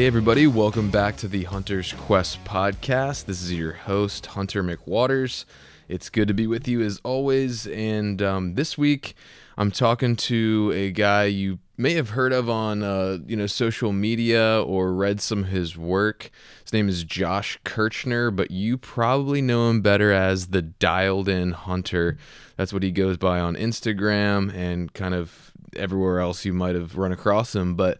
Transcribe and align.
Hey, 0.00 0.06
everybody, 0.06 0.46
welcome 0.46 0.90
back 0.90 1.18
to 1.18 1.28
the 1.28 1.44
Hunter's 1.44 1.92
Quest 1.92 2.42
podcast. 2.42 3.26
This 3.26 3.42
is 3.42 3.52
your 3.52 3.74
host, 3.74 4.24
Hunter 4.24 4.64
McWaters. 4.64 5.44
It's 5.88 6.08
good 6.08 6.26
to 6.28 6.32
be 6.32 6.46
with 6.46 6.66
you 6.66 6.80
as 6.80 7.02
always. 7.04 7.66
And 7.66 8.22
um, 8.22 8.54
this 8.54 8.78
week, 8.78 9.14
I'm 9.58 9.70
talking 9.70 10.16
to 10.16 10.72
a 10.74 10.90
guy 10.90 11.24
you 11.26 11.58
may 11.76 11.92
have 11.92 12.08
heard 12.10 12.32
of 12.32 12.48
on 12.48 12.82
uh, 12.82 13.18
you 13.26 13.36
know 13.36 13.46
social 13.46 13.92
media 13.92 14.62
or 14.62 14.94
read 14.94 15.20
some 15.20 15.40
of 15.40 15.48
his 15.50 15.76
work. 15.76 16.30
His 16.62 16.72
name 16.72 16.88
is 16.88 17.04
Josh 17.04 17.58
Kirchner, 17.64 18.30
but 18.30 18.50
you 18.50 18.78
probably 18.78 19.42
know 19.42 19.68
him 19.68 19.82
better 19.82 20.12
as 20.12 20.46
the 20.46 20.62
Dialed 20.62 21.28
In 21.28 21.52
Hunter. 21.52 22.16
That's 22.56 22.72
what 22.72 22.82
he 22.82 22.90
goes 22.90 23.18
by 23.18 23.38
on 23.38 23.54
Instagram 23.54 24.50
and 24.54 24.94
kind 24.94 25.12
of 25.12 25.52
everywhere 25.76 26.20
else 26.20 26.46
you 26.46 26.54
might 26.54 26.74
have 26.74 26.96
run 26.96 27.12
across 27.12 27.54
him. 27.54 27.74
But 27.74 27.98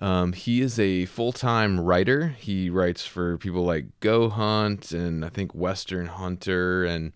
um, 0.00 0.32
he 0.32 0.60
is 0.60 0.78
a 0.78 1.04
full 1.06 1.32
time 1.32 1.78
writer. 1.78 2.28
He 2.28 2.70
writes 2.70 3.04
for 3.06 3.36
people 3.38 3.64
like 3.64 3.86
Go 4.00 4.28
Hunt 4.28 4.92
and 4.92 5.24
I 5.24 5.28
think 5.28 5.54
Western 5.54 6.06
Hunter 6.06 6.84
and 6.84 7.12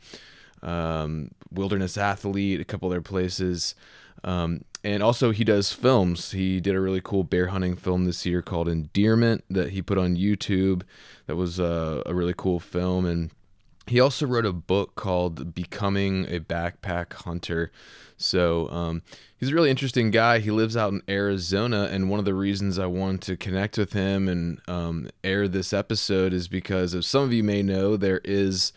um, 0.62 1.30
Wilderness 1.51 1.97
Athlete, 1.97 2.60
a 2.60 2.65
couple 2.65 2.88
other 2.88 3.01
places. 3.01 3.74
Um, 4.23 4.65
and 4.83 5.02
also, 5.02 5.30
he 5.30 5.45
does 5.45 5.73
films. 5.73 6.33
He 6.33 6.60
did 6.60 6.74
a 6.74 6.80
really 6.80 7.01
cool 7.02 7.24
bear 7.24 7.47
hunting 7.47 7.74
film 7.74 8.05
this 8.05 8.27
year 8.27 8.43
called 8.43 8.69
Endearment 8.69 9.45
that 9.48 9.71
he 9.71 9.80
put 9.80 9.96
on 9.96 10.16
YouTube. 10.16 10.82
That 11.27 11.37
was 11.37 11.59
uh, 11.59 12.02
a 12.05 12.15
really 12.15 12.35
cool 12.37 12.60
film. 12.60 13.07
And 13.07 13.30
he 13.87 13.99
also 13.99 14.27
wrote 14.27 14.45
a 14.45 14.52
book 14.52 14.95
called 14.95 15.55
Becoming 15.55 16.27
a 16.27 16.38
Backpack 16.38 17.15
Hunter. 17.15 17.73
So 18.16 18.68
um, 18.70 19.02
he's 19.37 19.51
a 19.51 19.54
really 19.54 19.70
interesting 19.70 20.10
guy. 20.10 20.38
He 20.38 20.51
lives 20.51 20.76
out 20.76 20.93
in 20.93 21.02
Arizona, 21.09 21.88
and 21.90 22.09
one 22.09 22.18
of 22.18 22.24
the 22.24 22.34
reasons 22.34 22.79
I 22.79 22.87
wanted 22.87 23.23
to 23.23 23.37
connect 23.37 23.76
with 23.76 23.93
him 23.93 24.29
and 24.29 24.60
um, 24.68 25.09
air 25.23 25.48
this 25.48 25.73
episode 25.73 26.32
is 26.32 26.48
because, 26.48 26.95
as 26.95 27.06
some 27.06 27.24
of 27.24 27.32
you 27.32 27.43
may 27.43 27.62
know, 27.62 27.96
there 27.96 28.21
is 28.24 28.73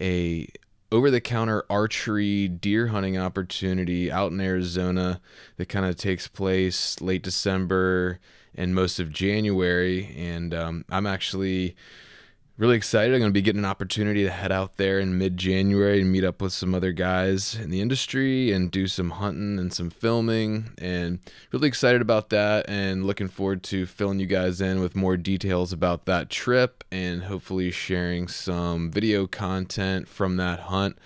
a 0.00 0.48
over-the-counter 0.90 1.64
archery 1.70 2.48
deer 2.48 2.88
hunting 2.88 3.16
opportunity 3.16 4.12
out 4.12 4.30
in 4.30 4.40
Arizona 4.40 5.20
that 5.56 5.68
kind 5.68 5.86
of 5.86 5.96
takes 5.96 6.28
place 6.28 7.00
late 7.00 7.22
December 7.22 8.20
and 8.54 8.74
most 8.74 9.00
of 9.00 9.10
January, 9.10 10.14
and 10.18 10.52
um, 10.52 10.84
I'm 10.90 11.06
actually 11.06 11.74
really 12.56 12.76
excited. 12.76 13.14
I'm 13.14 13.20
going 13.20 13.30
to 13.30 13.34
be 13.34 13.42
getting 13.42 13.60
an 13.60 13.70
opportunity 13.70 14.24
to 14.24 14.30
head 14.30 14.52
out 14.52 14.76
there 14.76 14.98
in 14.98 15.18
mid 15.18 15.36
January 15.36 16.00
and 16.00 16.12
meet 16.12 16.24
up 16.24 16.42
with 16.42 16.52
some 16.52 16.74
other 16.74 16.92
guys 16.92 17.54
in 17.54 17.70
the 17.70 17.80
industry 17.80 18.52
and 18.52 18.70
do 18.70 18.86
some 18.86 19.10
hunting 19.10 19.58
and 19.58 19.72
some 19.72 19.90
filming. 19.90 20.70
And 20.78 21.20
really 21.50 21.68
excited 21.68 22.02
about 22.02 22.30
that 22.30 22.68
and 22.68 23.04
looking 23.04 23.28
forward 23.28 23.62
to 23.64 23.86
filling 23.86 24.20
you 24.20 24.26
guys 24.26 24.60
in 24.60 24.80
with 24.80 24.94
more 24.94 25.16
details 25.16 25.72
about 25.72 26.06
that 26.06 26.30
trip 26.30 26.84
and 26.90 27.24
hopefully 27.24 27.70
sharing 27.70 28.28
some 28.28 28.90
video 28.90 29.26
content 29.26 30.08
from 30.08 30.36
that 30.36 30.60
hunt. 30.60 30.98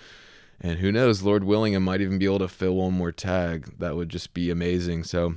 And 0.59 0.79
who 0.79 0.91
knows, 0.91 1.21
Lord 1.21 1.43
willing, 1.43 1.75
I 1.75 1.79
might 1.79 2.01
even 2.01 2.17
be 2.17 2.25
able 2.25 2.39
to 2.39 2.47
fill 2.47 2.75
one 2.75 2.93
more 2.93 3.11
tag. 3.11 3.77
That 3.77 3.95
would 3.95 4.09
just 4.09 4.33
be 4.33 4.49
amazing. 4.49 5.03
So, 5.03 5.35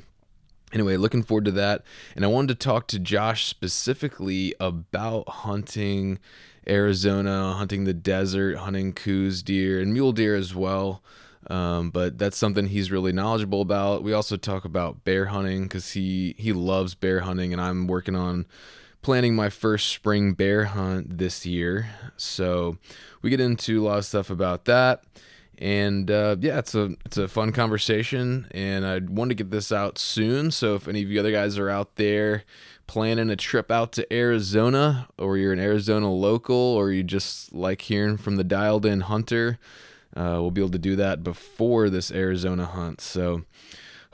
anyway, 0.72 0.96
looking 0.96 1.22
forward 1.22 1.44
to 1.46 1.50
that. 1.52 1.82
And 2.14 2.24
I 2.24 2.28
wanted 2.28 2.58
to 2.58 2.64
talk 2.64 2.86
to 2.88 2.98
Josh 2.98 3.46
specifically 3.46 4.54
about 4.60 5.28
hunting 5.28 6.18
Arizona, 6.68 7.54
hunting 7.54 7.84
the 7.84 7.94
desert, 7.94 8.58
hunting 8.58 8.92
Coues, 8.92 9.42
deer 9.42 9.80
and 9.80 9.92
mule 9.92 10.12
deer 10.12 10.36
as 10.36 10.54
well. 10.54 11.02
Um, 11.48 11.90
but 11.90 12.18
that's 12.18 12.36
something 12.36 12.66
he's 12.66 12.90
really 12.90 13.12
knowledgeable 13.12 13.62
about. 13.62 14.02
We 14.02 14.12
also 14.12 14.36
talk 14.36 14.64
about 14.64 15.04
bear 15.04 15.26
hunting 15.26 15.62
because 15.62 15.92
he 15.92 16.34
he 16.38 16.52
loves 16.52 16.94
bear 16.94 17.20
hunting, 17.20 17.52
and 17.52 17.60
I'm 17.60 17.86
working 17.86 18.14
on 18.14 18.46
planning 19.02 19.34
my 19.34 19.48
first 19.48 19.88
spring 19.88 20.34
bear 20.34 20.66
hunt 20.66 21.16
this 21.16 21.46
year. 21.46 21.88
So 22.16 22.76
we 23.22 23.30
get 23.30 23.40
into 23.40 23.80
a 23.80 23.84
lot 23.84 23.98
of 23.98 24.04
stuff 24.04 24.28
about 24.28 24.66
that 24.66 25.02
and 25.60 26.10
uh, 26.10 26.36
yeah, 26.40 26.58
it's 26.58 26.74
a 26.74 26.96
it's 27.04 27.18
a 27.18 27.28
fun 27.28 27.52
conversation, 27.52 28.48
and 28.52 28.86
I 28.86 28.98
want 28.98 29.28
to 29.28 29.34
get 29.34 29.50
this 29.50 29.70
out 29.70 29.98
soon. 29.98 30.50
So 30.50 30.74
if 30.74 30.88
any 30.88 31.02
of 31.02 31.10
you 31.10 31.20
other 31.20 31.32
guys 31.32 31.58
are 31.58 31.68
out 31.68 31.96
there 31.96 32.44
planning 32.86 33.30
a 33.30 33.36
trip 33.36 33.70
out 33.70 33.92
to 33.92 34.12
Arizona, 34.12 35.06
or 35.18 35.36
you're 35.36 35.52
an 35.52 35.60
Arizona 35.60 36.10
local, 36.10 36.56
or 36.56 36.90
you 36.90 37.02
just 37.02 37.52
like 37.52 37.82
hearing 37.82 38.16
from 38.16 38.36
the 38.36 38.42
dialed 38.42 38.86
in 38.86 39.02
hunter, 39.02 39.58
uh, 40.16 40.40
we'll 40.40 40.50
be 40.50 40.62
able 40.62 40.70
to 40.70 40.78
do 40.78 40.96
that 40.96 41.22
before 41.22 41.90
this 41.90 42.10
Arizona 42.10 42.64
hunt. 42.64 43.02
So 43.02 43.42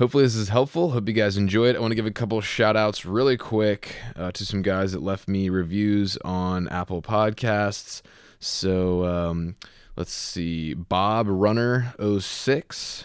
hopefully 0.00 0.24
this 0.24 0.34
is 0.34 0.48
helpful. 0.48 0.90
Hope 0.90 1.06
you 1.06 1.14
guys 1.14 1.36
enjoy 1.36 1.68
it. 1.68 1.76
I 1.76 1.78
want 1.78 1.92
to 1.92 1.96
give 1.96 2.06
a 2.06 2.10
couple 2.10 2.40
shout 2.40 2.76
outs 2.76 3.06
really 3.06 3.36
quick 3.36 3.94
uh, 4.16 4.32
to 4.32 4.44
some 4.44 4.62
guys 4.62 4.90
that 4.92 5.02
left 5.02 5.28
me 5.28 5.48
reviews 5.48 6.18
on 6.24 6.66
Apple 6.68 7.02
Podcasts. 7.02 8.02
So. 8.40 9.04
Um, 9.06 9.54
Let's 9.96 10.12
see. 10.12 10.74
Bob 10.74 11.26
Runner 11.26 11.94
06, 11.98 13.04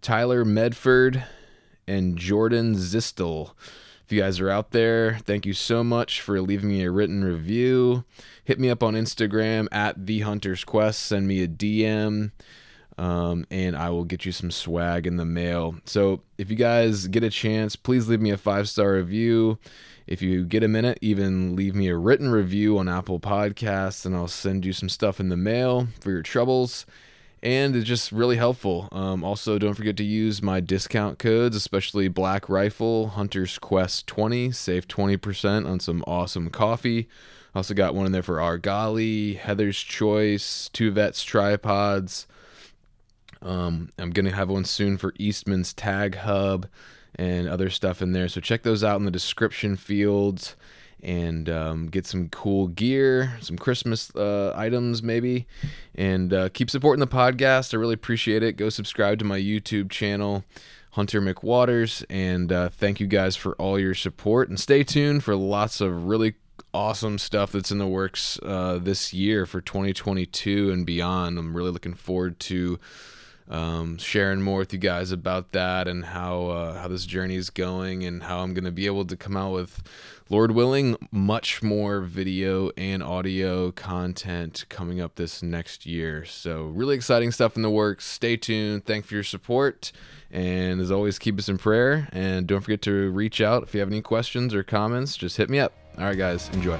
Tyler 0.00 0.44
Medford, 0.44 1.24
and 1.88 2.16
Jordan 2.16 2.76
Zistel. 2.76 3.50
If 4.04 4.12
you 4.12 4.20
guys 4.20 4.38
are 4.38 4.48
out 4.48 4.70
there, 4.70 5.18
thank 5.24 5.44
you 5.44 5.52
so 5.52 5.82
much 5.82 6.20
for 6.20 6.40
leaving 6.40 6.68
me 6.68 6.84
a 6.84 6.90
written 6.92 7.24
review. 7.24 8.04
Hit 8.44 8.60
me 8.60 8.70
up 8.70 8.84
on 8.84 8.94
Instagram 8.94 9.66
at 9.72 10.06
the 10.06 10.20
Hunter's 10.20 10.62
Quest. 10.62 11.00
Send 11.00 11.26
me 11.26 11.42
a 11.42 11.48
DM, 11.48 12.30
um, 12.96 13.44
and 13.50 13.76
I 13.76 13.90
will 13.90 14.04
get 14.04 14.24
you 14.24 14.30
some 14.30 14.52
swag 14.52 15.04
in 15.08 15.16
the 15.16 15.24
mail. 15.24 15.74
So 15.84 16.22
if 16.38 16.48
you 16.48 16.56
guys 16.56 17.08
get 17.08 17.24
a 17.24 17.30
chance, 17.30 17.74
please 17.74 18.06
leave 18.06 18.20
me 18.20 18.30
a 18.30 18.38
five 18.38 18.68
star 18.68 18.92
review. 18.92 19.58
If 20.12 20.20
you 20.20 20.44
get 20.44 20.62
a 20.62 20.68
minute, 20.68 20.98
even 21.00 21.56
leave 21.56 21.74
me 21.74 21.88
a 21.88 21.96
written 21.96 22.30
review 22.30 22.76
on 22.76 22.86
Apple 22.86 23.18
Podcasts, 23.18 24.04
and 24.04 24.14
I'll 24.14 24.28
send 24.28 24.66
you 24.66 24.74
some 24.74 24.90
stuff 24.90 25.18
in 25.18 25.30
the 25.30 25.38
mail 25.38 25.88
for 26.02 26.10
your 26.10 26.20
troubles. 26.20 26.84
And 27.42 27.74
it's 27.74 27.86
just 27.86 28.12
really 28.12 28.36
helpful. 28.36 28.90
Um, 28.92 29.24
also, 29.24 29.58
don't 29.58 29.72
forget 29.72 29.96
to 29.96 30.04
use 30.04 30.42
my 30.42 30.60
discount 30.60 31.18
codes, 31.18 31.56
especially 31.56 32.08
Black 32.08 32.50
Rifle, 32.50 33.08
Hunter's 33.08 33.58
Quest 33.58 34.06
20. 34.06 34.52
Save 34.52 34.86
20% 34.86 35.66
on 35.66 35.80
some 35.80 36.04
awesome 36.06 36.50
coffee. 36.50 37.08
Also, 37.54 37.72
got 37.72 37.94
one 37.94 38.04
in 38.04 38.12
there 38.12 38.22
for 38.22 38.36
Argali, 38.36 39.38
Heather's 39.38 39.78
Choice, 39.78 40.68
Two 40.74 40.90
Vets 40.90 41.24
tripods. 41.24 42.26
Um, 43.40 43.88
I'm 43.98 44.10
going 44.10 44.26
to 44.26 44.36
have 44.36 44.50
one 44.50 44.66
soon 44.66 44.98
for 44.98 45.14
Eastman's 45.18 45.72
Tag 45.72 46.16
Hub 46.16 46.66
and 47.16 47.48
other 47.48 47.70
stuff 47.70 48.02
in 48.02 48.12
there. 48.12 48.28
So 48.28 48.40
check 48.40 48.62
those 48.62 48.82
out 48.82 48.98
in 48.98 49.04
the 49.04 49.10
description 49.10 49.76
fields 49.76 50.56
and 51.02 51.48
um, 51.50 51.86
get 51.88 52.06
some 52.06 52.28
cool 52.28 52.68
gear, 52.68 53.36
some 53.40 53.58
Christmas 53.58 54.14
uh, 54.14 54.52
items 54.56 55.02
maybe, 55.02 55.46
and 55.94 56.32
uh, 56.32 56.48
keep 56.50 56.70
supporting 56.70 57.00
the 57.00 57.06
podcast. 57.06 57.74
I 57.74 57.76
really 57.76 57.94
appreciate 57.94 58.42
it. 58.42 58.56
Go 58.56 58.68
subscribe 58.68 59.18
to 59.18 59.24
my 59.24 59.38
YouTube 59.38 59.90
channel, 59.90 60.44
Hunter 60.92 61.20
McWaters, 61.20 62.04
and 62.08 62.52
uh, 62.52 62.68
thank 62.68 63.00
you 63.00 63.06
guys 63.06 63.34
for 63.34 63.54
all 63.56 63.78
your 63.78 63.94
support. 63.94 64.48
And 64.48 64.60
stay 64.60 64.84
tuned 64.84 65.24
for 65.24 65.34
lots 65.34 65.80
of 65.80 66.04
really 66.04 66.34
awesome 66.72 67.18
stuff 67.18 67.52
that's 67.52 67.70
in 67.70 67.78
the 67.78 67.86
works 67.86 68.38
uh, 68.42 68.78
this 68.80 69.12
year 69.12 69.44
for 69.44 69.60
2022 69.60 70.70
and 70.70 70.86
beyond. 70.86 71.38
I'm 71.38 71.56
really 71.56 71.70
looking 71.70 71.94
forward 71.94 72.38
to 72.40 72.78
um, 73.48 73.98
sharing 73.98 74.40
more 74.40 74.58
with 74.58 74.72
you 74.72 74.78
guys 74.78 75.12
about 75.12 75.52
that 75.52 75.88
and 75.88 76.04
how 76.06 76.46
uh, 76.46 76.78
how 76.80 76.88
this 76.88 77.06
journey 77.06 77.36
is 77.36 77.50
going 77.50 78.04
and 78.04 78.22
how 78.22 78.40
I'm 78.40 78.54
going 78.54 78.64
to 78.64 78.72
be 78.72 78.86
able 78.86 79.04
to 79.06 79.16
come 79.16 79.36
out 79.36 79.52
with, 79.52 79.82
Lord 80.30 80.52
willing, 80.52 80.96
much 81.10 81.62
more 81.62 82.00
video 82.00 82.70
and 82.76 83.02
audio 83.02 83.70
content 83.72 84.64
coming 84.68 85.00
up 85.00 85.16
this 85.16 85.42
next 85.42 85.84
year. 85.86 86.24
So 86.24 86.64
really 86.66 86.94
exciting 86.94 87.30
stuff 87.32 87.56
in 87.56 87.62
the 87.62 87.70
works. 87.70 88.06
Stay 88.06 88.36
tuned. 88.36 88.86
Thank 88.86 89.04
for 89.06 89.14
your 89.14 89.24
support. 89.24 89.92
And 90.30 90.80
as 90.80 90.90
always, 90.90 91.18
keep 91.18 91.38
us 91.38 91.48
in 91.48 91.58
prayer. 91.58 92.08
And 92.12 92.46
don't 92.46 92.62
forget 92.62 92.80
to 92.82 93.10
reach 93.10 93.40
out 93.40 93.64
if 93.64 93.74
you 93.74 93.80
have 93.80 93.90
any 93.90 94.00
questions 94.00 94.54
or 94.54 94.62
comments. 94.62 95.16
Just 95.16 95.36
hit 95.36 95.50
me 95.50 95.58
up. 95.58 95.74
All 95.98 96.04
right, 96.04 96.16
guys, 96.16 96.48
enjoy. 96.54 96.78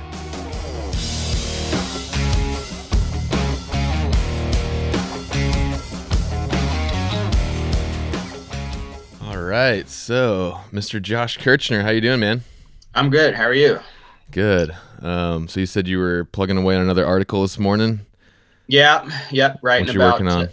Right. 9.53 9.87
So, 9.87 10.61
Mr. 10.73 11.01
Josh 11.03 11.37
Kirchner, 11.37 11.83
how 11.83 11.91
you 11.91 12.01
doing, 12.01 12.21
man? 12.21 12.41
I'm 12.95 13.11
good. 13.11 13.35
How 13.35 13.45
are 13.45 13.53
you? 13.53 13.81
Good. 14.31 14.75
Um, 15.03 15.47
so 15.47 15.61
you 15.61 15.67
said 15.67 15.87
you 15.87 15.99
were 15.99 16.25
plugging 16.25 16.57
away 16.57 16.75
on 16.75 16.81
another 16.81 17.05
article 17.05 17.43
this 17.43 17.59
morning. 17.59 18.01
Yeah. 18.67 19.07
Yep. 19.31 19.59
Right. 19.61 19.85
What 19.85 19.93
you 19.93 20.01
working 20.01 20.27
on? 20.27 20.49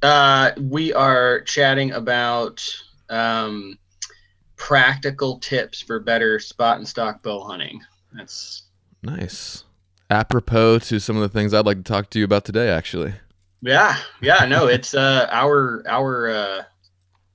Uh, 0.00 0.52
we 0.58 0.90
are 0.94 1.42
chatting 1.42 1.92
about 1.92 2.66
um, 3.10 3.78
practical 4.56 5.38
tips 5.38 5.82
for 5.82 6.00
better 6.00 6.40
spot 6.40 6.78
and 6.78 6.88
stalk 6.88 7.22
bow 7.22 7.44
hunting. 7.44 7.82
That's 8.14 8.62
nice. 9.02 9.64
Apropos 10.08 10.78
to 10.78 10.98
some 10.98 11.16
of 11.16 11.20
the 11.20 11.28
things 11.28 11.52
I'd 11.52 11.66
like 11.66 11.76
to 11.76 11.82
talk 11.82 12.08
to 12.08 12.18
you 12.18 12.24
about 12.24 12.46
today, 12.46 12.70
actually. 12.70 13.12
Yeah. 13.60 13.98
Yeah. 14.22 14.46
No, 14.46 14.66
it's 14.66 14.94
uh, 14.94 15.28
our 15.30 15.82
our 15.86 16.30
uh, 16.30 16.62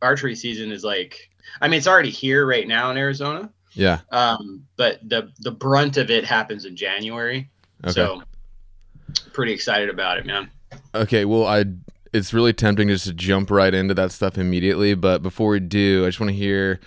archery 0.06 0.36
season 0.36 0.72
is 0.72 0.84
like 0.84 1.30
I 1.62 1.68
mean 1.68 1.78
it's 1.78 1.88
already 1.88 2.10
here 2.10 2.46
right 2.46 2.68
now 2.68 2.92
in 2.92 2.98
Arizona. 2.98 3.50
Yeah. 3.74 4.00
Um, 4.12 4.66
but 4.78 5.00
the 5.08 5.32
the 5.40 5.52
brunt 5.52 5.98
of 5.98 6.10
it 6.10 6.24
happens 6.24 6.66
in 6.66 6.76
January. 6.76 7.50
Okay. 7.84 7.94
So 7.94 8.24
pretty 9.34 9.52
excited 9.52 9.90
about 9.90 10.18
it, 10.18 10.26
man. 10.26 10.50
Okay, 10.94 11.26
well, 11.26 11.46
I 11.46 11.66
it's 12.14 12.34
really 12.34 12.54
tempting 12.54 12.88
just 12.88 13.06
to 13.06 13.14
jump 13.14 13.52
right 13.52 13.74
into 13.74 13.94
that 13.94 14.12
stuff 14.12 14.38
immediately, 14.38 14.96
but 14.96 15.22
before 15.22 15.50
we 15.50 15.60
do, 15.60 16.06
I 16.06 16.08
just 16.08 16.20
want 16.20 16.30
to 16.30 16.36
hear 16.36 16.80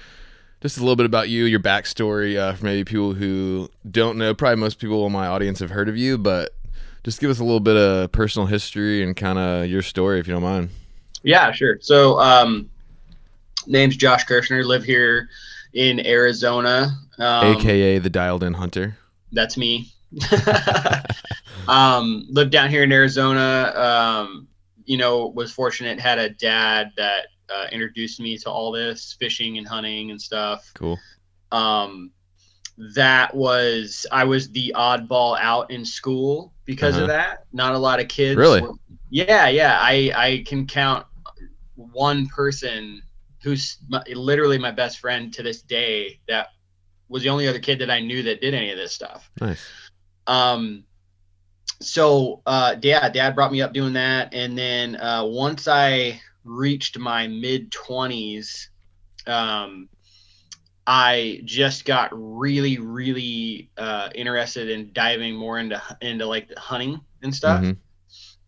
just 0.62 0.78
a 0.78 0.80
little 0.80 0.96
bit 0.96 1.06
about 1.06 1.28
you, 1.28 1.44
your 1.44 1.60
backstory, 1.60 2.36
uh, 2.38 2.54
for 2.54 2.64
maybe 2.64 2.84
people 2.84 3.12
who 3.12 3.70
don't 3.88 4.16
know. 4.16 4.34
Probably 4.34 4.56
most 4.56 4.78
people 4.78 5.06
in 5.06 5.12
my 5.12 5.26
audience 5.26 5.60
have 5.60 5.70
heard 5.70 5.88
of 5.88 5.96
you, 5.96 6.16
but 6.16 6.54
just 7.04 7.20
give 7.20 7.30
us 7.30 7.38
a 7.38 7.44
little 7.44 7.60
bit 7.60 7.76
of 7.76 8.10
personal 8.10 8.46
history 8.46 9.02
and 9.02 9.14
kind 9.14 9.38
of 9.38 9.66
your 9.66 9.82
story, 9.82 10.18
if 10.18 10.26
you 10.26 10.32
don't 10.32 10.42
mind. 10.42 10.70
Yeah, 11.22 11.52
sure. 11.52 11.78
So, 11.80 12.18
um, 12.18 12.70
name's 13.68 13.96
Josh 13.96 14.24
Kirchner. 14.24 14.64
Live 14.64 14.84
here 14.84 15.28
in 15.74 16.04
Arizona. 16.06 16.96
Um, 17.18 17.56
AKA 17.56 17.98
the 17.98 18.10
dialed 18.10 18.42
in 18.42 18.54
hunter. 18.54 18.96
That's 19.32 19.56
me. 19.56 19.92
um, 21.68 22.26
lived 22.30 22.50
down 22.50 22.70
here 22.70 22.82
in 22.82 22.92
Arizona. 22.92 23.72
Um, 23.76 24.48
you 24.84 24.96
know, 24.96 25.26
was 25.26 25.52
fortunate, 25.52 26.00
had 26.00 26.18
a 26.18 26.30
dad 26.30 26.92
that 26.96 27.26
uh, 27.54 27.66
introduced 27.70 28.20
me 28.20 28.38
to 28.38 28.50
all 28.50 28.72
this 28.72 29.16
fishing 29.18 29.58
and 29.58 29.66
hunting 29.68 30.10
and 30.10 30.20
stuff. 30.20 30.70
Cool. 30.74 30.98
Um, 31.52 32.10
that 32.94 33.34
was, 33.34 34.06
I 34.12 34.24
was 34.24 34.50
the 34.50 34.72
oddball 34.76 35.38
out 35.40 35.70
in 35.70 35.84
school 35.84 36.52
because 36.64 36.94
Uh-huh. 36.94 37.02
of 37.02 37.08
that. 37.08 37.44
Not 37.52 37.74
a 37.74 37.78
lot 37.78 38.00
of 38.00 38.08
kids. 38.08 38.36
Really? 38.36 38.62
were- 38.62 38.72
yeah, 39.10 39.48
yeah. 39.48 39.78
I, 39.80 40.12
I 40.16 40.44
can 40.46 40.66
count 40.66 41.06
one 41.74 42.26
person 42.28 43.02
who's 43.42 43.78
my, 43.88 44.02
literally 44.14 44.58
my 44.58 44.70
best 44.70 44.98
friend 44.98 45.32
to 45.34 45.42
this 45.42 45.62
day 45.62 46.20
that 46.28 46.48
was 47.08 47.22
the 47.22 47.28
only 47.28 47.48
other 47.48 47.58
kid 47.58 47.78
that 47.80 47.90
I 47.90 48.00
knew 48.00 48.22
that 48.24 48.40
did 48.40 48.54
any 48.54 48.70
of 48.70 48.76
this 48.76 48.92
stuff. 48.92 49.30
Nice. 49.40 49.64
Um, 50.26 50.84
so 51.80 52.42
uh, 52.46 52.76
yeah, 52.82 53.08
dad 53.08 53.34
brought 53.34 53.52
me 53.52 53.62
up 53.62 53.72
doing 53.72 53.94
that, 53.94 54.34
and 54.34 54.58
then 54.58 54.96
uh, 54.96 55.24
once 55.24 55.68
I 55.68 56.20
reached 56.44 56.98
my 56.98 57.28
mid 57.28 57.70
twenties, 57.70 58.70
um, 59.26 59.88
I 60.86 61.42
just 61.44 61.84
got 61.84 62.10
really, 62.12 62.78
really 62.78 63.70
uh, 63.76 64.08
interested 64.14 64.70
in 64.70 64.92
diving 64.92 65.36
more 65.36 65.58
into 65.58 65.80
into 66.00 66.26
like 66.26 66.48
the 66.48 66.58
hunting 66.58 67.00
and 67.22 67.34
stuff. 67.34 67.62
Mhm. 67.62 67.76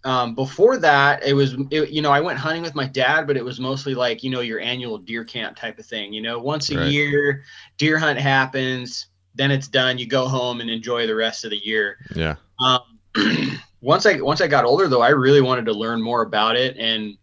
Um, 0.05 0.35
before 0.35 0.79
that, 0.79 1.23
it 1.25 1.35
was 1.35 1.57
it, 1.71 1.91
you 1.91 2.01
know 2.01 2.11
I 2.11 2.21
went 2.21 2.39
hunting 2.39 2.63
with 2.63 2.75
my 2.75 2.87
dad, 2.87 3.27
but 3.27 3.37
it 3.37 3.45
was 3.45 3.61
mostly 3.61 3.95
like 3.95 4.23
you 4.23 4.31
know 4.31 4.41
your 4.41 4.61
annual 4.61 4.97
deer 4.99 5.25
camp 5.25 5.57
type 5.57 5.79
of 5.79 5.87
thing. 5.87 6.13
You 6.13 6.23
know, 6.23 6.39
once 6.39 6.71
a 6.71 6.77
Right. 6.77 6.87
year, 6.87 7.45
deer 7.77 7.99
hunt 7.99 8.19
happens, 8.19 9.07
then 9.35 9.51
it's 9.51 9.69
done. 9.69 9.99
You 9.99 10.07
go 10.07 10.27
home 10.27 10.61
and 10.61 10.71
enjoy 10.71 11.07
the 11.07 11.15
rest 11.15 11.45
of 11.45 11.51
the 11.51 11.59
year. 11.65 11.99
Yeah. 12.15 12.37
Um, 12.59 12.81
once 13.83 14.07
I 14.07 14.21
once 14.21 14.41
I 14.41 14.47
got 14.47 14.65
older 14.65 14.89
though, 14.89 15.03
I 15.03 15.11
really 15.11 15.43
wanted 15.43 15.67
to 15.67 15.73
learn 15.73 16.01
more 16.01 16.23
about 16.23 16.57
it 16.57 16.77
and 16.79 17.17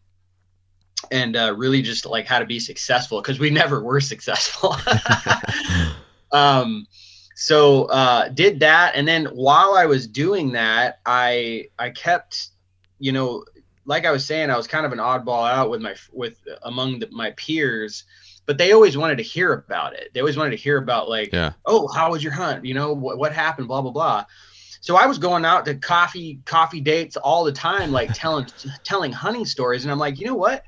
and 1.12 1.35
uh, 1.35 1.53
really 1.57 1.81
just 1.81 2.06
like 2.06 2.25
how 2.25 2.39
to 2.39 2.45
be 2.45 2.59
successful 2.59 3.21
because 3.21 3.39
we 3.39 3.50
never 3.62 3.81
were 3.81 4.01
successful. 4.01 4.75
um, 6.31 6.85
so 7.35 7.85
uh, 7.85 8.30
did 8.30 8.59
that, 8.62 8.94
and 8.95 9.07
then 9.07 9.25
while 9.25 9.75
I 9.75 9.85
was 9.85 10.07
doing 10.07 10.51
that, 10.53 11.00
I 11.06 11.69
I 11.77 11.91
kept, 11.91 12.50
you 12.99 13.11
know, 13.11 13.44
like 13.85 14.05
I 14.05 14.11
was 14.11 14.25
saying, 14.25 14.49
I 14.49 14.57
was 14.57 14.67
kind 14.67 14.85
of 14.85 14.91
an 14.91 14.99
oddball 14.99 15.49
out 15.49 15.69
with 15.69 15.81
my 15.81 15.95
with 16.11 16.39
among 16.63 16.99
the, 16.99 17.07
my 17.11 17.31
peers. 17.31 18.03
But 18.45 18.57
they 18.57 18.71
always 18.71 18.95
wanted 18.95 19.17
to 19.17 19.23
hear 19.23 19.51
about 19.51 19.94
it. 19.94 20.11
They 20.13 20.21
always 20.21 20.38
wanted 20.38 20.51
to 20.51 20.55
hear 20.55 20.77
about 20.77 21.09
like, 21.09 21.33
Yeah. 21.33 21.51
oh, 21.65 21.88
how 21.89 22.11
was 22.11 22.23
your 22.23 22.31
hunt? 22.31 22.63
You 22.63 22.75
know, 22.75 22.94
what, 22.94 23.17
what 23.17 23.33
happened? 23.33 23.67
Blah 23.67 23.81
blah 23.81 23.91
blah. 23.91 24.25
So 24.79 24.95
I 24.95 25.05
was 25.05 25.17
going 25.17 25.44
out 25.44 25.65
to 25.65 25.75
coffee 25.75 26.39
coffee 26.45 26.79
dates 26.81 27.17
all 27.17 27.44
the 27.44 27.51
time, 27.51 27.91
like 27.91 28.11
telling 28.13 28.45
telling 28.83 29.11
hunting 29.11 29.45
stories, 29.45 29.83
and 29.83 29.91
I'm 29.91 29.99
like, 29.99 30.19
you 30.19 30.25
know 30.25 30.35
what, 30.35 30.63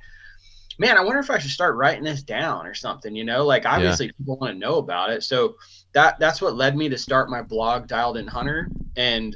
man, 0.78 0.98
I 0.98 1.02
wonder 1.02 1.20
if 1.20 1.30
I 1.30 1.40
should 1.40 1.52
start 1.52 1.76
writing 1.76 2.04
this 2.04 2.24
down 2.24 2.66
or 2.66 2.74
something. 2.74 3.16
You 3.16 3.24
know, 3.24 3.46
like 3.46 3.66
obviously 3.66 4.08
people 4.18 4.38
want 4.38 4.54
to 4.54 4.60
know 4.60 4.78
about 4.78 5.12
it, 5.12 5.24
so 5.24 5.56
that 5.94 6.20
that's 6.20 6.42
what 6.42 6.56
led 6.56 6.76
me 6.76 6.90
to 6.90 6.98
start 6.98 7.30
my 7.30 7.42
blog, 7.42 7.88
Dialed 7.88 8.18
In 8.18 8.28
Hunter, 8.28 8.70
and 8.96 9.36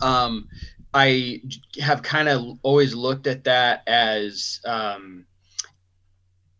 um, 0.00 0.48
I 0.94 1.40
have 1.80 2.02
kind 2.02 2.28
of 2.28 2.58
always 2.62 2.94
looked 2.94 3.26
at 3.26 3.44
that 3.44 3.82
as 3.86 4.60
um, 4.66 5.26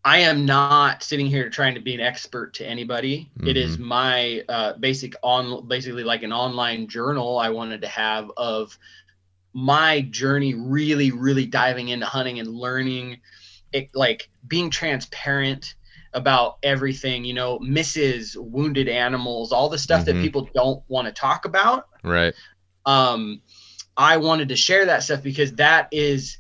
I 0.04 0.18
am 0.20 0.44
not 0.46 0.92
sitting 1.02 1.26
here 1.26 1.48
trying 1.50 1.74
to 1.74 1.80
be 1.80 1.94
an 1.94 2.00
expert 2.00 2.54
to 2.54 2.66
anybody. 2.66 3.30
It 3.46 3.56
is 3.56 3.78
my 3.78 4.42
uh, 4.48 4.72
basic 4.78 5.14
on 5.22 5.66
basically 5.68 6.02
like 6.04 6.22
an 6.22 6.32
online 6.32 6.88
journal 6.88 7.38
I 7.38 7.50
wanted 7.50 7.82
to 7.82 7.88
have 7.88 8.30
of 8.36 8.76
my 9.54 10.00
journey 10.02 10.54
really 10.54 11.10
really 11.10 11.46
diving 11.46 11.88
into 11.88 12.06
hunting 12.06 12.38
and 12.40 12.48
learning 12.48 13.20
it 13.72 13.90
like 13.94 14.28
being 14.48 14.70
transparent 14.70 15.74
about 16.14 16.56
everything 16.62 17.24
you 17.24 17.34
know 17.34 17.58
misses 17.60 18.36
wounded 18.38 18.88
animals 18.88 19.52
all 19.52 19.68
the 19.68 19.78
stuff 19.78 20.02
Mhm. 20.02 20.06
that 20.06 20.22
people 20.22 20.48
don't 20.54 20.82
want 20.88 21.06
to 21.06 21.12
talk 21.12 21.44
about 21.44 21.86
Right. 22.02 22.34
um, 22.86 23.42
I 23.96 24.16
wanted 24.16 24.48
to 24.48 24.56
share 24.56 24.86
that 24.86 25.02
stuff 25.02 25.22
because 25.22 25.54
that 25.54 25.88
is 25.92 26.38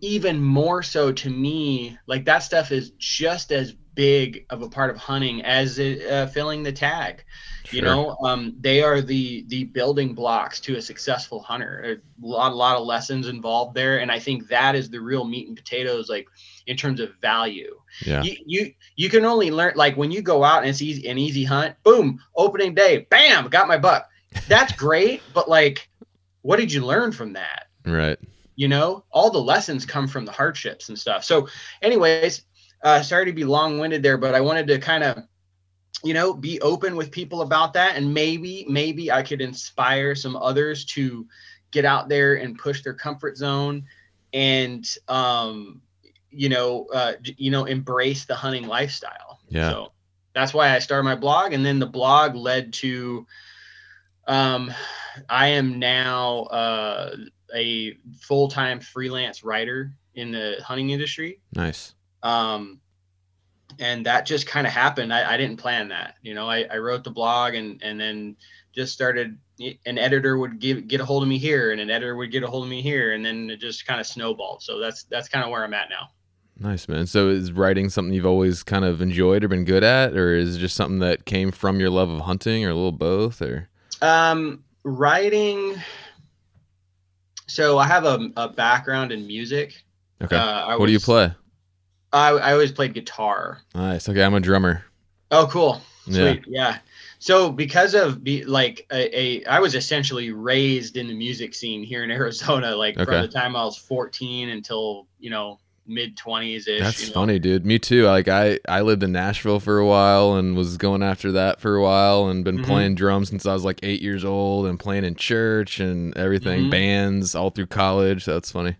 even 0.00 0.42
more 0.42 0.82
so 0.82 1.12
to 1.12 1.30
me. 1.30 1.98
Like 2.06 2.24
that 2.24 2.40
stuff 2.40 2.72
is 2.72 2.92
just 2.98 3.52
as 3.52 3.72
big 3.94 4.46
of 4.50 4.62
a 4.62 4.68
part 4.68 4.90
of 4.90 4.96
hunting 4.96 5.42
as 5.42 5.78
it, 5.78 6.06
uh, 6.10 6.26
filling 6.26 6.62
the 6.62 6.72
tag. 6.72 7.24
You 7.72 7.82
know, 7.82 8.16
um, 8.24 8.56
they 8.58 8.82
are 8.82 9.00
the 9.00 9.44
the 9.46 9.62
building 9.62 10.12
blocks 10.12 10.58
to 10.62 10.76
a 10.76 10.82
successful 10.82 11.40
hunter. 11.40 12.00
A 12.22 12.26
lot, 12.26 12.50
a 12.50 12.54
lot 12.54 12.76
of 12.76 12.84
lessons 12.84 13.28
involved 13.28 13.76
there, 13.76 13.98
and 13.98 14.10
I 14.10 14.18
think 14.18 14.48
that 14.48 14.74
is 14.74 14.90
the 14.90 15.00
real 15.00 15.24
meat 15.24 15.46
and 15.46 15.56
potatoes, 15.56 16.08
like 16.08 16.26
in 16.66 16.76
terms 16.76 17.00
of 17.00 17.10
value 17.20 17.74
Yeah. 18.06 18.22
you, 18.22 18.36
you 18.46 18.72
you 18.96 19.10
can 19.10 19.24
only 19.24 19.50
learn 19.50 19.72
like 19.76 19.96
when 19.96 20.10
you 20.10 20.22
go 20.22 20.44
out 20.44 20.60
and 20.60 20.70
it's 20.70 20.80
easy 20.80 21.08
an 21.08 21.18
easy 21.18 21.44
hunt 21.44 21.74
boom 21.82 22.20
opening 22.36 22.74
day 22.74 23.06
bam 23.10 23.48
got 23.48 23.66
my 23.68 23.76
buck 23.76 24.08
that's 24.46 24.72
great 24.76 25.20
but 25.34 25.48
like 25.48 25.89
what 26.42 26.58
did 26.58 26.72
you 26.72 26.84
learn 26.84 27.12
from 27.12 27.32
that 27.34 27.66
Right. 27.86 28.18
you 28.56 28.68
know 28.68 29.04
all 29.10 29.30
the 29.30 29.38
lessons 29.40 29.84
come 29.86 30.06
from 30.08 30.24
the 30.24 30.32
hardships 30.32 30.88
and 30.88 30.98
stuff 30.98 31.24
so 31.24 31.48
anyways 31.82 32.42
uh 32.84 33.02
sorry 33.02 33.26
to 33.26 33.32
be 33.32 33.44
long-winded 33.44 34.02
there 34.02 34.18
but 34.18 34.34
i 34.34 34.40
wanted 34.40 34.66
to 34.68 34.78
kind 34.78 35.02
of 35.04 35.22
you 36.02 36.14
know 36.14 36.32
be 36.32 36.60
open 36.60 36.96
with 36.96 37.10
people 37.10 37.42
about 37.42 37.72
that 37.74 37.96
and 37.96 38.12
maybe 38.12 38.64
maybe 38.68 39.10
i 39.10 39.22
could 39.22 39.40
inspire 39.40 40.14
some 40.14 40.36
others 40.36 40.84
to 40.84 41.26
get 41.72 41.84
out 41.84 42.08
there 42.08 42.34
and 42.36 42.58
push 42.58 42.82
their 42.82 42.94
comfort 42.94 43.36
zone 43.36 43.84
and 44.32 44.96
um 45.08 45.80
you 46.30 46.48
know 46.48 46.86
uh 46.94 47.12
you 47.36 47.50
know 47.50 47.64
embrace 47.64 48.24
the 48.24 48.34
hunting 48.34 48.66
lifestyle 48.66 49.40
Yeah. 49.48 49.70
so 49.70 49.92
that's 50.34 50.54
why 50.54 50.74
i 50.74 50.78
started 50.78 51.04
my 51.04 51.16
blog 51.16 51.52
and 51.52 51.64
then 51.64 51.78
the 51.78 51.86
blog 51.86 52.34
led 52.34 52.72
to 52.74 53.26
um 54.30 54.72
i 55.28 55.48
am 55.48 55.78
now 55.78 56.42
uh 56.44 57.16
a 57.54 57.98
full-time 58.20 58.78
freelance 58.78 59.42
writer 59.42 59.92
in 60.14 60.30
the 60.30 60.56
hunting 60.64 60.90
industry 60.90 61.40
Nice. 61.52 61.94
um 62.22 62.80
and 63.78 64.06
that 64.06 64.26
just 64.26 64.46
kind 64.46 64.66
of 64.66 64.72
happened 64.72 65.12
I, 65.12 65.34
I 65.34 65.36
didn't 65.36 65.56
plan 65.56 65.88
that 65.88 66.14
you 66.22 66.34
know 66.34 66.48
I, 66.48 66.64
I 66.70 66.78
wrote 66.78 67.02
the 67.04 67.10
blog 67.10 67.54
and 67.54 67.82
and 67.82 68.00
then 68.00 68.36
just 68.72 68.92
started 68.92 69.36
an 69.84 69.98
editor 69.98 70.38
would 70.38 70.60
give 70.60 70.86
get 70.86 71.00
a 71.00 71.04
hold 71.04 71.24
of 71.24 71.28
me 71.28 71.38
here 71.38 71.72
and 71.72 71.80
an 71.80 71.90
editor 71.90 72.14
would 72.14 72.30
get 72.30 72.44
a 72.44 72.46
hold 72.46 72.64
of 72.64 72.70
me 72.70 72.82
here 72.82 73.14
and 73.14 73.24
then 73.24 73.50
it 73.50 73.58
just 73.58 73.84
kind 73.84 74.00
of 74.00 74.06
snowballed 74.06 74.62
so 74.62 74.78
that's 74.78 75.04
that's 75.04 75.28
kind 75.28 75.44
of 75.44 75.50
where 75.50 75.64
i'm 75.64 75.74
at 75.74 75.90
now 75.90 76.08
Nice, 76.62 76.88
man. 76.88 77.06
So 77.06 77.30
is 77.30 77.52
writing 77.52 77.88
something 77.88 78.12
you've 78.12 78.26
always 78.26 78.62
kind 78.62 78.84
of 78.84 79.00
enjoyed 79.00 79.42
or 79.42 79.48
been 79.48 79.64
good 79.64 79.82
at, 79.82 80.14
or 80.14 80.34
is 80.34 80.56
it 80.56 80.58
just 80.58 80.76
something 80.76 80.98
that 80.98 81.24
came 81.24 81.52
from 81.52 81.80
your 81.80 81.88
love 81.88 82.10
of 82.10 82.20
hunting, 82.20 82.66
or 82.66 82.68
a 82.68 82.74
little 82.74 82.92
both, 82.92 83.40
or? 83.40 83.69
Um 84.02 84.64
writing 84.84 85.74
so 87.46 87.78
i 87.78 87.86
have 87.86 88.04
a, 88.04 88.30
a 88.36 88.48
background 88.48 89.12
in 89.12 89.26
music 89.26 89.82
Okay. 90.22 90.36
uh, 90.36 90.76
what 90.76 90.84
do 90.86 90.92
you 90.92 91.00
play? 91.00 91.32
I, 92.12 92.28
I 92.30 92.52
always 92.52 92.72
played 92.72 92.92
guitar 92.92 93.62
Nice. 93.74 94.06
Okay, 94.08 94.22
I'm 94.22 94.34
a 94.34 94.40
drummer. 94.40 94.84
oh 95.30 95.48
cool 95.50 95.80
Yeah. 96.06 96.34
Yeah. 96.46 96.78
So 97.20 97.50
because 97.52 97.94
of 97.94 98.24
be 98.24 98.44
like 98.44 98.86
a, 98.92 99.18
a 99.18 99.44
I 99.46 99.60
was 99.60 99.74
essentially 99.74 100.30
raised 100.32 100.96
in 100.96 101.06
the 101.06 101.14
music 101.14 101.54
scene 101.54 101.82
here 101.84 102.02
in 102.04 102.10
Arizona, 102.20 102.74
like 102.76 102.96
Okay. 102.98 103.04
from 103.04 103.22
the 103.22 103.28
time 103.28 103.54
I 103.56 103.64
was 103.64 103.76
14 103.78 104.48
until, 104.50 105.06
you 105.18 105.30
know, 105.30 105.58
mid 105.90 106.16
20s 106.16 106.68
ish. 106.68 106.80
That's 106.80 107.00
you 107.02 107.06
know? 107.08 107.12
funny, 107.12 107.38
dude. 107.38 107.66
Me 107.66 107.78
too. 107.78 108.04
Like 108.06 108.28
I, 108.28 108.58
I 108.68 108.80
lived 108.80 109.02
in 109.02 109.12
Nashville 109.12 109.60
for 109.60 109.78
a 109.78 109.86
while 109.86 110.34
and 110.36 110.56
was 110.56 110.76
going 110.78 111.02
after 111.02 111.32
that 111.32 111.60
for 111.60 111.76
a 111.76 111.82
while 111.82 112.28
and 112.28 112.44
been 112.44 112.58
Mhm. 112.60 112.64
playing 112.66 112.94
drums 112.94 113.28
since 113.28 113.44
I 113.44 113.52
was 113.52 113.64
like 113.64 113.80
eight 113.82 114.00
years 114.00 114.24
old 114.24 114.66
and 114.66 114.78
playing 114.78 115.04
in 115.04 115.16
church 115.16 115.80
and 115.80 116.16
everything, 116.16 116.66
Mhm. 116.66 116.70
bands 116.70 117.34
all 117.34 117.50
through 117.50 117.66
college. 117.66 118.24
That's 118.24 118.50
funny. 118.50 118.76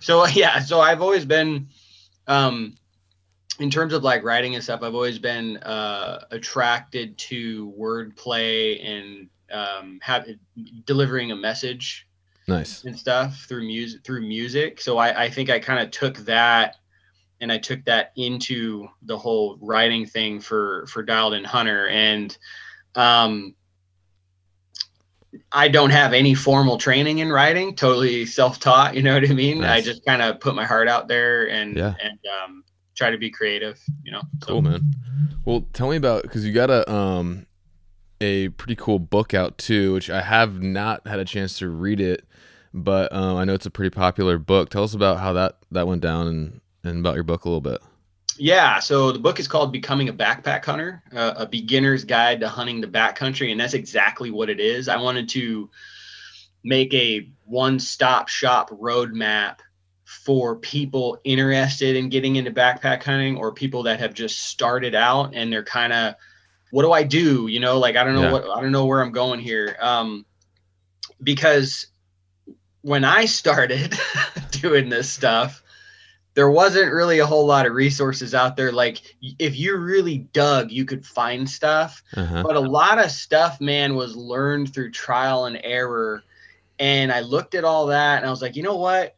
So 0.00 0.24
yeah, 0.28 0.60
so 0.60 0.80
I've 0.80 1.02
always 1.02 1.24
been 1.24 1.68
um 2.26 2.74
in 3.60 3.70
terms 3.70 3.92
of 3.92 4.04
like 4.04 4.22
writing 4.22 4.54
and 4.54 4.62
stuff, 4.62 4.82
I've 4.82 4.94
always 4.94 5.18
been 5.18 5.56
uh, 5.58 6.24
attracted 6.30 7.18
to 7.18 7.74
wordplay 7.76 8.84
and 8.84 9.28
um, 9.50 9.98
have 10.02 10.26
delivering 10.84 11.32
a 11.32 11.36
message 11.36 12.06
Nice. 12.48 12.84
and 12.84 12.98
stuff 12.98 13.44
through 13.48 13.66
music 13.66 14.02
through 14.04 14.22
music. 14.26 14.80
So 14.80 14.98
I, 14.98 15.24
I 15.24 15.30
think 15.30 15.50
I 15.50 15.58
kind 15.58 15.80
of 15.80 15.90
took 15.90 16.16
that 16.18 16.76
and 17.40 17.52
I 17.52 17.58
took 17.58 17.84
that 17.84 18.12
into 18.16 18.88
the 19.02 19.16
whole 19.18 19.58
writing 19.60 20.06
thing 20.06 20.40
for 20.40 20.86
for 20.88 21.02
Dialed 21.02 21.34
In 21.34 21.44
Hunter. 21.44 21.88
And 21.88 22.36
um 22.94 23.54
I 25.52 25.68
don't 25.68 25.90
have 25.90 26.14
any 26.14 26.34
formal 26.34 26.78
training 26.78 27.18
in 27.18 27.30
writing, 27.30 27.74
totally 27.76 28.24
self-taught, 28.24 28.94
you 28.94 29.02
know 29.02 29.12
what 29.14 29.28
I 29.28 29.34
mean? 29.34 29.62
I 29.62 29.80
just 29.82 30.04
kind 30.06 30.22
of 30.22 30.40
put 30.40 30.54
my 30.54 30.64
heart 30.64 30.88
out 30.88 31.06
there 31.06 31.48
and 31.50 31.76
Yeah. 31.76 31.94
and 32.02 32.18
um 32.42 32.64
try 32.94 33.10
to 33.10 33.18
be 33.18 33.30
creative, 33.30 33.78
you 34.04 34.10
know. 34.12 34.22
So- 34.42 34.46
Cool, 34.48 34.62
man. 34.62 34.80
Well, 35.44 35.66
tell 35.72 35.88
me 35.90 35.96
about 35.96 36.22
because 36.22 36.44
you 36.46 36.52
got 36.52 36.70
a 36.70 36.90
um 36.90 37.46
a 38.20 38.48
pretty 38.50 38.74
cool 38.74 38.98
book 38.98 39.32
out 39.34 39.58
too, 39.58 39.92
which 39.92 40.10
I 40.10 40.22
have 40.22 40.60
not 40.60 41.06
had 41.06 41.20
a 41.20 41.24
chance 41.24 41.58
to 41.58 41.68
read 41.68 42.00
it, 42.00 42.24
but 42.74 43.12
um, 43.12 43.36
I 43.36 43.44
know 43.44 43.54
it's 43.54 43.66
a 43.66 43.70
pretty 43.70 43.90
popular 43.94 44.38
book. 44.38 44.70
Tell 44.70 44.84
us 44.84 44.94
about 44.94 45.18
how 45.20 45.32
that 45.34 45.58
that 45.70 45.86
went 45.86 46.02
down 46.02 46.26
and 46.26 46.60
and 46.84 47.00
about 47.00 47.14
your 47.14 47.24
book 47.24 47.44
a 47.44 47.48
little 47.48 47.60
bit. 47.60 47.80
Yeah, 48.38 48.78
so 48.78 49.10
the 49.10 49.18
book 49.18 49.40
is 49.40 49.48
called 49.48 49.72
Becoming 49.72 50.08
a 50.08 50.12
Backpack 50.12 50.64
Hunter, 50.64 51.02
uh, 51.12 51.34
a 51.38 51.46
beginner's 51.46 52.04
guide 52.04 52.40
to 52.40 52.48
hunting 52.48 52.80
the 52.80 52.86
backcountry, 52.86 53.50
and 53.50 53.58
that's 53.58 53.74
exactly 53.74 54.30
what 54.30 54.48
it 54.48 54.60
is. 54.60 54.88
I 54.88 54.96
wanted 54.96 55.28
to 55.30 55.68
make 56.64 56.92
a 56.94 57.28
one-stop 57.44 58.28
shop 58.28 58.70
roadmap 58.70 59.58
for 60.04 60.56
people 60.56 61.20
interested 61.24 61.96
in 61.96 62.08
getting 62.08 62.36
into 62.36 62.50
backpack 62.50 63.02
hunting 63.02 63.36
or 63.36 63.52
people 63.52 63.84
that 63.84 64.00
have 64.00 64.14
just 64.14 64.38
started 64.46 64.94
out 64.94 65.34
and 65.34 65.52
they're 65.52 65.64
kind 65.64 65.92
of 65.92 66.14
what 66.70 66.82
do 66.82 66.92
I 66.92 67.02
do? 67.02 67.46
You 67.48 67.60
know, 67.60 67.78
like 67.78 67.96
I 67.96 68.04
don't 68.04 68.14
know 68.14 68.24
Yeah. 68.24 68.32
what 68.32 68.44
I 68.48 68.60
don't 68.60 68.72
know 68.72 68.86
where 68.86 69.02
I'm 69.02 69.12
going 69.12 69.40
here. 69.40 69.76
Um 69.80 70.26
because 71.22 71.87
when 72.82 73.04
I 73.04 73.24
started 73.24 73.98
doing 74.50 74.88
this 74.88 75.10
stuff, 75.10 75.62
there 76.34 76.50
wasn't 76.50 76.92
really 76.92 77.18
a 77.18 77.26
whole 77.26 77.46
lot 77.46 77.66
of 77.66 77.72
resources 77.72 78.34
out 78.34 78.56
there. 78.56 78.70
Like 78.70 79.16
if 79.38 79.56
you 79.56 79.76
really 79.76 80.18
dug, 80.18 80.70
you 80.70 80.84
could 80.84 81.04
find 81.04 81.48
stuff, 81.48 82.02
Uh-huh. 82.14 82.42
but 82.44 82.54
a 82.56 82.60
lot 82.60 82.98
of 83.04 83.10
stuff, 83.10 83.60
man, 83.60 83.94
was 83.96 84.14
learned 84.14 84.72
through 84.72 84.92
trial 84.92 85.46
and 85.46 85.60
error. 85.64 86.22
And 86.78 87.10
I 87.10 87.20
looked 87.20 87.56
at 87.56 87.64
all 87.64 87.86
that 87.86 88.18
and 88.18 88.26
I 88.26 88.30
was 88.30 88.40
like, 88.40 88.54
you 88.54 88.62
know 88.62 88.76
what? 88.76 89.16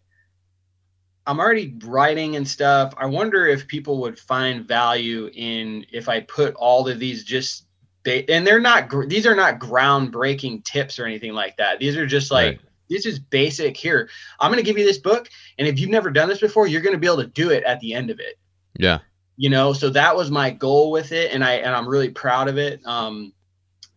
I'm 1.27 1.39
already 1.39 1.77
writing 1.85 2.37
and 2.37 2.49
stuff. 2.49 2.95
I 2.97 3.07
wonder 3.07 3.47
if 3.47 3.69
people 3.69 3.99
would 4.01 4.19
find 4.19 4.67
value 4.67 5.31
in 5.35 5.85
if 5.93 6.09
I 6.09 6.21
put 6.21 6.55
all 6.55 6.89
of 6.89 6.99
these 6.99 7.23
just 7.25 7.67
ba- 8.03 8.29
and 8.31 8.47
they're 8.47 8.59
not 8.61 8.91
these 9.09 9.27
are 9.27 9.37
not 9.37 9.61
groundbreaking 9.61 10.65
tips 10.65 10.99
or 10.99 11.05
anything 11.05 11.35
like 11.35 11.59
that. 11.59 11.79
These 11.79 11.97
are 11.99 12.07
just 12.07 12.31
like 12.31 12.57
Right. 12.57 12.61
This 12.91 13.07
is 13.07 13.19
basic 13.19 13.77
here. 13.77 14.09
I'm 14.41 14.51
going 14.51 14.63
to 14.63 14.69
give 14.69 14.77
you 14.79 14.85
this 14.85 14.99
book 14.99 15.29
and 15.59 15.67
if 15.67 15.79
you've 15.79 15.91
never 15.91 16.11
done 16.11 16.29
this 16.29 16.41
before, 16.41 16.67
you're 16.67 16.83
going 16.83 16.95
to 16.95 16.99
be 17.01 17.07
able 17.07 17.19
to 17.23 17.27
do 17.29 17.51
it 17.51 17.65
at 17.65 17.81
the 17.81 17.95
end 17.95 18.11
of 18.11 18.19
it 18.21 18.39
Yeah. 18.79 18.99
you 19.37 19.49
know 19.49 19.73
so 19.73 19.89
that 19.91 20.15
was 20.17 20.31
my 20.31 20.51
goal 20.51 20.91
with 20.91 21.13
it 21.13 21.33
and 21.33 21.43
i 21.45 21.53
and 21.55 21.75
i'm 21.75 21.89
really 21.89 22.11
proud 22.11 22.49
of 22.49 22.59
it 22.59 22.81
um 22.85 23.33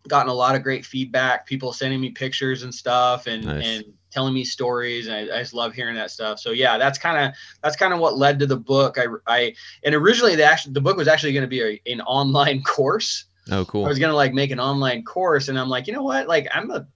gotten 0.08 0.30
a 0.30 0.34
lot 0.34 0.54
of 0.54 0.62
great 0.62 0.84
feedback 0.86 1.46
people 1.46 1.72
sending 1.72 2.00
me 2.00 2.10
pictures 2.10 2.62
and 2.62 2.74
stuff 2.74 3.26
and 3.26 3.44
Nice. 3.44 3.66
and 3.66 3.84
telling 4.10 4.32
me 4.34 4.44
stories 4.44 5.06
and 5.08 5.16
I, 5.16 5.36
I 5.36 5.40
just 5.40 5.54
love 5.54 5.72
hearing 5.74 5.94
that 5.96 6.10
stuff 6.10 6.38
so 6.38 6.50
yeah 6.52 6.78
that's 6.78 6.98
kind 6.98 7.18
of 7.26 7.34
that's 7.62 7.74
kind 7.76 7.92
of 7.92 7.98
what 8.00 8.16
led 8.16 8.38
to 8.38 8.46
the 8.46 8.56
book 8.56 8.96
i 8.98 9.06
i 9.26 9.54
and 9.82 9.94
originally 9.94 10.36
the 10.36 10.44
actually 10.44 10.72
the 10.74 10.80
book 10.80 10.96
was 10.96 11.08
actually 11.08 11.32
going 11.32 11.42
to 11.42 11.48
be 11.48 11.62
a, 11.62 11.92
an 11.92 12.00
online 12.02 12.62
course 12.76 13.24
Oh, 13.50 13.64
cool. 13.66 13.84
i 13.84 13.88
was 13.88 13.98
going 13.98 14.10
to 14.10 14.16
like 14.16 14.32
make 14.32 14.50
an 14.52 14.60
online 14.60 15.02
course 15.04 15.48
and 15.48 15.58
i'm 15.58 15.68
like 15.68 15.86
you 15.86 15.92
know 15.92 16.02
what 16.02 16.28
like 16.28 16.46
i'm 16.54 16.70
a 16.70 16.86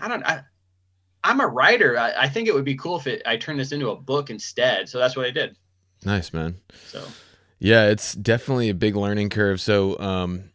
i 0.00 0.08
don't 0.08 0.24
I, 0.24 0.42
i'm 1.24 1.40
a 1.40 1.46
writer 1.46 1.98
I, 1.98 2.12
I 2.22 2.28
think 2.28 2.48
it 2.48 2.54
would 2.54 2.64
be 2.64 2.74
cool 2.74 2.96
if 2.98 3.06
it 3.06 3.22
i 3.26 3.36
turned 3.36 3.60
this 3.60 3.72
into 3.72 3.90
a 3.90 3.96
book 3.96 4.30
instead 4.30 4.88
so 4.88 4.98
that's 4.98 5.16
what 5.16 5.26
i 5.26 5.30
did 5.30 5.56
Nice, 6.04 6.32
man. 6.32 6.56
so 6.88 7.04
Yeah, 7.60 7.86
it's 7.86 8.14
definitely 8.14 8.68
a 8.70 8.74
big 8.74 8.96
learning 8.96 9.28
curve. 9.30 9.60
So, 9.60 9.96
um, 10.00 10.50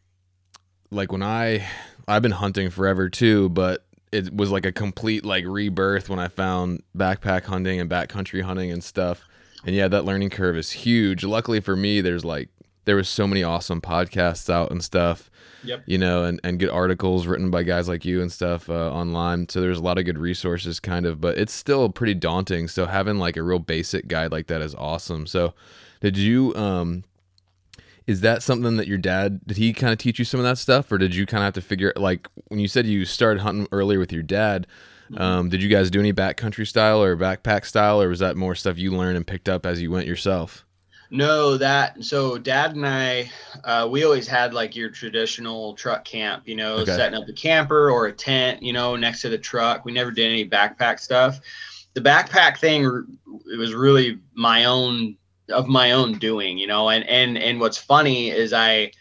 like 0.91 1.09
when 1.11 1.23
I 1.23 1.65
I've 2.05 2.21
been 2.21 2.31
hunting 2.33 2.69
forever 2.69 3.09
too, 3.09 3.47
but 3.47 3.85
it 4.11 4.35
was 4.35 4.51
like 4.51 4.65
a 4.65 4.73
complete 4.73 5.23
like 5.23 5.45
rebirth 5.47 6.09
when 6.09 6.19
I 6.19 6.27
found 6.27 6.83
backpack 6.97 7.45
hunting 7.45 7.79
and 7.79 7.89
backcountry 7.89 8.41
hunting 8.41 8.71
and 8.73 8.83
stuff. 8.83 9.23
And 9.65 9.73
yeah, 9.73 9.87
that 9.87 10.03
learning 10.03 10.31
curve 10.31 10.57
is 10.57 10.71
huge. 10.71 11.23
Luckily 11.23 11.61
for 11.61 11.77
me, 11.77 12.01
there's 12.01 12.25
like 12.25 12.49
there 12.83 12.97
was 12.97 13.07
so 13.07 13.25
many 13.25 13.41
awesome 13.41 13.79
podcasts 13.79 14.49
out 14.49 14.71
and 14.71 14.83
stuff. 14.83 15.29
Yep. 15.63 15.83
You 15.85 15.97
know, 15.97 16.23
and, 16.23 16.39
and 16.43 16.59
good 16.59 16.69
articles 16.69 17.27
written 17.27 17.49
by 17.49 17.63
guys 17.63 17.87
like 17.87 18.05
you 18.05 18.21
and 18.21 18.31
stuff 18.31 18.69
uh, 18.69 18.91
online. 18.91 19.49
So 19.49 19.59
there's 19.59 19.79
a 19.79 19.83
lot 19.83 19.97
of 19.97 20.05
good 20.05 20.17
resources, 20.17 20.79
kind 20.79 21.05
of, 21.05 21.19
but 21.19 21.37
it's 21.37 21.53
still 21.53 21.89
pretty 21.89 22.13
daunting. 22.13 22.67
So 22.67 22.85
having 22.85 23.17
like 23.17 23.37
a 23.37 23.43
real 23.43 23.59
basic 23.59 24.07
guide 24.07 24.31
like 24.31 24.47
that 24.47 24.61
is 24.61 24.75
awesome. 24.75 25.27
So 25.27 25.53
did 26.01 26.17
you 26.17 26.55
um 26.55 27.03
is 28.05 28.21
that 28.21 28.41
something 28.41 28.77
that 28.77 28.87
your 28.87 28.97
dad 28.97 29.41
did 29.45 29.57
he 29.57 29.73
kind 29.73 29.91
of 29.91 29.99
teach 29.99 30.19
you 30.19 30.25
some 30.25 30.39
of 30.39 30.43
that 30.43 30.57
stuff 30.57 30.91
or 30.91 30.97
did 30.97 31.13
you 31.15 31.25
kind 31.25 31.41
of 31.41 31.45
have 31.45 31.53
to 31.53 31.61
figure 31.61 31.93
like 31.95 32.27
when 32.47 32.59
you 32.59 32.67
said 32.67 32.85
you 32.85 33.05
started 33.05 33.41
hunting 33.41 33.67
earlier 33.71 33.99
with 33.99 34.11
your 34.11 34.23
dad 34.23 34.67
um, 35.15 35.47
did 35.47 35.63
you 35.63 35.69
guys 35.69 35.89
do 35.89 36.01
any 36.01 36.11
backcountry 36.11 36.67
style 36.67 37.01
or 37.01 37.15
backpack 37.15 37.63
style 37.63 38.01
or 38.01 38.09
was 38.09 38.19
that 38.19 38.35
more 38.35 38.55
stuff 38.55 38.77
you 38.77 38.91
learned 38.91 39.15
and 39.15 39.25
picked 39.25 39.47
up 39.47 39.65
as 39.65 39.81
you 39.81 39.89
went 39.89 40.05
yourself 40.05 40.65
No, 41.09 41.57
that 41.57 42.03
so 42.03 42.37
dad 42.37 42.75
and 42.75 42.85
I, 42.85 43.31
uh, 43.63 43.87
we 43.89 44.03
always 44.03 44.27
had 44.27 44.53
like 44.53 44.75
your 44.75 44.89
traditional 44.89 45.73
truck 45.75 46.03
camp, 46.03 46.43
you 46.47 46.55
know, 46.55 46.79
Okay. 46.79 46.95
setting 46.95 47.17
up 47.17 47.27
a 47.29 47.33
camper 47.33 47.89
or 47.89 48.07
a 48.07 48.11
tent, 48.11 48.61
you 48.61 48.73
know, 48.73 48.95
next 48.95 49.21
to 49.21 49.29
the 49.29 49.37
truck. 49.37 49.85
We 49.85 49.93
never 49.93 50.11
did 50.11 50.29
any 50.29 50.47
backpack 50.47 50.99
stuff. 50.99 51.39
The 51.93 52.01
backpack 52.01 52.57
thing, 52.57 52.83
it 53.51 53.57
was 53.57 53.73
really 53.73 54.19
my 54.33 54.65
own 54.65 55.17
of 55.49 55.67
my 55.67 55.93
own 55.93 56.19
doing, 56.19 56.57
you 56.57 56.67
know, 56.67 56.89
and 56.89 57.07
and 57.07 57.37
and 57.37 57.59
what's 57.59 57.77
funny 57.77 58.29
is 58.29 58.51
I 58.51 58.91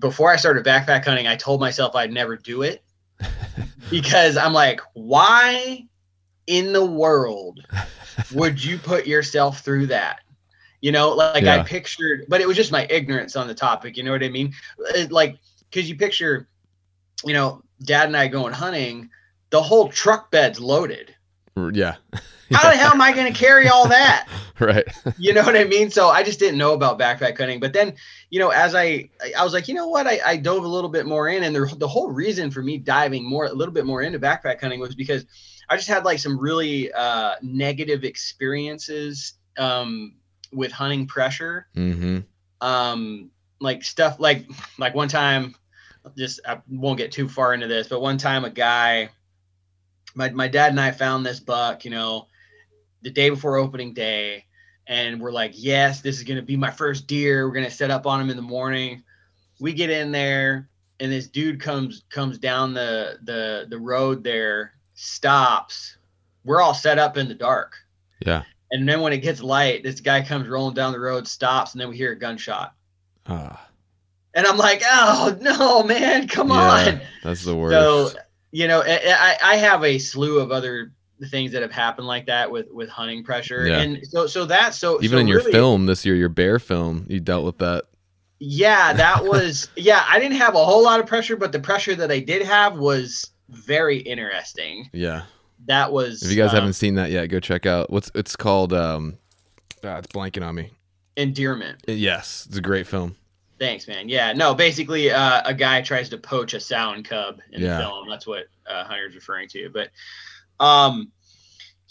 before 0.00 0.30
I 0.32 0.36
started 0.36 0.64
backpack 0.64 1.04
hunting, 1.04 1.26
I 1.26 1.34
told 1.34 1.60
myself 1.60 1.96
I'd 1.96 2.12
never 2.12 2.36
do 2.36 2.62
it 2.62 2.84
because 3.90 4.36
I'm 4.36 4.52
like, 4.52 4.80
why 4.94 5.84
in 6.46 6.72
the 6.72 6.84
world 6.84 7.60
would 8.32 8.62
you 8.62 8.78
put 8.78 9.06
yourself 9.06 9.60
through 9.60 9.86
that? 9.86 10.19
You 10.80 10.92
know, 10.92 11.10
like 11.10 11.44
I 11.44 11.62
pictured, 11.62 12.24
but 12.28 12.40
it 12.40 12.48
was 12.48 12.56
just 12.56 12.72
my 12.72 12.86
ignorance 12.88 13.36
on 13.36 13.46
the 13.46 13.54
topic. 13.54 13.96
You 13.96 14.02
know 14.02 14.12
what 14.12 14.24
I 14.24 14.28
mean? 14.28 14.54
Like, 15.10 15.36
because 15.68 15.88
you 15.88 15.96
picture, 15.96 16.48
you 17.24 17.34
know, 17.34 17.62
dad 17.82 18.06
and 18.06 18.16
I 18.16 18.28
going 18.28 18.54
hunting, 18.54 19.10
the 19.50 19.60
whole 19.60 19.88
truck 19.88 20.30
bed's 20.30 20.58
loaded. 20.58 21.14
Yeah 21.72 21.96
How 22.52 22.68
the 22.70 22.76
hell 22.76 22.92
am 22.92 23.00
I 23.00 23.12
going 23.12 23.32
to 23.32 23.38
carry 23.38 23.68
all 23.68 23.88
that? 23.88 24.28
right 24.58 24.84
You 25.18 25.32
know 25.32 25.42
what 25.42 25.56
I 25.56 25.64
mean? 25.64 25.90
So 25.90 26.08
I 26.08 26.22
just 26.22 26.38
didn't 26.38 26.58
know 26.58 26.72
about 26.72 26.98
backpack 26.98 27.38
hunting. 27.38 27.60
But 27.60 27.72
then, 27.72 27.94
you 28.30 28.38
know, 28.38 28.50
as 28.50 28.74
I, 28.74 29.08
I 29.38 29.44
was 29.44 29.52
like, 29.52 29.68
you 29.68 29.74
know 29.74 29.88
what? 29.88 30.06
I, 30.06 30.20
I 30.24 30.36
dove 30.36 30.64
a 30.64 30.68
little 30.68 30.90
bit 30.90 31.06
more 31.06 31.28
in, 31.28 31.44
and 31.44 31.54
the, 31.54 31.72
the 31.78 31.88
whole 31.88 32.10
reason 32.10 32.50
for 32.50 32.62
me 32.62 32.78
diving 32.78 33.24
more, 33.24 33.46
a 33.46 33.52
little 33.52 33.72
bit 33.72 33.86
more 33.86 34.02
into 34.02 34.18
backpack 34.18 34.60
hunting 34.60 34.80
was 34.80 34.94
because 34.94 35.26
I 35.68 35.76
just 35.76 35.88
had 35.88 36.04
like 36.04 36.18
some 36.18 36.38
really 36.38 36.92
uh, 36.92 37.36
negative 37.42 38.04
experiences 38.04 39.34
um, 39.56 40.14
with 40.52 40.72
hunting 40.72 41.06
pressure. 41.06 41.66
mm-hmm 41.76 42.18
Um, 42.60 43.30
like 43.60 43.84
stuff 43.84 44.18
like 44.18 44.46
like 44.78 44.94
one 44.94 45.08
time, 45.08 45.54
just 46.16 46.40
I 46.46 46.60
won't 46.68 46.98
get 46.98 47.12
too 47.12 47.28
far 47.28 47.54
into 47.54 47.66
this, 47.66 47.88
but 47.88 48.00
one 48.00 48.18
time 48.18 48.44
a 48.44 48.50
guy, 48.50 49.10
my 50.14 50.30
my 50.30 50.48
dad 50.48 50.70
and 50.70 50.80
I 50.80 50.90
found 50.90 51.24
this 51.24 51.40
buck, 51.40 51.84
you 51.84 51.90
know, 51.90 52.28
the 53.02 53.10
day 53.10 53.30
before 53.30 53.56
opening 53.56 53.92
day, 53.94 54.44
and 54.86 55.20
we're 55.20 55.32
like, 55.32 55.52
yes, 55.54 56.00
this 56.00 56.16
is 56.16 56.24
gonna 56.24 56.42
be 56.42 56.56
my 56.56 56.70
first 56.70 57.06
deer. 57.06 57.46
We're 57.46 57.54
gonna 57.54 57.70
set 57.70 57.90
up 57.90 58.06
on 58.06 58.20
him 58.20 58.30
in 58.30 58.36
the 58.36 58.42
morning. 58.42 59.02
We 59.60 59.74
get 59.74 59.90
in 59.90 60.10
there, 60.10 60.68
and 60.98 61.12
this 61.12 61.28
dude 61.28 61.60
comes 61.60 62.04
comes 62.08 62.38
down 62.38 62.74
the 62.74 63.18
the 63.22 63.66
the 63.68 63.78
road 63.78 64.24
there, 64.24 64.72
stops. 64.94 65.96
We're 66.44 66.62
all 66.62 66.74
set 66.74 66.98
up 66.98 67.18
in 67.18 67.28
the 67.28 67.34
dark. 67.34 67.74
yeah 68.24 68.42
And 68.72 68.88
then 68.88 69.00
when 69.00 69.12
it 69.12 69.18
gets 69.18 69.42
light, 69.42 69.82
this 69.82 70.00
guy 70.00 70.22
comes 70.22 70.48
rolling 70.48 70.74
down 70.74 70.92
the 70.92 71.00
road, 71.00 71.26
stops, 71.26 71.72
and 71.72 71.80
then 71.80 71.88
we 71.88 71.96
hear 71.96 72.12
a 72.12 72.18
gunshot. 72.18 72.72
ah, 73.26 73.68
And 74.34 74.46
I'm 74.46 74.56
like, 74.56 74.82
oh 74.86 75.36
no, 75.40 75.82
man, 75.82 76.28
come 76.28 76.50
yeah, 76.50 76.54
on. 76.94 77.00
that's 77.24 77.44
the 77.44 77.56
worst 77.56 77.72
So, 77.74 78.20
you 78.52 78.68
know, 78.68 78.82
I, 78.86 79.00
I 79.42 79.52
I 79.52 79.56
have 79.56 79.82
a 79.84 79.98
slew 79.98 80.38
of 80.38 80.50
other 80.52 80.92
things 81.30 81.52
that 81.52 81.62
have 81.62 81.72
happened 81.72 82.06
like 82.06 82.26
that 82.26 82.50
with 82.50 82.66
with 82.70 82.88
hunting 82.88 83.22
pressure, 83.24 83.66
Yeah. 83.66 83.80
and 83.80 84.06
so 84.06 84.26
so 84.26 84.44
that 84.46 84.74
so 84.74 85.02
even 85.02 85.16
so 85.16 85.20
in 85.20 85.26
your 85.28 85.38
really- 85.38 85.52
film 85.52 85.86
this 85.86 86.06
year 86.06 86.14
your 86.14 86.28
bear 86.30 86.58
film 86.58 87.06
you 87.08 87.20
dealt 87.20 87.44
with 87.44 87.58
that 87.58 87.84
Yeah, 88.38 88.92
that 88.94 89.24
was 89.32 89.68
yeah. 89.76 90.04
I 90.08 90.18
didn't 90.18 90.38
have 90.38 90.54
a 90.54 90.64
whole 90.64 90.82
lot 90.82 90.98
of 91.00 91.06
pressure, 91.06 91.36
but 91.36 91.52
the 91.52 91.60
pressure 91.60 91.94
that 91.96 92.10
I 92.10 92.20
did 92.20 92.42
have 92.42 92.76
was 92.78 93.30
very 93.50 93.98
interesting. 93.98 94.88
yeah 94.92 95.22
That 95.66 95.92
was 95.92 96.22
if 96.22 96.30
you 96.30 96.36
guys 96.36 96.50
um, 96.50 96.56
haven't 96.56 96.72
seen 96.74 96.94
that 96.96 97.10
yet 97.10 97.26
go 97.26 97.38
check 97.40 97.66
out 97.66 97.90
what's 97.90 98.10
it's 98.14 98.34
called 98.36 98.72
um 98.72 99.18
ah, 99.84 99.98
it's 99.98 100.08
blanking 100.08 100.44
on 100.46 100.54
me 100.54 100.70
Endearment. 101.16 101.82
Yes, 101.86 102.46
it's 102.48 102.56
a 102.56 102.62
great 102.62 102.86
film. 102.86 103.16
Thanks, 103.58 103.86
man. 103.86 104.08
Yeah, 104.08 104.32
no, 104.32 104.54
basically, 104.54 105.10
uh, 105.10 105.42
a 105.44 105.52
guy 105.52 105.82
tries 105.82 106.08
to 106.10 106.16
poach 106.18 106.54
a 106.54 106.60
sound 106.60 107.04
cub 107.04 107.40
in 107.52 107.60
Yeah. 107.60 107.76
the 107.76 107.82
film. 107.82 108.08
That's 108.08 108.26
what 108.26 108.46
uh, 108.66 108.84
Hunter's 108.84 109.14
referring 109.14 109.48
to. 109.50 109.68
But, 109.68 109.90
um, 110.64 111.12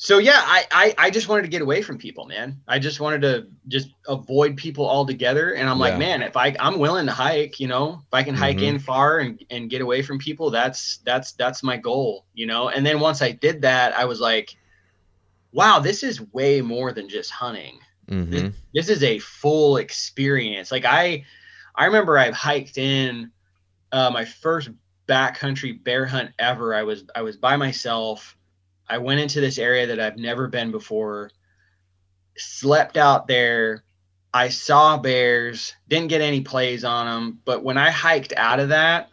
so 0.02 0.18
yeah, 0.18 0.42
I, 0.42 0.66
I 0.72 0.96
I 0.98 1.10
just 1.12 1.28
wanted 1.28 1.44
to 1.44 1.50
get 1.50 1.62
away 1.62 1.82
from 1.82 1.98
people, 1.98 2.26
man. 2.26 2.62
I 2.68 2.80
just 2.80 3.02
wanted 3.02 3.22
to 3.24 3.48
just 3.68 3.90
avoid 4.08 4.56
people 4.56 4.88
altogether. 4.90 5.54
And 5.56 5.70
I'm 5.70 5.78
Yeah. 5.78 5.84
like, 5.86 5.98
man, 5.98 6.24
if 6.24 6.38
I 6.38 6.56
I'm 6.60 6.80
willing 6.80 7.06
to 7.08 7.12
hike, 7.12 7.60
you 7.60 7.68
know, 7.68 8.02
if 8.08 8.14
I 8.14 8.24
can 8.24 8.36
hike 8.36 8.62
Mhm. 8.62 8.64
in 8.64 8.80
far 8.80 9.20
and 9.20 9.44
and 9.50 9.70
get 9.70 9.82
away 9.82 10.02
from 10.02 10.18
people, 10.20 10.52
that's 10.52 11.00
that's 11.06 11.34
that's 11.34 11.64
my 11.64 11.78
goal, 11.78 12.26
you 12.34 12.48
know. 12.48 12.70
And 12.70 12.86
then 12.86 13.00
once 13.02 13.22
I 13.22 13.32
did 13.32 13.62
that, 13.64 13.94
I 13.94 14.06
was 14.06 14.22
like, 14.22 14.56
wow, 15.54 15.80
this 15.80 16.04
is 16.04 16.22
way 16.34 16.62
more 16.62 16.92
than 16.94 17.10
just 17.10 17.32
hunting 17.32 17.80
hmm 18.10 18.54
this 18.74 18.90
is 18.90 19.04
a 19.04 19.20
full 19.20 19.78
experience. 19.78 20.72
Like 20.72 20.86
I, 20.86 21.26
I 21.76 21.86
remember 21.86 22.18
I 22.18 22.32
hiked 22.32 22.78
in 22.78 23.32
uh, 23.92 24.12
my 24.12 24.26
first 24.26 24.70
backcountry 25.08 25.84
bear 25.84 26.06
hunt 26.06 26.32
ever. 26.40 26.76
I 26.76 26.84
was 26.84 27.06
I 27.16 27.24
was 27.24 27.38
by 27.38 27.58
myself. 27.58 28.38
I 28.90 28.98
went 28.98 29.20
into 29.20 29.42
this 29.42 29.58
area 29.58 29.88
that 29.88 30.00
I've 30.00 30.18
never 30.18 30.48
been 30.48 30.72
before. 30.72 31.32
Slept 32.38 32.98
out 32.98 33.28
there. 33.28 33.84
I 34.34 34.50
saw 34.50 34.98
bears. 34.98 35.74
Didn't 35.88 36.08
get 36.10 36.22
any 36.22 36.42
plays 36.42 36.84
on 36.84 37.06
them. 37.06 37.40
But 37.46 37.64
when 37.64 37.78
I 37.78 37.90
hiked 37.90 38.34
out 38.38 38.60
of 38.60 38.70
that, 38.70 39.10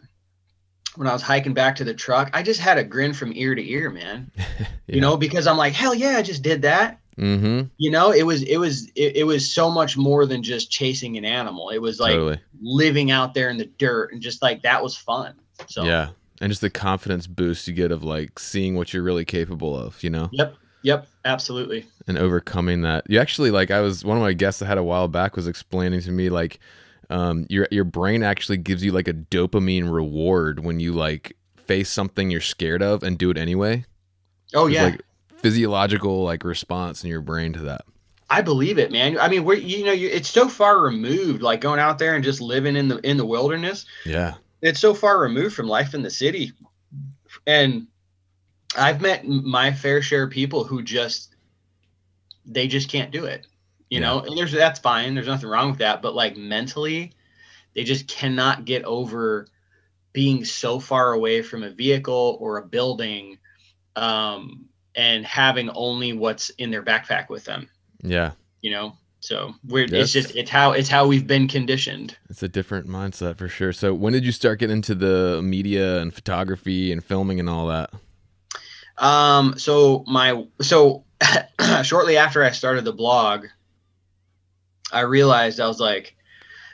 when 0.95 1.07
I 1.07 1.13
was 1.13 1.21
hiking 1.21 1.53
back 1.53 1.75
to 1.77 1.83
the 1.83 1.93
truck, 1.93 2.29
I 2.33 2.41
just 2.43 2.59
had 2.59 2.77
a 2.77 2.83
grin 2.83 3.13
from 3.13 3.33
ear 3.33 3.53
to 3.55 3.69
ear, 3.69 3.89
man. 3.89 4.31
You 4.89 5.01
know, 5.01 5.17
because 5.17 5.47
I'm 5.47 5.57
like, 5.57 5.73
hell 5.73 5.93
yeah, 5.93 6.15
I 6.15 6.21
just 6.21 6.43
did 6.43 6.61
that 6.61 7.01
Mm-hmm. 7.17 7.69
you 7.77 7.89
know 7.89 8.11
it 8.11 8.21
was 8.21 8.43
it 8.43 8.57
was 8.57 8.91
it, 8.95 9.15
it 9.15 9.23
was 9.23 9.51
so 9.51 9.71
much 9.71 9.97
more 9.97 10.27
than 10.27 10.43
just 10.43 10.69
chasing 10.69 11.17
an 11.17 11.25
animal 11.25 11.71
it 11.71 11.79
was 11.79 11.99
like 11.99 12.13
totally. 12.13 12.39
living 12.61 13.09
out 13.09 13.33
there 13.33 13.49
in 13.49 13.57
the 13.57 13.65
dirt 13.65 14.13
and 14.13 14.21
just 14.21 14.43
like 14.43 14.61
that 14.61 14.83
was 14.83 14.95
fun 14.95 15.33
so 15.65 15.83
Yeah, 15.83 16.09
and 16.41 16.51
just 16.51 16.61
the 16.61 16.69
confidence 16.69 17.27
boost 17.27 17.67
you 17.67 17.73
get 17.73 17.91
of 17.91 18.03
like 18.03 18.39
seeing 18.39 18.75
what 18.75 18.93
you're 18.93 19.03
really 19.03 19.25
capable 19.25 19.77
of, 19.77 20.01
you 20.03 20.09
know, 20.09 20.29
yep 20.31 20.55
yep 20.83 21.07
absolutely 21.25 21.85
and 22.07 22.17
overcoming 22.17 22.81
that. 22.81 23.03
You 23.09 23.19
actually 23.19 23.51
like 23.51 23.71
I 23.71 23.81
was 23.81 24.05
one 24.05 24.17
of 24.17 24.23
my 24.23 24.33
guests 24.33 24.61
I 24.61 24.65
had 24.67 24.77
a 24.77 24.83
while 24.83 25.07
back 25.07 25.35
was 25.35 25.47
explaining 25.47 26.01
to 26.01 26.11
me 26.11 26.29
like 26.29 26.59
um 27.09 27.45
your 27.49 27.67
your 27.71 27.83
brain 27.83 28.21
actually 28.23 28.57
gives 28.57 28.83
you 28.83 28.91
like 28.91 29.07
a 29.07 29.13
dopamine 29.13 29.91
reward 29.91 30.63
when 30.63 30.79
you 30.79 30.93
like 30.93 31.35
face 31.55 31.89
something 31.89 32.29
you're 32.29 32.39
scared 32.41 32.81
of 32.81 33.03
and 33.03 33.17
do 33.17 33.29
it 33.29 33.37
anyway. 33.37 33.85
oh 34.53 34.65
There's, 34.65 34.73
yeah 34.75 34.83
like 34.85 35.01
physiological 35.37 36.23
like 36.23 36.43
response 36.43 37.03
in 37.03 37.09
your 37.09 37.21
brain 37.21 37.53
to 37.53 37.59
that. 37.59 37.81
i 38.29 38.41
believe 38.41 38.77
it 38.79 38.91
man 38.91 39.17
i 39.19 39.27
mean 39.29 39.43
we're 39.45 39.55
you 39.57 39.85
know 39.85 39.91
you, 39.91 40.09
it's 40.09 40.29
so 40.29 40.49
far 40.49 40.79
removed 40.81 41.41
like 41.41 41.61
going 41.61 41.79
out 41.79 41.99
there 41.99 42.15
and 42.15 42.23
just 42.23 42.41
living 42.41 42.75
in 42.75 42.87
the 42.87 42.97
in 43.07 43.17
the 43.17 43.25
wilderness 43.25 43.85
Yeah. 44.05 44.35
It's 44.61 44.79
so 44.79 44.93
far 44.93 45.19
removed 45.19 45.55
from 45.55 45.67
life 45.67 45.93
in 45.93 46.01
the 46.01 46.11
city. 46.11 46.51
And 47.45 47.87
i've 48.75 48.99
met 48.99 49.25
my 49.25 49.71
fair 49.71 50.01
share 50.01 50.23
of 50.23 50.29
people 50.29 50.65
who 50.65 50.81
just 50.81 51.35
they 52.45 52.67
just 52.67 52.89
can't 52.89 53.11
do 53.11 53.23
it 53.23 53.47
you 53.89 53.99
know? 53.99 54.19
And 54.19 54.37
there's 54.37 54.51
that's 54.51 54.79
fine. 54.79 55.13
There's 55.13 55.27
nothing 55.27 55.49
wrong 55.49 55.69
with 55.69 55.79
that. 55.79 56.01
But 56.01 56.15
like 56.15 56.35
mentally 56.37 57.13
they 57.73 57.83
just 57.83 58.07
cannot 58.07 58.65
get 58.65 58.83
over 58.83 59.47
being 60.13 60.43
so 60.43 60.79
far 60.79 61.13
away 61.13 61.41
from 61.41 61.63
a 61.63 61.69
vehicle 61.69 62.37
or 62.39 62.57
a 62.57 62.65
building 62.65 63.37
um 63.95 64.65
and 64.95 65.25
having 65.25 65.69
only 65.69 66.13
what's 66.13 66.49
in 66.51 66.71
their 66.71 66.83
backpack 66.83 67.29
with 67.29 67.45
them. 67.45 67.69
Yeah. 68.03 68.31
you 68.61 68.71
know 68.71 68.95
so 69.19 69.53
we're 69.67 69.85
Yes. 69.85 70.03
it's 70.03 70.11
just 70.13 70.35
it's 70.35 70.49
how 70.49 70.71
it's 70.71 70.89
how 70.89 71.07
we've 71.07 71.25
been 71.27 71.47
conditioned 71.47 72.17
It's 72.29 72.43
a 72.43 72.47
different 72.47 72.87
mindset 72.87 73.37
for 73.37 73.47
sure. 73.47 73.73
So 73.73 73.93
when 73.93 74.13
did 74.13 74.25
you 74.25 74.31
start 74.31 74.59
getting 74.59 74.77
into 74.77 74.95
the 74.95 75.41
media 75.41 75.99
and 75.99 76.13
photography 76.13 76.91
and 76.91 77.03
filming 77.03 77.39
and 77.39 77.49
all 77.49 77.67
that? 77.67 77.91
Um, 78.97 79.57
so 79.57 80.03
my 80.07 80.43
so 80.61 81.03
shortly 81.83 82.17
after 82.17 82.43
I 82.43 82.51
started 82.51 82.85
the 82.85 82.93
blog, 82.93 83.45
I 84.91 85.01
realized 85.01 85.59
I 85.59 85.67
was 85.67 85.79
like, 85.79 86.15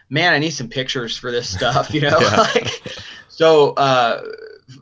man, 0.10 0.34
I 0.34 0.40
need 0.40 0.52
some 0.52 0.70
pictures 0.70 1.18
for 1.18 1.32
this 1.32 1.50
stuff, 1.50 1.94
you 1.94 2.02
know. 2.02 2.20
Like, 2.56 2.82
so 3.30 3.72
uh, 3.72 4.22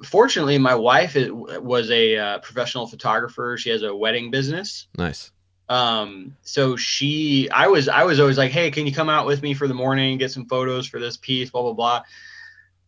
fortunately, 0.04 0.58
my 0.58 0.76
wife 0.76 1.16
is, 1.16 1.32
was 1.32 1.90
a 1.90 2.18
uh, 2.18 2.40
professional 2.40 2.86
photographer. 2.86 3.56
She 3.58 3.70
has 3.70 3.82
a 3.84 3.96
wedding 3.96 4.30
business. 4.30 4.88
Nice. 4.98 5.32
Um, 5.72 6.36
so 6.44 6.76
she, 6.76 7.50
I 7.50 7.68
was, 7.68 7.88
I 7.88 8.04
was 8.04 8.20
always 8.20 8.38
like, 8.38 8.52
hey, 8.52 8.70
can 8.72 8.86
you 8.86 8.94
come 8.94 9.08
out 9.10 9.26
with 9.26 9.42
me 9.42 9.54
for 9.54 9.70
the 9.70 9.74
morning, 9.74 10.18
get 10.18 10.30
some 10.30 10.46
photos 10.46 10.86
for 10.86 11.00
this 11.00 11.16
piece, 11.16 11.50
blah 11.50 11.62
blah 11.62 11.74
blah. 11.74 12.04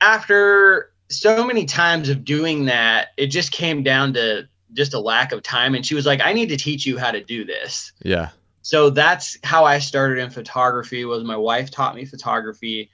After 0.01 0.91
so 1.09 1.45
many 1.45 1.63
times 1.65 2.09
of 2.09 2.25
doing 2.25 2.65
that, 2.65 3.09
it 3.15 3.27
just 3.27 3.53
came 3.53 3.83
down 3.83 4.13
to 4.15 4.49
just 4.73 4.93
a 4.93 4.99
lack 4.99 5.31
of 5.31 5.41
time. 5.43 5.75
And 5.75 5.85
she 5.85 5.95
was 5.95 6.05
like, 6.05 6.19
I 6.21 6.33
need 6.33 6.49
to 6.49 6.57
teach 6.57 6.85
you 6.85 6.97
how 6.97 7.11
to 7.11 7.23
do 7.23 7.45
this. 7.45 7.93
Yeah. 8.03 8.29
So 8.63 8.89
that's 8.89 9.37
how 9.43 9.63
I 9.63 9.79
started 9.79 10.19
in 10.19 10.29
photography. 10.29 11.05
Was 11.05 11.23
my 11.23 11.37
wife 11.37 11.71
taught 11.71 11.95
me 11.95 12.03
photography, 12.03 12.89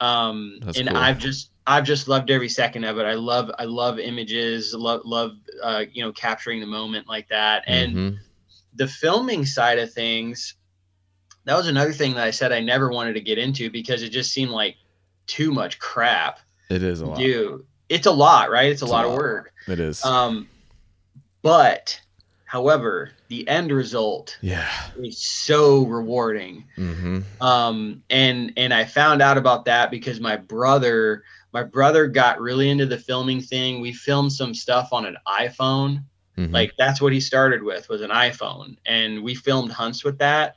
um, 0.00 0.58
That's 0.62 0.78
and 0.78 0.88
cool. 0.88 0.96
I've 0.96 1.18
just 1.18 1.50
I've 1.64 1.84
just 1.84 2.08
loved 2.08 2.30
every 2.30 2.48
second 2.48 2.82
of 2.84 2.98
it. 2.98 3.04
I 3.04 3.14
love 3.14 3.52
I 3.56 3.64
love 3.64 4.00
images, 4.00 4.74
love 4.74 5.02
love 5.04 5.36
uh, 5.62 5.84
you 5.92 6.02
know 6.02 6.12
capturing 6.12 6.58
the 6.60 6.66
moment 6.66 7.06
like 7.06 7.28
that, 7.28 7.62
and 7.68 7.96
Mhm. 7.96 8.18
The 8.78 8.88
filming 8.88 9.44
side 9.44 9.78
of 9.78 9.92
things 9.92 10.54
that 11.44 11.56
was 11.56 11.66
another 11.68 11.92
thing 11.92 12.14
that 12.14 12.24
i 12.24 12.30
said 12.30 12.52
i 12.52 12.60
never 12.60 12.90
wanted 12.90 13.12
to 13.12 13.20
get 13.20 13.38
into 13.38 13.70
because 13.70 14.02
it 14.02 14.10
just 14.10 14.32
seemed 14.32 14.50
like 14.50 14.76
too 15.26 15.52
much 15.52 15.78
crap. 15.78 16.40
It 16.70 16.82
is 16.82 17.00
a 17.02 17.06
lot. 17.06 17.18
dude 17.18 17.66
it's 17.88 18.06
a 18.06 18.10
lot 18.12 18.50
right? 18.50 18.70
It's 18.70 18.82
a 18.82 18.84
It's 18.84 18.90
a 18.92 18.94
lot 18.94 19.04
of 19.06 19.12
work. 19.12 19.52
It 19.66 19.80
is. 19.80 20.04
um 20.04 20.48
but 21.42 22.00
however 22.44 23.10
the 23.28 23.46
end 23.48 23.70
result 23.70 24.38
yeah. 24.40 24.70
is 24.98 25.18
so 25.26 25.84
rewarding. 25.84 26.64
Hmm 26.76 27.20
um 27.40 28.02
and 28.10 28.52
and 28.56 28.72
i 28.72 28.84
found 28.84 29.20
out 29.22 29.36
about 29.38 29.64
that 29.66 29.90
because 29.90 30.20
my 30.20 30.36
brother 30.36 31.24
my 31.52 31.62
brother 31.62 32.06
got 32.06 32.40
really 32.40 32.68
into 32.68 32.84
the 32.86 32.98
filming 32.98 33.40
thing. 33.40 33.80
We 33.80 33.92
filmed 33.92 34.32
some 34.32 34.54
stuff 34.54 34.90
on 34.92 35.06
an 35.06 35.16
iphone 35.40 36.04
hmm 36.46 36.54
like 36.54 36.72
that's 36.78 37.00
what 37.00 37.12
he 37.12 37.20
started 37.20 37.62
with 37.62 37.88
was 37.88 38.00
an 38.00 38.10
iphone 38.10 38.76
and 38.86 39.22
we 39.22 39.34
filmed 39.34 39.72
hunts 39.72 40.04
with 40.04 40.18
that 40.18 40.54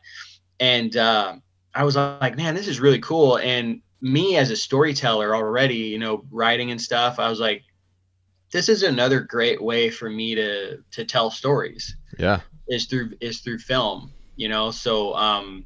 and 0.60 0.96
uh, 0.96 1.36
i 1.74 1.84
was 1.84 1.96
like 1.96 2.38
man 2.38 2.54
this 2.54 2.67
is 2.67 2.80
really 2.80 3.00
cool 3.00 3.38
and 3.39 3.82
me 4.00 4.38
as 4.38 4.52
a 4.52 4.56
storyteller 4.56 5.36
already 5.36 5.76
you 5.76 5.98
know 5.98 6.24
writing 6.32 6.72
and 6.72 6.80
stuff 6.80 7.17
i 7.20 7.28
was 7.28 7.39
like 7.39 7.63
this 8.52 8.70
is 8.70 8.84
another 8.84 9.22
great 9.22 9.62
way 9.62 9.89
for 9.89 10.10
me 10.10 10.36
to 10.36 10.78
to 10.91 11.06
tell 11.06 11.32
stories. 11.32 11.96
Yeah. 12.20 12.41
is 12.67 12.86
through 12.86 13.12
is 13.22 13.39
through 13.39 13.60
film 13.60 14.12
you 14.36 14.50
know 14.50 14.72
so 14.72 15.15
um 15.15 15.65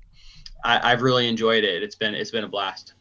I, 0.64 0.92
i've 0.92 1.02
really 1.02 1.28
enjoyed 1.28 1.64
it. 1.64 1.84
It's 1.84 1.96
been 1.96 2.16
it's 2.16 2.32
been 2.32 2.44
a 2.44 2.48
blast. 2.48 2.94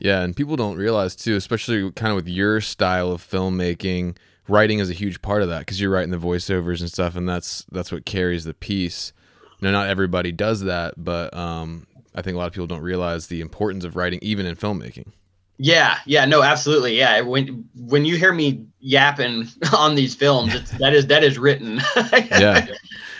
Yeah, 0.00 0.22
and 0.22 0.34
people 0.34 0.56
don't 0.56 0.76
realize 0.76 1.14
too, 1.14 1.36
especially 1.36 1.90
kind 1.92 2.10
of 2.10 2.16
with 2.16 2.26
your 2.26 2.60
style 2.62 3.12
of 3.12 3.22
filmmaking, 3.22 4.16
writing 4.48 4.78
is 4.78 4.90
a 4.90 4.94
huge 4.94 5.22
part 5.22 5.42
of 5.42 5.48
that 5.48 5.60
because 5.60 5.80
you're 5.80 5.90
writing 5.90 6.10
the 6.10 6.18
voiceovers 6.18 6.80
and 6.80 6.90
stuff, 6.90 7.16
and 7.16 7.28
that's 7.28 7.64
that's 7.72 7.92
what 7.92 8.04
carries 8.04 8.44
the 8.44 8.54
piece. 8.54 9.12
Now, 9.60 9.70
not 9.70 9.88
everybody 9.88 10.32
does 10.32 10.62
that, 10.62 10.94
but 10.96 11.34
um, 11.36 11.86
I 12.14 12.22
think 12.22 12.34
a 12.34 12.38
lot 12.38 12.46
of 12.46 12.52
people 12.52 12.66
don't 12.66 12.82
realize 12.82 13.28
the 13.28 13.40
importance 13.40 13.84
of 13.84 13.94
writing, 13.96 14.18
even 14.22 14.44
in 14.46 14.56
filmmaking. 14.56 15.12
yeah 15.58 15.98
yeah 16.06 16.24
no 16.24 16.42
absolutely 16.42 16.96
yeah 16.98 17.20
when 17.20 17.64
when 17.76 18.04
you 18.04 18.16
hear 18.16 18.32
me 18.32 18.66
yapping 18.80 19.46
on 19.76 19.94
these 19.94 20.14
films 20.14 20.54
it's, 20.54 20.70
that 20.78 20.92
is 20.94 21.06
that 21.06 21.22
is 21.22 21.38
written 21.38 21.80
Yeah. 22.12 22.66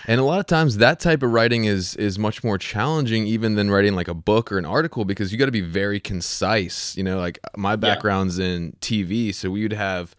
And 0.08 0.20
a 0.20 0.24
lot 0.24 0.40
of 0.40 0.46
times 0.46 0.78
that 0.78 0.98
type 0.98 1.22
of 1.22 1.30
writing 1.30 1.64
is 1.66 1.94
is 1.94 2.18
much 2.18 2.42
more 2.42 2.58
challenging 2.58 3.24
even 3.26 3.54
than 3.54 3.70
writing 3.70 3.94
like 3.94 4.08
a 4.08 4.14
book 4.14 4.50
or 4.50 4.58
an 4.58 4.64
article 4.64 5.04
because 5.04 5.30
you 5.30 5.38
got 5.38 5.46
to 5.46 5.52
be 5.52 5.60
very 5.60 6.00
concise. 6.00 6.96
You 6.96 7.04
know, 7.04 7.18
like 7.18 7.38
my 7.56 7.76
background's 7.76 8.40
in 8.40 8.72
TV, 8.80 9.32
so 9.32 9.48
we 9.50 9.62
would 9.62 9.72
have 9.72 10.16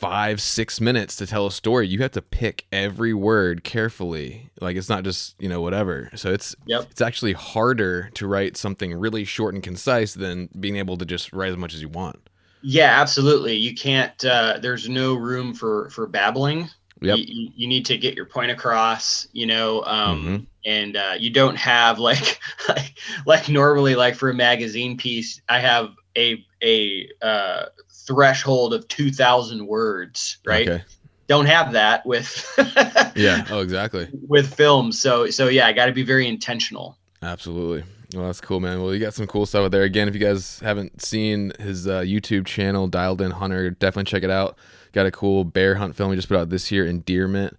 five, 0.00 0.40
six 0.40 0.80
minutes 0.80 1.14
to 1.16 1.26
tell 1.26 1.46
a 1.46 1.52
story. 1.52 1.86
You 1.86 2.00
have 2.02 2.12
to 2.12 2.22
pick 2.22 2.64
every 2.72 3.12
word 3.14 3.62
carefully. 3.64 4.50
Like 4.60 4.76
it's 4.76 4.88
not 4.88 5.04
just, 5.04 5.34
you 5.38 5.48
know, 5.48 5.60
whatever. 5.60 6.10
So 6.16 6.32
it's 6.32 6.56
Yep. 6.66 6.86
it's 6.90 7.00
actually 7.02 7.34
harder 7.34 8.08
to 8.14 8.26
write 8.26 8.56
something 8.56 8.94
really 8.94 9.24
short 9.24 9.54
and 9.54 9.62
concise 9.62 10.14
than 10.14 10.48
being 10.58 10.76
able 10.76 10.96
to 10.96 11.04
just 11.04 11.32
write 11.32 11.50
as 11.50 11.56
much 11.58 11.74
as 11.74 11.82
you 11.82 11.88
want. 11.88 12.18
Yeah, 12.62 13.00
absolutely. 13.00 13.56
You 13.56 13.74
can't. 13.74 14.24
Uh, 14.24 14.58
there's 14.60 14.88
no 14.88 15.14
room 15.14 15.54
for 15.54 15.90
for 15.90 16.06
babbling. 16.06 16.68
Yep. 17.02 17.18
You, 17.18 17.50
you- 17.56 17.68
need 17.68 17.86
to 17.86 17.96
get 17.96 18.14
your 18.14 18.26
point 18.26 18.50
across. 18.50 19.26
You 19.32 19.46
know, 19.46 19.82
um, 19.84 20.22
Mhm. 20.24 20.46
and 20.66 20.96
uh, 20.96 21.14
you 21.18 21.30
don't 21.30 21.56
have 21.56 21.98
like, 22.10 22.38
like 22.68 22.94
like 23.26 23.48
normally 23.48 23.94
like 23.94 24.14
for 24.14 24.28
a 24.30 24.34
magazine 24.34 24.96
piece, 24.98 25.40
I 25.48 25.60
have 25.60 25.90
a 26.18 26.44
a 26.62 27.08
uh, 27.22 27.62
threshold 28.06 28.74
of 28.74 28.86
two 28.88 29.10
thousand 29.10 29.66
words. 29.66 30.38
Right. 30.44 30.68
Okay. 30.68 30.84
Don't 31.26 31.46
have 31.46 31.72
that 31.72 32.04
with 32.04 32.44
Yeah. 33.14 33.44
Oh, 33.50 33.60
exactly. 33.60 34.08
with 34.28 34.52
film. 34.54 34.90
So 34.92 35.30
so 35.30 35.48
yeah, 35.48 35.66
I 35.66 35.72
got 35.72 35.86
to 35.86 35.92
be 35.92 36.02
very 36.02 36.26
intentional. 36.26 36.98
Absolutely. 37.22 37.84
Well, 38.14 38.26
that's 38.26 38.40
cool, 38.40 38.58
man. 38.58 38.82
Well, 38.82 38.92
you 38.92 38.98
got 38.98 39.14
some 39.14 39.28
cool 39.28 39.46
stuff 39.46 39.66
out 39.66 39.70
there. 39.70 39.84
Again, 39.84 40.08
if 40.08 40.14
you 40.14 40.20
guys 40.20 40.58
haven't 40.58 41.00
seen 41.00 41.52
his 41.60 41.86
uh, 41.86 42.00
YouTube 42.00 42.44
channel, 42.46 42.88
Dialed 42.88 43.20
In 43.20 43.30
Hunter, 43.30 43.70
definitely 43.70 44.10
check 44.10 44.24
it 44.24 44.30
out. 44.30 44.58
Got 44.92 45.06
a 45.06 45.12
cool 45.12 45.44
bear 45.44 45.76
hunt 45.76 45.94
film 45.94 46.10
he 46.10 46.16
just 46.16 46.26
put 46.26 46.36
out 46.36 46.48
this 46.48 46.72
year 46.72 46.84
endearment 46.84 47.56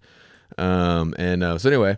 Um, 0.57 1.15
and 1.17 1.41
uh, 1.41 1.57
so 1.57 1.69
anyway, 1.69 1.97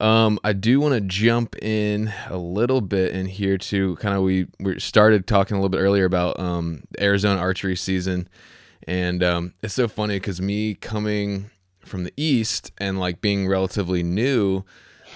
um, 0.00 0.38
I 0.42 0.52
do 0.54 0.80
want 0.80 0.94
to 0.94 1.00
jump 1.02 1.56
in 1.62 2.12
a 2.28 2.38
little 2.38 2.80
bit 2.80 3.12
in 3.12 3.26
here 3.26 3.58
to 3.58 3.96
kind 3.96 4.16
of 4.16 4.22
we 4.22 4.46
we 4.58 4.80
started 4.80 5.26
talking 5.26 5.56
a 5.56 5.60
little 5.60 5.68
bit 5.68 5.80
earlier 5.80 6.06
about 6.06 6.40
um, 6.40 6.84
Arizona 6.98 7.38
archery 7.40 7.76
season, 7.76 8.28
and 8.88 9.22
um, 9.22 9.54
it's 9.62 9.74
so 9.74 9.88
funny 9.88 10.16
because 10.16 10.40
me 10.40 10.74
coming 10.74 11.50
from 11.84 12.04
the 12.04 12.12
east 12.16 12.72
and 12.78 12.98
like 12.98 13.20
being 13.20 13.46
relatively 13.46 14.02
new, 14.02 14.62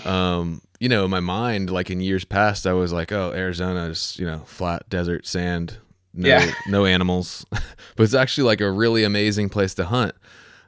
um, 0.05 0.61
you 0.81 0.89
know, 0.89 1.05
in 1.05 1.11
my 1.11 1.21
mind, 1.21 1.71
like 1.71 1.91
in 1.91 2.01
years 2.01 2.25
past, 2.25 2.67
I 2.67 2.73
was 2.75 2.93
like, 2.93 3.11
oh, 3.11 3.33
Arizona 3.33 3.87
is 3.87 4.19
you 4.19 4.27
know 4.27 4.41
flat 4.41 4.89
desert 4.91 5.27
sand, 5.27 5.79
no 6.13 6.29
Yeah. 6.29 6.53
no 6.69 6.85
animals, 6.85 7.47
but 7.51 8.03
it's 8.03 8.15
actually 8.15 8.45
like 8.45 8.61
a 8.61 8.71
really 8.71 9.03
amazing 9.03 9.49
place 9.49 9.73
to 9.77 9.87
hunt. 9.87 10.15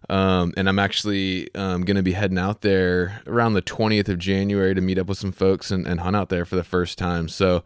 Um, 0.09 0.55
and 0.57 0.69
I'm 0.69 0.79
actually 0.79 1.53
um, 1.55 1.85
going 1.85 1.97
to 1.97 2.03
be 2.03 2.13
heading 2.13 2.39
out 2.39 2.61
there 2.61 3.23
around 3.27 3.55
the 3.55 3.63
20th 3.63 4.09
of 4.09 4.19
January 4.19 4.75
to 4.75 4.81
meet 4.81 4.99
up 4.99 5.09
with 5.09 5.19
some 5.19 5.33
folks 5.33 5.71
and, 5.71 5.87
and 5.87 6.01
hunt 6.01 6.15
out 6.15 6.29
there 6.29 6.45
for 6.45 6.55
the 6.55 6.63
first 6.65 6.97
time. 6.97 7.29
So 7.29 7.65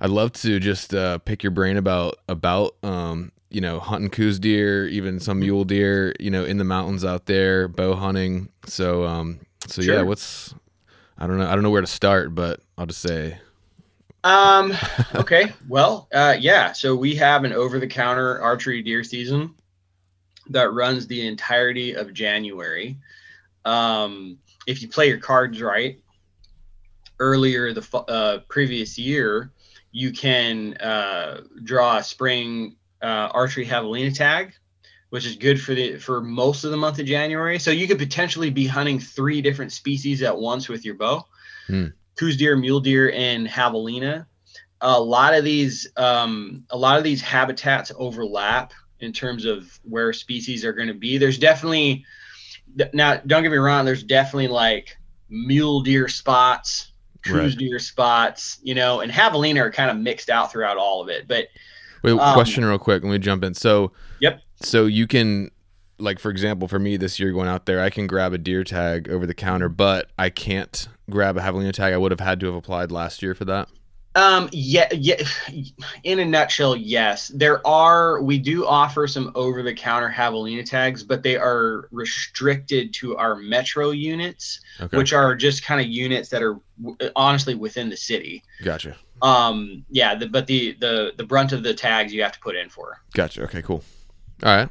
I'd 0.00 0.10
love 0.10 0.32
to 0.34 0.60
just 0.60 0.94
uh, 0.94 1.18
pick 1.18 1.42
your 1.42 1.52
brain 1.52 1.76
about 1.76 2.16
about 2.28 2.74
um, 2.82 3.32
you 3.50 3.60
know 3.60 3.80
hunting 3.80 4.10
Coues 4.10 4.38
deer, 4.38 4.86
even 4.88 5.20
some 5.20 5.40
mule 5.40 5.64
deer, 5.64 6.14
you 6.20 6.30
know, 6.30 6.44
in 6.44 6.58
the 6.58 6.64
mountains 6.64 7.04
out 7.04 7.26
there, 7.26 7.68
bow 7.68 7.94
hunting. 7.94 8.50
So 8.66 9.04
um, 9.04 9.40
so 9.66 9.82
yeah, 9.82 10.02
what's 10.02 10.54
I 11.18 11.26
don't 11.26 11.38
know 11.38 11.46
I 11.46 11.54
don't 11.54 11.62
know 11.62 11.70
where 11.70 11.80
to 11.80 11.86
start, 11.86 12.34
but 12.34 12.60
I'll 12.78 12.86
just 12.86 13.00
say 13.00 13.38
Um, 14.24 14.74
okay. 15.14 15.52
Well, 15.68 16.08
uh, 16.12 16.36
yeah. 16.38 16.72
So 16.72 16.94
we 16.94 17.14
have 17.16 17.44
an 17.44 17.52
over-the-counter 17.52 18.40
archery 18.40 18.82
deer 18.82 19.04
season 19.04 19.54
that 20.50 20.72
runs 20.72 21.06
the 21.06 21.26
entirety 21.26 21.94
of 21.94 22.12
January. 22.12 22.98
Um, 23.64 24.38
if 24.66 24.82
you 24.82 24.88
play 24.88 25.08
your 25.08 25.18
cards 25.18 25.60
right, 25.62 26.00
earlier 27.18 27.72
the 27.72 27.98
uh, 28.08 28.38
previous 28.48 28.98
year, 28.98 29.52
you 29.92 30.12
can 30.12 30.74
uh, 30.74 31.42
draw 31.64 31.98
a 31.98 32.02
spring 32.02 32.76
uh, 33.02 33.30
archery 33.32 33.66
javelina 33.66 34.14
tag, 34.14 34.52
which 35.10 35.26
is 35.26 35.36
good 35.36 35.60
for 35.60 35.74
the 35.74 35.96
for 35.98 36.20
most 36.20 36.64
of 36.64 36.70
the 36.70 36.76
month 36.76 36.98
of 36.98 37.06
January. 37.06 37.58
So 37.58 37.70
you 37.70 37.86
could 37.86 37.98
potentially 37.98 38.50
be 38.50 38.66
hunting 38.66 38.98
three 38.98 39.40
different 39.40 39.72
species 39.72 40.22
at 40.22 40.36
once 40.36 40.68
with 40.68 40.84
your 40.84 40.94
bow: 40.94 41.26
Hmm. 41.66 41.86
Coues 42.16 42.36
deer, 42.36 42.56
mule 42.56 42.80
deer, 42.80 43.12
and 43.12 43.46
javelina. 43.46 44.26
A 44.82 45.00
lot 45.00 45.34
of 45.34 45.44
these, 45.44 45.88
um, 45.96 46.64
a 46.70 46.76
lot 46.76 46.96
of 46.96 47.04
these 47.04 47.20
habitats 47.20 47.92
overlap 47.96 48.72
in 49.00 49.12
terms 49.12 49.44
of 49.44 49.78
where 49.82 50.12
species 50.12 50.64
are 50.64 50.72
going 50.72 50.88
to 50.88 50.94
be. 50.94 51.18
There's 51.18 51.38
definitely 51.38 52.04
now. 52.92 53.16
Don't 53.26 53.42
get 53.42 53.50
me 53.52 53.58
wrong. 53.58 53.84
There's 53.84 54.02
definitely 54.02 54.48
like 54.48 54.96
mule 55.28 55.80
deer 55.80 56.08
spots, 56.08 56.92
Coues 57.22 57.52
Right. 57.54 57.58
deer 57.58 57.78
spots, 57.78 58.58
you 58.62 58.74
know, 58.74 59.00
and 59.00 59.12
javelina 59.12 59.60
are 59.60 59.70
kind 59.70 59.90
of 59.90 59.96
mixed 59.96 60.30
out 60.30 60.50
throughout 60.52 60.76
all 60.76 61.00
of 61.02 61.08
it. 61.08 61.28
But 61.28 61.48
Wait, 62.02 62.12
Um, 62.12 62.32
question 62.32 62.64
real 62.64 62.78
quick. 62.78 63.02
Let 63.02 63.10
me 63.10 63.18
jump 63.18 63.44
in. 63.44 63.52
So, 63.54 63.92
Yep. 64.20 64.40
So 64.62 64.86
you 64.86 65.06
can, 65.06 65.50
like, 65.98 66.18
for 66.18 66.30
example, 66.30 66.66
for 66.66 66.78
me 66.78 66.96
this 66.96 67.18
year 67.20 67.30
going 67.32 67.48
out 67.48 67.66
there, 67.66 67.82
I 67.82 67.90
can 67.90 68.06
grab 68.06 68.32
a 68.32 68.38
deer 68.38 68.64
tag 68.64 69.08
over 69.10 69.26
the 69.26 69.34
counter, 69.34 69.68
but 69.68 70.10
I 70.18 70.30
can't 70.30 70.88
grab 71.10 71.36
a 71.36 71.40
javelina 71.40 71.72
tag. 71.72 71.92
I 71.92 71.98
would 71.98 72.10
have 72.10 72.20
had 72.20 72.40
to 72.40 72.46
have 72.46 72.54
applied 72.54 72.90
last 72.90 73.22
year 73.22 73.34
for 73.34 73.44
that. 73.46 73.68
Um, 74.16 74.48
yeah, 74.52 74.88
yeah. 74.92 75.22
In 76.02 76.18
a 76.18 76.24
nutshell, 76.24 76.74
yes. 76.74 77.28
There 77.28 77.64
are. 77.66 78.20
We 78.20 78.38
do 78.38 78.66
offer 78.66 79.06
some 79.06 79.30
over-the-counter 79.36 80.10
javelina 80.16 80.64
tags, 80.64 81.04
but 81.04 81.22
they 81.22 81.36
are 81.36 81.88
restricted 81.92 82.92
to 82.94 83.16
our 83.16 83.36
metro 83.36 83.90
units, 83.90 84.60
Okay. 84.80 84.96
which 84.96 85.12
are 85.12 85.36
just 85.36 85.64
kind 85.64 85.80
of 85.80 85.86
units 85.86 86.28
that 86.30 86.42
are 86.42 86.58
w- 86.82 86.96
honestly 87.14 87.54
within 87.54 87.88
the 87.88 87.96
city. 87.96 88.42
gotcha. 88.64 88.96
Um, 89.22 89.84
yeah. 89.90 90.14
The, 90.16 90.26
but 90.26 90.46
the 90.46 90.72
the 90.80 91.12
the 91.16 91.24
brunt 91.24 91.52
of 91.52 91.62
the 91.62 91.74
tags 91.74 92.12
you 92.12 92.22
have 92.22 92.32
to 92.32 92.40
put 92.40 92.56
in 92.56 92.68
for. 92.68 93.00
Gotcha. 93.14 93.42
Okay, 93.44 93.62
cool. 93.62 93.84
All 94.42 94.56
right. 94.56 94.68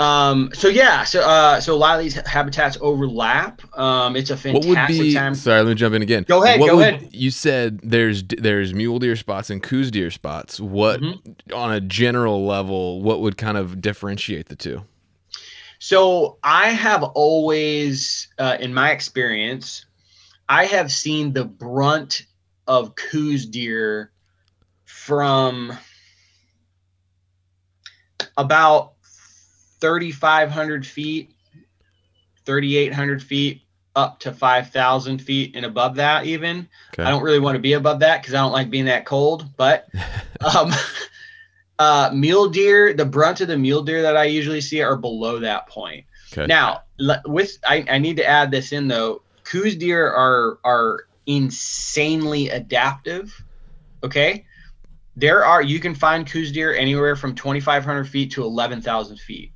Um, 0.00 0.50
so 0.54 0.68
yeah. 0.68 1.04
So 1.04 1.20
uh, 1.20 1.60
so 1.60 1.74
a 1.74 1.76
lot 1.76 1.96
of 1.98 2.02
these 2.02 2.14
habitats 2.26 2.78
overlap. 2.80 3.60
Um, 3.78 4.16
it's 4.16 4.30
a 4.30 4.34
What 4.34 4.64
fantastic 4.64 4.96
would 4.98 5.04
be? 5.04 5.14
time. 5.14 5.34
Sorry, 5.34 5.60
let 5.62 5.68
me 5.68 5.74
jump 5.74 5.94
in 5.94 6.00
again. 6.02 6.24
Go 6.26 6.42
ahead, 6.42 6.58
What 6.58 6.70
go 6.70 6.76
would- 6.76 6.86
ahead. 6.94 7.08
You 7.12 7.30
said 7.30 7.80
there's 7.82 8.22
there's 8.24 8.72
mule 8.72 8.98
deer 8.98 9.14
spots 9.16 9.50
and 9.50 9.62
Coues 9.62 9.90
deer 9.90 10.10
spots. 10.10 10.58
What 10.58 11.00
Mm-hmm. 11.00 11.54
on 11.54 11.72
a 11.72 11.80
general 11.80 12.46
level? 12.46 13.02
What 13.02 13.20
would 13.20 13.36
kind 13.36 13.58
of 13.58 13.80
differentiate 13.82 14.48
the 14.48 14.56
two? 14.56 14.84
So 15.82 16.38
I 16.42 16.68
have 16.70 17.02
always, 17.02 18.28
uh, 18.38 18.56
in 18.60 18.72
my 18.74 18.90
experience, 18.92 19.86
I 20.48 20.64
have 20.66 20.90
seen 20.92 21.32
the 21.32 21.44
brunt 21.44 22.26
of 22.66 22.94
Coues 22.96 23.46
deer 23.46 24.12
from 24.84 25.72
about 28.36 28.92
3,500 29.80 30.86
feet, 30.86 31.30
3,800 32.44 33.22
feet, 33.22 33.62
up 33.96 34.20
to 34.20 34.32
5,000 34.32 35.18
feet 35.18 35.56
and 35.56 35.64
above 35.64 35.96
that, 35.96 36.26
even. 36.26 36.68
Okay. 36.94 37.02
I 37.02 37.10
don't 37.10 37.22
really 37.22 37.40
want 37.40 37.56
to 37.56 37.60
be 37.60 37.72
above 37.72 38.00
that 38.00 38.22
because 38.22 38.34
I 38.34 38.38
don't 38.38 38.52
like 38.52 38.70
being 38.70 38.84
that 38.86 39.04
cold. 39.04 39.46
But 39.56 39.88
um, 40.54 40.72
uh, 41.78 42.10
mule 42.14 42.48
deer, 42.48 42.94
the 42.94 43.04
brunt 43.04 43.40
of 43.40 43.48
the 43.48 43.58
mule 43.58 43.82
deer 43.82 44.02
that 44.02 44.16
I 44.16 44.24
usually 44.24 44.60
see 44.60 44.80
are 44.82 44.96
below 44.96 45.40
that 45.40 45.68
point. 45.68 46.06
Okay. 46.32 46.46
Now, 46.46 46.82
with 47.26 47.58
I, 47.66 47.84
I 47.90 47.98
need 47.98 48.16
to 48.18 48.26
add 48.26 48.50
this 48.50 48.72
in 48.72 48.88
though. 48.88 49.22
Coues 49.44 49.74
deer 49.74 50.06
are 50.06 50.58
are 50.62 51.06
insanely 51.26 52.50
adaptive. 52.50 53.44
Okay, 54.04 54.46
there 55.16 55.44
are 55.44 55.60
you 55.60 55.80
can 55.80 55.94
find 55.94 56.26
Coues 56.26 56.52
deer 56.52 56.72
anywhere 56.74 57.16
from 57.16 57.34
2,500 57.34 58.08
feet 58.08 58.30
to 58.32 58.44
11,000 58.44 59.18
feet. 59.18 59.52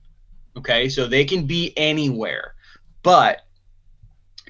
Okay, 0.57 0.89
so 0.89 1.07
they 1.07 1.25
can 1.25 1.47
be 1.47 1.73
anywhere, 1.77 2.55
but 3.03 3.41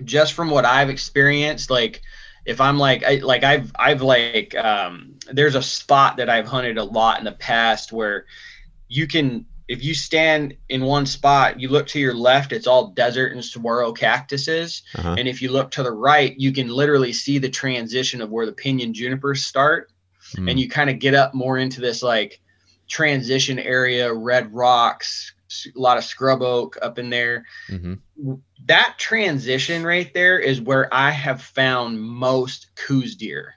just 0.05 0.35
from 0.35 0.51
what 0.51 0.65
I've 0.65 0.91
experienced, 0.91 1.71
like 1.71 2.03
if 2.45 2.61
I'm 2.61 2.79
like 2.79 3.05
I 3.05 3.17
like 3.17 3.43
I've 3.43 3.73
I've 3.77 4.03
like 4.03 4.55
um 4.55 5.15
there's 5.31 5.55
a 5.55 5.63
spot 5.63 6.19
that 6.19 6.29
I've 6.29 6.47
hunted 6.47 6.79
a 6.79 6.85
lot 6.85 7.19
in 7.19 7.25
the 7.25 7.33
past 7.33 7.93
where 7.93 8.27
you 8.89 9.07
can 9.07 9.47
if 9.67 9.83
you 9.83 9.95
stand 9.95 10.55
in 10.69 10.85
one 10.85 11.07
spot, 11.07 11.59
you 11.59 11.69
look 11.69 11.87
to 11.89 11.99
your 11.99 12.15
left, 12.15 12.53
it's 12.53 12.67
all 12.67 12.89
desert 12.89 13.33
and 13.33 13.43
saguaro 13.43 13.93
cactuses. 13.93 14.83
Uh-huh. 14.95 15.15
And 15.19 15.27
if 15.27 15.41
you 15.41 15.51
look 15.51 15.71
to 15.73 15.83
the 15.83 15.93
right, 15.93 16.39
you 16.39 16.53
can 16.53 16.69
literally 16.69 17.15
see 17.15 17.39
the 17.39 17.49
transition 17.49 18.21
of 18.21 18.31
where 18.31 18.45
the 18.45 18.53
pinyon 18.53 18.93
junipers 18.93 19.45
start. 19.45 19.91
Hmm. 20.37 20.49
And 20.49 20.61
you 20.61 20.69
kind 20.69 20.91
of 20.91 20.99
get 20.99 21.15
up 21.15 21.33
more 21.33 21.57
into 21.57 21.81
this 21.81 22.03
like 22.03 22.43
transition 22.89 23.59
area, 23.59 24.13
red 24.13 24.53
rocks, 24.53 25.33
a 25.75 25.79
lot 25.79 25.97
of 25.99 26.05
scrub 26.05 26.43
oak 26.43 26.77
up 26.83 26.99
in 26.99 27.11
there 27.11 27.45
Mhm. 27.69 27.99
that 28.67 28.95
transition 28.99 29.85
right 29.85 30.13
there 30.15 30.39
is 30.39 30.61
where 30.61 30.93
I 30.93 31.11
have 31.11 31.43
found 31.43 32.01
most 32.01 32.69
Coues 32.77 33.17
deer. 33.17 33.55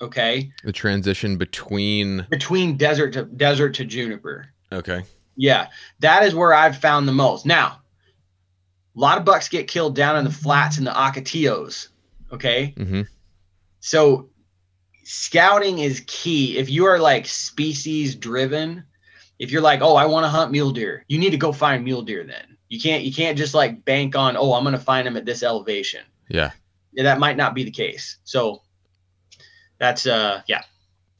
Okay, 0.00 0.52
The 0.64 0.72
transition 0.72 1.36
between. 1.36 2.26
between 2.30 2.76
desert 2.76 3.12
to 3.12 3.24
desert 3.24 3.74
to 3.74 3.84
juniper. 3.84 4.48
Okay. 4.72 5.02
Yeah, 5.36 5.68
that 6.00 6.22
is 6.24 6.34
where 6.34 6.52
I've 6.52 6.76
found 6.78 7.06
the 7.08 7.12
most. 7.12 7.46
Now, 7.46 7.80
a 8.96 9.00
lot 9.00 9.18
of 9.18 9.24
bucks 9.24 9.48
get 9.48 9.68
killed 9.68 9.94
down 9.96 10.16
in 10.16 10.24
the 10.24 10.30
flats 10.32 10.78
and 10.78 10.86
the 10.86 10.90
Ocotillos. 10.92 11.88
Okay, 12.32 12.74
Mm-hmm. 12.76 13.02
so 13.80 14.28
scouting 15.04 15.78
is 15.78 16.02
key. 16.06 16.56
If 16.58 16.70
you 16.70 16.84
are 16.86 16.98
like 16.98 17.26
species 17.26 18.14
driven, 18.14 18.84
if 19.38 19.50
you're 19.50 19.62
like, 19.62 19.80
oh, 19.80 19.96
I 19.96 20.06
want 20.06 20.24
to 20.24 20.28
hunt 20.28 20.52
mule 20.52 20.70
deer, 20.70 21.04
you 21.08 21.18
need 21.18 21.30
to 21.30 21.36
go 21.36 21.52
find 21.52 21.84
mule 21.84 22.02
deer. 22.02 22.24
Then 22.24 22.56
you 22.68 22.80
can't 22.80 23.04
you 23.04 23.12
can't 23.12 23.38
just 23.38 23.54
like 23.54 23.84
bank 23.84 24.16
on, 24.16 24.36
oh, 24.36 24.52
I'm 24.54 24.64
going 24.64 24.72
to 24.72 24.78
find 24.78 25.06
them 25.06 25.16
at 25.16 25.24
this 25.24 25.42
elevation. 25.42 26.02
Yeah. 26.28 26.52
Yeah, 26.92 27.04
that 27.04 27.18
might 27.18 27.36
not 27.36 27.54
be 27.54 27.64
the 27.64 27.70
case. 27.70 28.18
So 28.24 28.62
that's 29.78 30.06
uh 30.06 30.42
yeah. 30.46 30.62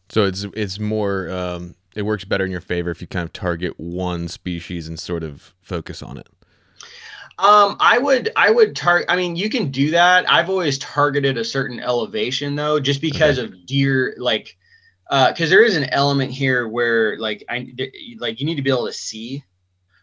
So 0.08 0.24
it's 0.24 0.44
it's 0.54 0.78
more 0.78 1.28
um, 1.30 1.74
it 1.94 2.02
works 2.02 2.24
better 2.24 2.44
in 2.44 2.50
your 2.50 2.60
favor 2.60 2.90
if 2.90 3.00
you 3.00 3.06
kind 3.06 3.24
of 3.24 3.32
target 3.32 3.78
one 3.78 4.28
species 4.28 4.88
and 4.88 4.98
sort 4.98 5.22
of 5.22 5.54
focus 5.60 6.02
on 6.02 6.18
it. 6.18 6.28
Um, 7.36 7.76
I 7.80 7.98
would, 7.98 8.30
I 8.36 8.50
would 8.50 8.76
target. 8.76 9.06
I 9.10 9.16
mean, 9.16 9.34
you 9.34 9.50
can 9.50 9.70
do 9.70 9.90
that. 9.90 10.30
I've 10.30 10.48
always 10.48 10.78
targeted 10.78 11.36
a 11.36 11.44
certain 11.44 11.80
elevation 11.80 12.54
though, 12.54 12.78
just 12.78 13.00
because 13.00 13.38
of 13.38 13.66
deer, 13.66 14.14
like, 14.18 14.56
uh, 15.10 15.32
because 15.32 15.50
there 15.50 15.62
is 15.62 15.76
an 15.76 15.84
element 15.90 16.30
here 16.30 16.68
where 16.68 17.18
like 17.18 17.44
I 17.48 17.66
like 18.18 18.40
you 18.40 18.46
need 18.46 18.56
to 18.56 18.62
be 18.62 18.70
able 18.70 18.86
to 18.86 18.92
see. 18.92 19.44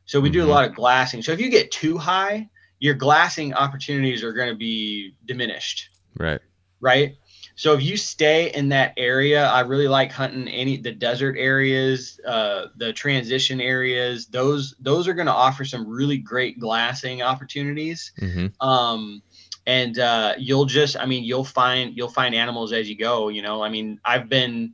So 0.06 0.20
we 0.20 0.30
do 0.30 0.44
a 0.44 0.46
lot 0.46 0.66
of 0.66 0.76
glassing. 0.76 1.22
So 1.22 1.32
if 1.32 1.40
you 1.40 1.50
get 1.50 1.72
too 1.72 1.98
high, 1.98 2.50
your 2.80 2.96
glassing 2.96 3.54
opportunities 3.54 4.24
are 4.24 4.34
going 4.34 4.50
to 4.50 4.56
be 4.56 5.14
diminished, 5.26 5.90
Right. 6.18 6.42
right? 6.82 7.16
So 7.56 7.74
if 7.74 7.84
you 7.84 7.96
stay 7.96 8.52
in 8.54 8.70
that 8.70 8.94
area, 8.98 9.46
I 9.46 9.62
really 9.62 9.88
like 9.88 10.12
hunting 10.12 10.48
any 10.48 10.78
the 10.78 10.92
desert 10.92 11.36
areas, 11.38 12.20
uh, 12.28 12.68
the 12.78 12.92
transition 12.92 13.62
areas. 13.62 14.26
Those 14.26 14.76
those 14.80 15.08
are 15.08 15.14
going 15.14 15.28
to 15.28 15.34
offer 15.34 15.64
some 15.64 15.88
really 15.88 16.18
great 16.18 16.60
glassing 16.60 17.22
opportunities. 17.22 18.12
hmm 18.20 18.48
Um, 18.60 19.22
and 19.68 20.00
uh, 20.00 20.34
you'll 20.40 20.66
just, 20.66 20.98
I 20.98 21.06
mean, 21.06 21.24
you'll 21.24 21.46
find 21.46 21.96
you'll 21.96 22.10
find 22.10 22.34
animals 22.34 22.74
as 22.74 22.90
you 22.90 22.98
go. 22.98 23.30
You 23.30 23.44
know, 23.44 23.62
I 23.62 23.70
mean, 23.70 24.00
I've 24.04 24.28
been 24.28 24.74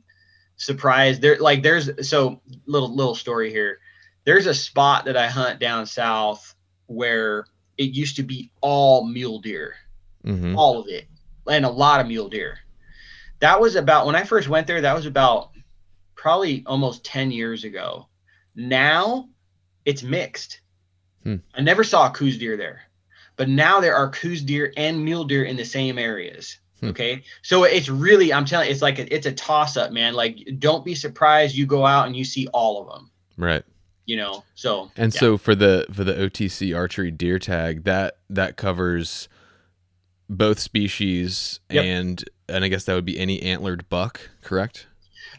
surprised. 0.58 1.22
There, 1.22 1.38
like, 1.38 1.62
there's 1.62 2.08
so 2.08 2.42
little 2.66 2.94
little 2.94 3.14
story 3.14 3.50
here. 3.50 3.78
There's 4.24 4.46
a 4.46 4.54
spot 4.54 5.06
that 5.06 5.16
I 5.16 5.28
hunt 5.28 5.58
down 5.58 5.86
south 5.86 6.54
where 6.86 7.46
it 7.78 7.94
used 7.94 8.16
to 8.16 8.22
be 8.22 8.52
all 8.60 9.06
mule 9.06 9.40
deer 9.40 9.74
hmm 10.24 10.56
all 10.56 10.80
of 10.80 10.88
it, 10.88 11.06
and 11.48 11.64
a 11.64 11.70
lot 11.70 12.00
of 12.00 12.06
mule 12.06 12.28
deer. 12.28 12.58
That 13.40 13.60
was 13.60 13.76
about 13.76 14.04
when 14.04 14.16
I 14.16 14.24
first 14.24 14.48
went 14.48 14.66
there. 14.66 14.80
That 14.80 14.96
was 14.96 15.06
about 15.06 15.50
probably 16.16 16.64
almost 16.66 17.04
ten 17.04 17.30
years 17.30 17.64
ago. 17.64 18.08
Now 18.54 19.28
it's 19.84 20.02
mixed. 20.02 20.60
Hmm. 21.22 21.36
I 21.54 21.62
never 21.62 21.84
saw 21.84 22.08
a 22.08 22.10
Coues 22.10 22.38
deer 22.38 22.56
there, 22.56 22.82
but 23.36 23.48
now 23.48 23.80
there 23.80 23.94
are 23.94 24.10
Coues 24.10 24.42
deer 24.42 24.72
and 24.76 25.04
mule 25.04 25.24
deer 25.24 25.44
in 25.44 25.56
the 25.56 25.64
same 25.64 25.98
areas. 25.98 26.58
Hmm. 26.80 26.88
Okay, 26.88 27.22
so 27.42 27.64
it's 27.64 27.88
really 27.88 28.32
I'm 28.32 28.44
telling 28.44 28.66
you, 28.68 28.72
it's 28.72 28.82
like 28.82 28.98
a, 28.98 29.12
it's 29.14 29.26
a 29.26 29.32
toss 29.32 29.76
up, 29.76 29.90
man. 29.92 30.14
Like 30.14 30.38
don't 30.58 30.84
be 30.84 30.94
surprised 30.94 31.56
you 31.56 31.66
go 31.66 31.84
out 31.84 32.06
and 32.06 32.14
you 32.16 32.24
see 32.24 32.46
all 32.48 32.80
of 32.80 32.86
them. 32.92 33.10
Right. 33.36 33.64
You 34.06 34.16
know, 34.16 34.44
so 34.54 34.90
And 34.96 35.12
yeah. 35.12 35.20
so 35.20 35.36
for 35.38 35.54
the 35.54 35.86
for 35.92 36.02
the 36.04 36.14
OTC 36.14 36.74
archery 36.76 37.10
deer 37.10 37.38
tag, 37.38 37.84
that 37.84 38.18
that 38.30 38.56
covers 38.56 39.28
both 40.30 40.58
species 40.58 41.60
Yep. 41.70 41.84
and 41.84 42.24
and 42.48 42.64
I 42.64 42.68
guess 42.68 42.84
that 42.84 42.94
would 42.94 43.04
be 43.04 43.18
any 43.18 43.42
antlered 43.42 43.88
buck, 43.88 44.20
correct? 44.42 44.86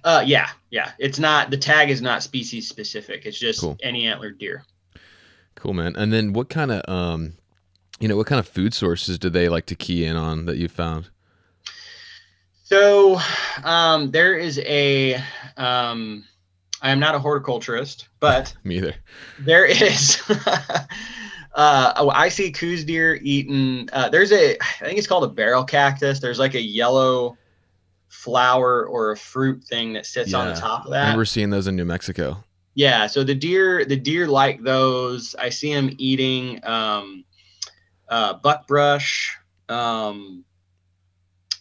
uh, 0.04 0.24
yeah, 0.26 0.50
yeah, 0.70 0.92
it's 1.00 1.20
not 1.20 1.50
the 1.52 1.58
tag 1.58 1.90
is 1.90 2.02
not 2.02 2.22
species 2.24 2.70
specific. 2.70 3.26
It's 3.26 3.40
just 3.40 3.62
Cool. 3.62 3.78
any 3.82 4.06
antlered 4.08 4.38
deer. 4.40 4.64
Cool, 5.56 5.74
man. 5.74 5.96
And 5.96 6.14
then 6.14 6.32
what 6.34 6.50
kind 6.50 6.72
of 6.72 6.88
um 6.94 7.34
you 8.00 8.08
know, 8.08 8.16
what 8.16 8.28
kind 8.28 8.40
of 8.40 8.48
food 8.48 8.74
sources 8.74 9.20
do 9.20 9.30
they 9.30 9.50
like 9.50 9.66
to 9.66 9.76
key 9.76 10.06
in 10.06 10.16
on 10.16 10.46
that 10.46 10.58
you 10.58 10.68
found? 10.70 11.10
So 12.70 13.20
um, 13.64 14.12
there 14.12 14.38
is 14.38 14.60
a. 14.60 15.16
Um, 15.58 16.24
I 16.84 16.92
am 16.92 17.00
not 17.00 17.16
a 17.16 17.20
horticulturist, 17.20 18.10
but 18.20 18.56
Me 18.64 18.78
either. 18.78 18.94
there 19.40 19.66
is. 19.66 20.22
uh, 21.56 21.94
oh, 21.96 22.12
I 22.12 22.30
see 22.30 22.52
Coues 22.52 22.86
deer 22.86 23.20
eating. 23.24 23.90
Uh, 23.92 24.10
there's 24.10 24.32
a. 24.32 24.56
I 24.62 24.86
think 24.86 25.00
it's 25.00 25.08
called 25.08 25.24
a 25.24 25.30
barrel 25.30 25.64
cactus. 25.64 26.20
There's 26.20 26.38
like 26.38 26.54
a 26.54 26.62
yellow 26.62 27.40
flower 28.08 28.86
or 28.86 29.14
a 29.14 29.18
fruit 29.18 29.64
thing 29.64 29.94
that 29.94 30.06
sits 30.06 30.36
on 30.36 30.50
the 30.50 30.54
top 30.54 30.86
of 30.86 30.92
that. 30.92 31.00
I 31.00 31.06
remember 31.06 31.26
seeing 31.26 31.50
those 31.50 31.66
in 31.66 31.76
New 31.76 31.86
Mexico. 31.86 32.44
Yeah, 32.76 33.08
so 33.08 33.24
the 33.24 33.34
deer, 33.34 33.84
the 33.84 33.98
deer 33.98 34.28
like 34.28 34.62
those. 34.62 35.34
I 35.40 35.50
see 35.50 35.74
them 35.74 35.90
eating 35.98 36.64
um, 36.64 37.26
uh, 38.08 38.34
buckbrush, 38.34 39.36
um, 39.70 40.46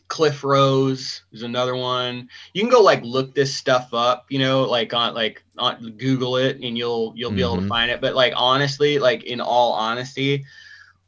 cliff 0.09 0.42
rose 0.42 1.23
is 1.33 1.42
another 1.42 1.77
one. 1.77 2.29
You 2.55 2.62
can 2.62 2.71
go 2.71 2.81
like 2.81 3.03
look 3.03 3.35
this 3.35 3.55
stuff 3.55 3.92
up, 3.92 4.27
you 4.31 4.38
know, 4.38 4.62
like 4.64 4.92
on 4.94 5.14
like 5.14 5.42
on 5.59 5.92
Google 5.99 6.37
it, 6.38 6.57
and 6.62 6.77
you'll 6.77 7.12
you'll 7.14 7.31
be 7.31 7.42
able 7.42 7.57
to 7.57 7.62
Mhm. 7.62 7.68
find 7.68 7.90
it. 7.90 8.01
But 8.01 8.14
like 8.14 8.33
honestly, 8.37 8.99
like 8.99 9.25
in 9.25 9.40
all 9.40 9.73
honesty, 9.73 10.44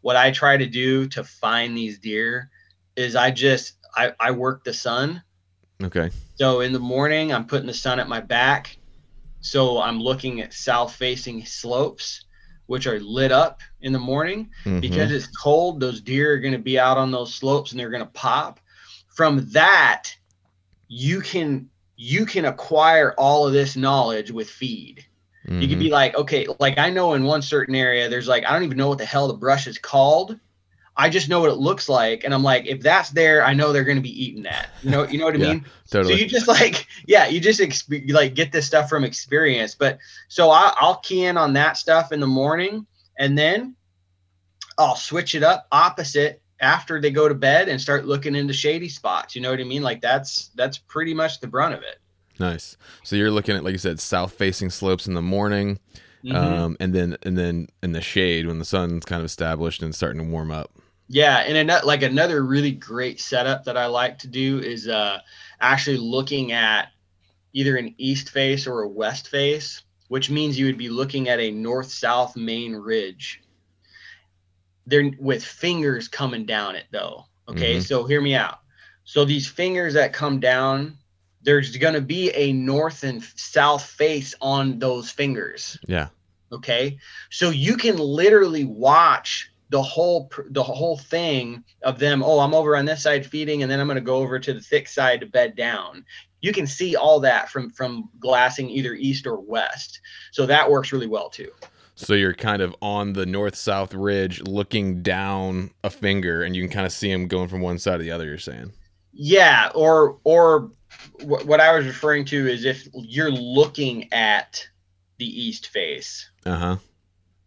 what 0.03 0.17
I 0.17 0.31
try 0.31 0.57
to 0.57 0.67
do 0.67 1.07
to 1.09 1.25
find 1.25 1.77
these 1.77 1.99
deer 1.99 2.51
is 2.97 3.17
I 3.17 3.31
just 3.31 3.75
I, 3.97 4.13
I 4.21 4.31
work 4.31 4.65
the 4.65 4.73
sun 4.75 5.23
Okay. 5.83 6.11
so 6.37 6.61
in 6.61 6.73
the 6.73 6.79
morning, 6.79 7.33
I'm 7.33 7.47
putting 7.47 7.67
the 7.67 7.75
sun 7.75 7.99
at 7.99 8.09
my 8.09 8.21
back. 8.21 8.77
So 9.41 9.81
I'm 9.81 9.99
looking 9.99 10.43
at 10.43 10.53
south 10.53 10.95
facing 10.95 11.47
slopes, 11.47 12.25
which 12.67 12.87
are 12.87 13.01
lit 13.01 13.33
up 13.33 13.63
in 13.81 13.93
the 13.95 13.99
morning. 13.99 14.51
Mhm. 14.65 14.81
Because 14.83 15.11
it's 15.11 15.27
cold, 15.29 15.81
those 15.81 16.03
deer 16.03 16.35
are 16.35 16.39
going 16.39 16.53
to 16.53 16.59
be 16.59 16.79
out 16.79 16.99
on 16.99 17.11
those 17.11 17.35
slopes 17.35 17.71
and 17.71 17.81
they're 17.81 17.89
going 17.91 18.05
to 18.05 18.11
pop. 18.13 18.61
From 19.11 19.51
that, 19.53 20.15
you 20.89 21.21
can 21.21 21.71
you 21.97 22.27
can 22.27 22.47
acquire 22.47 23.15
all 23.19 23.47
of 23.47 23.53
this 23.53 23.77
knowledge 23.77 24.31
with 24.31 24.49
feed. 24.51 25.05
You 25.59 25.69
could 25.69 25.79
Mhm. 25.79 25.81
be 25.81 25.91
like, 25.91 26.17
okay, 26.17 26.47
like 26.59 26.79
I 26.79 26.91
know 26.91 27.15
in 27.15 27.25
one 27.25 27.43
certain 27.43 27.75
area, 27.75 28.09
there's 28.09 28.29
like, 28.29 28.45
I 28.47 28.53
don't 28.53 28.65
even 28.65 28.79
know 28.79 28.89
what 28.89 28.99
the 28.99 29.05
hell 29.05 29.29
the 29.29 29.35
brush 29.35 29.67
is 29.67 29.79
called. 29.79 30.39
I 30.97 31.09
just 31.11 31.29
know 31.29 31.41
what 31.41 31.51
it 31.51 31.57
looks 31.57 31.89
like. 31.89 32.25
And 32.25 32.35
I'm 32.35 32.43
like, 32.43 32.67
if 32.67 32.81
that's 32.81 33.11
there, 33.11 33.45
I 33.45 33.55
know 33.55 33.73
they're 33.73 33.85
going 33.85 33.97
to 33.99 34.03
be 34.03 34.25
eating 34.25 34.43
that. 34.45 34.69
You 34.81 34.91
know, 34.91 35.07
you 35.07 35.19
know 35.19 35.27
what 35.27 35.35
I 35.35 35.39
Yeah, 35.41 35.53
mean? 35.53 35.67
totally. 35.91 36.17
So 36.17 36.21
you 36.21 36.27
just 36.27 36.49
like, 36.49 36.87
yeah, 37.07 37.27
you 37.29 37.41
just 37.41 37.61
exp- 37.61 38.07
you, 38.07 38.15
like 38.15 38.35
get 38.35 38.53
this 38.53 38.67
stuff 38.67 38.89
from 38.89 39.05
experience. 39.05 39.75
But 39.75 39.99
so 40.29 40.51
I, 40.51 40.73
I'll 40.79 40.97
key 40.97 41.25
in 41.25 41.37
on 41.37 41.53
that 41.55 41.77
stuff 41.77 42.13
in 42.13 42.21
the 42.21 42.27
morning, 42.27 42.87
and 43.19 43.37
then 43.37 43.77
I'll 44.79 44.97
switch 44.97 45.35
it 45.35 45.43
up 45.43 45.67
opposite 45.73 46.40
after 46.61 47.01
they 47.01 47.11
go 47.11 47.29
to 47.29 47.35
bed 47.35 47.69
and 47.69 47.81
start 47.81 48.05
looking 48.07 48.35
into 48.35 48.53
shady 48.53 48.89
spots. 48.89 49.35
You 49.35 49.43
know 49.43 49.51
what 49.51 49.61
I 49.61 49.65
mean? 49.65 49.83
Like 49.83 50.01
that's 50.01 50.49
that's 50.55 50.79
pretty 50.79 51.15
much 51.15 51.41
the 51.41 51.47
brunt 51.47 51.75
of 51.75 51.83
it. 51.83 51.99
Nice. 52.39 52.77
So 53.03 53.17
you're 53.17 53.31
looking 53.31 53.57
at 53.57 53.65
like 53.65 53.73
you 53.73 53.79
said, 53.79 54.01
south 54.01 54.33
facing 54.35 54.71
slopes 54.71 55.07
in 55.07 55.15
the 55.15 55.23
morning, 55.23 55.79
Mhm. 56.25 56.35
um, 56.35 56.77
and 56.81 56.95
then 56.95 57.17
and 57.23 57.37
then 57.37 57.69
in 57.83 57.93
the 57.93 58.01
shade 58.01 58.47
when 58.47 58.59
the 58.59 58.65
sun's 58.65 59.05
kind 59.05 59.21
of 59.21 59.27
established 59.27 59.83
and 59.83 59.95
starting 59.95 60.23
to 60.23 60.29
warm 60.29 60.51
up. 60.51 60.71
Yeah, 61.09 61.39
and 61.39 61.57
another 61.57 61.87
like 61.87 62.03
another 62.03 62.45
really 62.45 62.73
great 62.73 63.21
setup 63.21 63.65
that 63.65 63.77
I 63.77 63.87
like 63.87 64.19
to 64.21 64.29
do 64.29 64.59
is 64.61 64.87
uh 64.89 65.19
actually 65.61 65.97
looking 65.99 66.53
at 66.53 66.89
either 67.53 67.77
an 67.77 67.95
east 67.99 68.31
face 68.31 68.67
or 68.67 68.83
a 68.83 68.89
west 68.89 69.29
face, 69.29 69.83
which 70.09 70.31
means 70.31 70.59
you 70.59 70.67
would 70.67 70.79
be 70.79 70.89
looking 70.89 71.29
at 71.29 71.41
a 71.41 71.51
north-south 71.51 72.37
main 72.37 72.75
ridge. 72.75 73.43
They're 74.91 75.11
with 75.19 75.45
fingers 75.45 76.09
coming 76.09 76.45
down 76.45 76.75
it 76.77 76.87
though. 76.91 77.25
Okay, 77.49 77.77
Mhm. 77.77 77.83
so 77.87 78.05
hear 78.05 78.21
me 78.21 78.35
out. 78.35 78.59
So 79.05 79.25
these 79.25 79.49
fingers 79.49 79.95
that 79.95 80.13
come 80.13 80.39
down, 80.41 80.99
there's 81.43 81.77
going 81.77 81.95
to 81.95 82.01
be 82.01 82.31
a 82.33 82.53
north 82.53 83.03
and 83.03 83.23
south 83.37 83.85
face 83.85 84.35
on 84.41 84.79
those 84.79 85.11
fingers 85.11 85.79
Yeah. 85.89 86.09
okay 86.53 86.99
so 87.31 87.49
you 87.51 87.77
can 87.77 87.97
literally 87.97 88.65
watch 88.65 89.51
the 89.71 89.83
whole 89.83 90.31
the 90.51 90.63
whole 90.63 90.99
thing 90.99 91.65
of 91.83 91.99
them 91.99 92.23
oh 92.23 92.41
i'm 92.41 92.53
over 92.53 92.77
on 92.77 92.85
this 92.85 93.03
side 93.05 93.25
feeding 93.25 93.63
and 93.63 93.71
then 93.73 93.81
i'm 93.81 93.87
going 93.87 93.95
to 93.95 94.03
go 94.03 94.17
over 94.17 94.39
to 94.39 94.53
the 94.53 94.61
thick 94.61 94.87
side 94.87 95.21
to 95.21 95.27
bed 95.27 95.57
down 95.57 96.05
you 96.43 96.53
can 96.53 96.67
see 96.67 96.95
all 96.95 97.21
that 97.21 97.49
from 97.49 97.71
from 97.71 98.11
glassing 98.19 98.69
either 98.69 98.93
east 98.95 99.27
or 99.27 99.41
west 99.41 100.01
so 100.33 100.45
that 100.45 100.71
works 100.71 100.93
really 100.93 101.07
well 101.07 101.31
too 101.31 101.51
So 102.01 102.15
you're 102.15 102.35
kind 102.35 102.63
of 102.63 102.75
on 102.83 103.13
the 103.13 103.27
north 103.27 103.55
south 103.57 103.93
ridge 103.95 104.43
looking 104.43 105.03
down 105.03 105.71
a 105.85 105.91
finger 105.91 106.43
and 106.43 106.57
you 106.57 106.63
can 106.63 106.71
kind 106.73 106.87
of 106.87 106.93
see 106.93 107.11
them 107.13 107.29
going 107.29 107.49
from 107.49 107.61
one 107.61 107.79
side 107.79 107.99
to 107.99 108.03
the 108.03 108.11
other, 108.11 108.25
you're 108.27 108.39
saying. 108.39 108.73
yeah 109.13 109.71
or 109.75 110.19
or 110.25 110.71
wh- 111.21 111.45
what 111.47 111.61
i 111.61 111.77
was 111.77 111.85
referring 111.87 112.25
to 112.25 112.47
is 112.49 112.65
if 112.65 112.87
you're 112.95 113.31
looking 113.31 114.11
at 114.13 114.67
the 115.19 115.27
east 115.27 115.67
face 115.69 116.31
Uh-huh. 116.47 116.77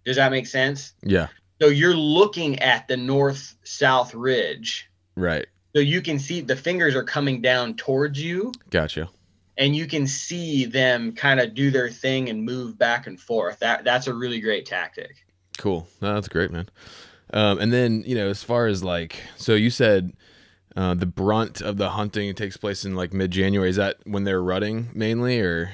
does 0.06 0.18
that 0.18 0.30
make 0.32 0.46
sense 0.48 0.94
Yeah. 1.04 1.28
so 1.62 1.68
you're 1.70 1.96
looking 1.96 2.60
at 2.60 2.88
the 2.88 2.98
north 2.98 3.56
south 3.64 4.14
ridge 4.14 4.90
Right. 5.16 5.46
So 5.76 5.80
you 5.82 6.02
can 6.02 6.20
see 6.20 6.42
the 6.42 6.56
fingers 6.56 6.96
are 6.96 7.04
coming 7.04 7.42
down 7.42 7.76
towards 7.76 8.22
you, 8.22 8.52
Gotcha. 8.70 9.10
And 9.58 9.76
you 9.76 9.88
can 9.88 10.08
see 10.08 10.66
them 10.66 11.14
kind 11.14 11.40
of 11.40 11.54
do 11.54 11.72
their 11.72 11.90
thing 11.90 12.30
and 12.30 12.44
move 12.44 12.78
back 12.78 13.08
and 13.08 13.20
forth. 13.20 13.60
That 13.60 13.84
that's 13.84 14.08
a 14.08 14.14
really 14.14 14.40
great 14.40 14.66
tactic. 14.66 15.26
Cool. 15.58 15.88
No, 16.02 16.16
that's 16.16 16.28
great, 16.28 16.52
man. 16.52 16.68
Um, 17.34 17.60
and 17.60 17.72
then, 17.72 18.04
you 18.06 18.16
know, 18.16 18.30
as 18.30 18.44
far 18.44 18.68
as 18.68 18.84
like, 18.84 19.22
so 19.38 19.54
you 19.56 19.70
said 19.70 20.14
uh, 20.76 20.94
the 20.94 21.06
brunt 21.06 21.62
of 21.62 21.78
the 21.78 21.92
hunting 21.92 22.34
takes 22.36 22.58
place 22.58 22.86
in 22.86 22.96
like 22.96 23.14
mid 23.14 23.32
January. 23.32 23.70
Is 23.70 23.76
that 23.78 23.98
when 24.06 24.24
they're 24.24 24.42
rutting 24.42 24.90
mainly 24.94 25.40
or? 25.40 25.72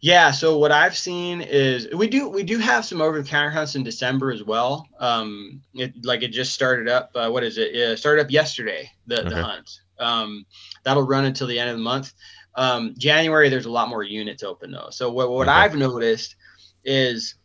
Yeah. 0.00 0.30
So 0.30 0.58
what 0.58 0.72
I've 0.72 0.96
seen 0.96 1.40
is 1.40 1.88
we 1.94 2.06
do 2.06 2.28
we 2.28 2.42
do 2.42 2.58
have 2.58 2.84
some 2.84 3.00
over 3.00 3.20
the 3.20 3.28
counter 3.28 3.50
hunts 3.50 3.74
in 3.74 3.82
December 3.82 4.30
as 4.30 4.44
well. 4.44 4.86
Um, 5.00 5.62
it 5.74 6.04
like 6.04 6.22
it 6.22 6.28
just 6.28 6.52
started 6.52 6.88
up. 6.88 7.10
Uh, 7.14 7.30
what 7.30 7.42
is 7.42 7.58
it? 7.58 7.74
It 7.74 7.98
started 7.98 8.22
up 8.22 8.30
yesterday. 8.30 8.90
The 9.06 9.20
Okay. 9.20 9.30
the 9.30 9.42
hunt. 9.42 9.70
Um, 9.98 10.44
that'll 10.84 11.06
run 11.06 11.24
until 11.24 11.46
the 11.46 11.58
end 11.58 11.70
of 11.70 11.76
the 11.76 11.82
month. 11.82 12.12
Um, 12.56 12.94
January 12.98 13.48
there's 13.48 13.66
a 13.66 13.70
lot 13.70 13.88
more 13.88 14.02
units 14.02 14.42
open 14.42 14.70
though. 14.72 14.88
So 14.90 15.10
what 15.10 15.30
what 15.30 15.48
Okay. 15.48 15.56
I've 15.58 15.76
noticed 15.76 16.36
is 16.84 17.36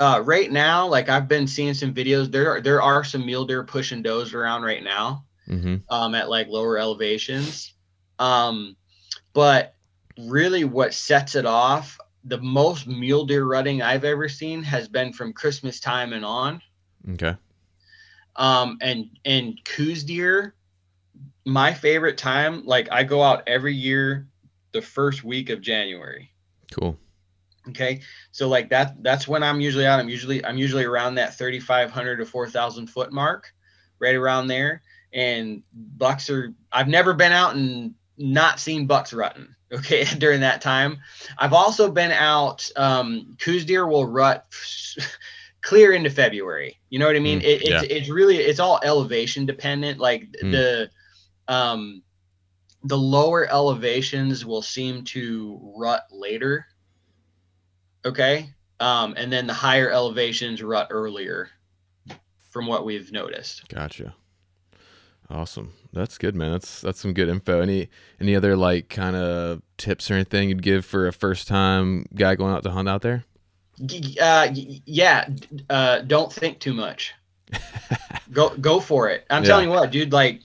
uh, 0.00 0.22
right 0.24 0.50
now, 0.50 0.86
like 0.86 1.08
I've 1.08 1.28
been 1.28 1.46
seeing 1.46 1.74
some 1.74 1.92
videos. 1.94 2.30
There 2.30 2.50
are 2.50 2.60
there 2.60 2.82
are 2.82 3.04
some 3.04 3.24
mule 3.26 3.44
deer 3.44 3.64
pushing 3.64 4.02
does 4.02 4.34
around 4.34 4.62
right 4.62 4.82
now 4.82 5.24
Mm-hmm. 5.48 5.76
um, 5.88 6.14
at 6.14 6.28
like 6.28 6.48
lower 6.48 6.78
elevations. 6.78 7.74
Um, 8.18 8.76
but 9.32 9.74
really, 10.18 10.64
what 10.64 10.92
sets 10.94 11.34
it 11.34 11.46
off, 11.46 11.98
the 12.24 12.38
most 12.38 12.86
mule 12.86 13.24
deer 13.24 13.44
rutting 13.44 13.80
I've 13.82 14.04
ever 14.04 14.28
seen 14.28 14.62
has 14.62 14.88
been 14.88 15.12
from 15.12 15.32
Christmas 15.32 15.80
time 15.80 16.12
and 16.12 16.24
on. 16.24 16.60
Okay. 17.12 17.34
Um, 18.36 18.78
and 18.82 19.06
and 19.24 19.58
Coues 19.64 20.04
deer, 20.04 20.54
my 21.48 21.72
favorite 21.72 22.18
time, 22.18 22.64
like 22.64 22.88
I 22.92 23.04
go 23.04 23.22
out 23.22 23.42
every 23.46 23.74
year 23.74 24.28
the 24.72 24.82
first 24.82 25.24
week 25.24 25.50
of 25.50 25.60
January. 25.60 26.30
Cool. 26.72 26.96
Okay. 27.70 28.00
So 28.32 28.48
like 28.48 28.70
that 28.70 29.02
that's 29.02 29.26
when 29.26 29.42
I'm 29.42 29.60
usually 29.60 29.86
out. 29.86 29.98
I'm 29.98 30.08
usually 30.08 30.44
I'm 30.44 30.58
usually 30.58 30.84
around 30.84 31.16
that 31.16 31.36
3500 31.36 32.16
to 32.16 32.26
4000 32.26 32.86
foot 32.88 33.12
mark, 33.12 33.52
right 33.98 34.14
around 34.14 34.48
there. 34.48 34.82
And 35.12 35.62
bucks 35.72 36.28
are 36.30 36.52
I've 36.70 36.88
never 36.88 37.14
been 37.14 37.32
out 37.32 37.54
and 37.54 37.94
not 38.18 38.60
seen 38.60 38.86
bucks 38.86 39.12
rutting. 39.12 39.48
Okay, 39.70 40.04
during 40.18 40.40
that 40.40 40.62
time. 40.62 40.96
I've 41.36 41.52
also 41.52 41.90
been 41.90 42.10
out 42.10 42.70
um 42.76 43.36
Coues 43.38 43.66
deer 43.66 43.86
will 43.86 44.06
rut 44.06 44.46
clear 45.60 45.92
into 45.92 46.08
February. 46.08 46.78
You 46.88 46.98
know 46.98 47.06
what 47.06 47.16
I 47.16 47.20
mean? 47.20 47.40
Mm, 47.40 47.44
it, 47.44 47.62
it's 47.62 47.68
yeah. 47.68 47.82
it's 47.82 48.08
really 48.08 48.38
it's 48.38 48.60
all 48.60 48.80
elevation 48.82 49.44
dependent. 49.44 49.98
Like 49.98 50.22
Mm. 50.42 50.52
the 50.52 50.90
um 51.48 52.02
the 52.84 52.96
lower 52.98 53.46
elevations 53.50 54.44
will 54.46 54.62
seem 54.62 55.02
to 55.02 55.58
rut 55.76 56.04
later. 56.12 56.66
Okay. 58.04 58.50
Um, 58.80 59.14
and 59.16 59.32
then 59.32 59.48
the 59.48 59.52
higher 59.54 59.90
elevations 59.90 60.62
rut 60.62 60.86
earlier 60.90 61.50
from 62.50 62.66
what 62.66 62.84
we've 62.84 63.10
noticed. 63.10 63.68
Gotcha. 63.68 64.14
Awesome. 65.28 65.72
That's 65.92 66.16
good, 66.16 66.34
man. 66.36 66.52
That's 66.52 66.80
that's 66.80 67.00
some 67.00 67.12
good 67.12 67.28
info. 67.28 67.60
Any 67.60 67.88
any 68.20 68.34
other 68.36 68.56
like 68.56 68.88
kind 68.88 69.16
of 69.16 69.60
tips 69.76 70.10
or 70.10 70.14
anything 70.14 70.48
you'd 70.48 70.62
give 70.62 70.84
for 70.86 71.06
a 71.08 71.12
first 71.12 71.48
time 71.48 72.06
guy 72.14 72.34
going 72.36 72.54
out 72.54 72.62
to 72.62 72.70
hunt 72.70 72.88
out 72.88 73.02
there? 73.02 73.24
Uh, 74.20 74.48
yeah. 74.54 75.28
Uh, 75.68 76.00
don't 76.00 76.32
think 76.32 76.60
too 76.60 76.72
much. 76.74 77.12
go, 78.32 78.50
go 78.56 78.80
for 78.80 79.08
it. 79.10 79.26
I'm 79.30 79.42
Yeah. 79.42 79.48
telling 79.48 79.68
you 79.68 79.74
what, 79.74 79.90
dude, 79.90 80.12
like 80.12 80.42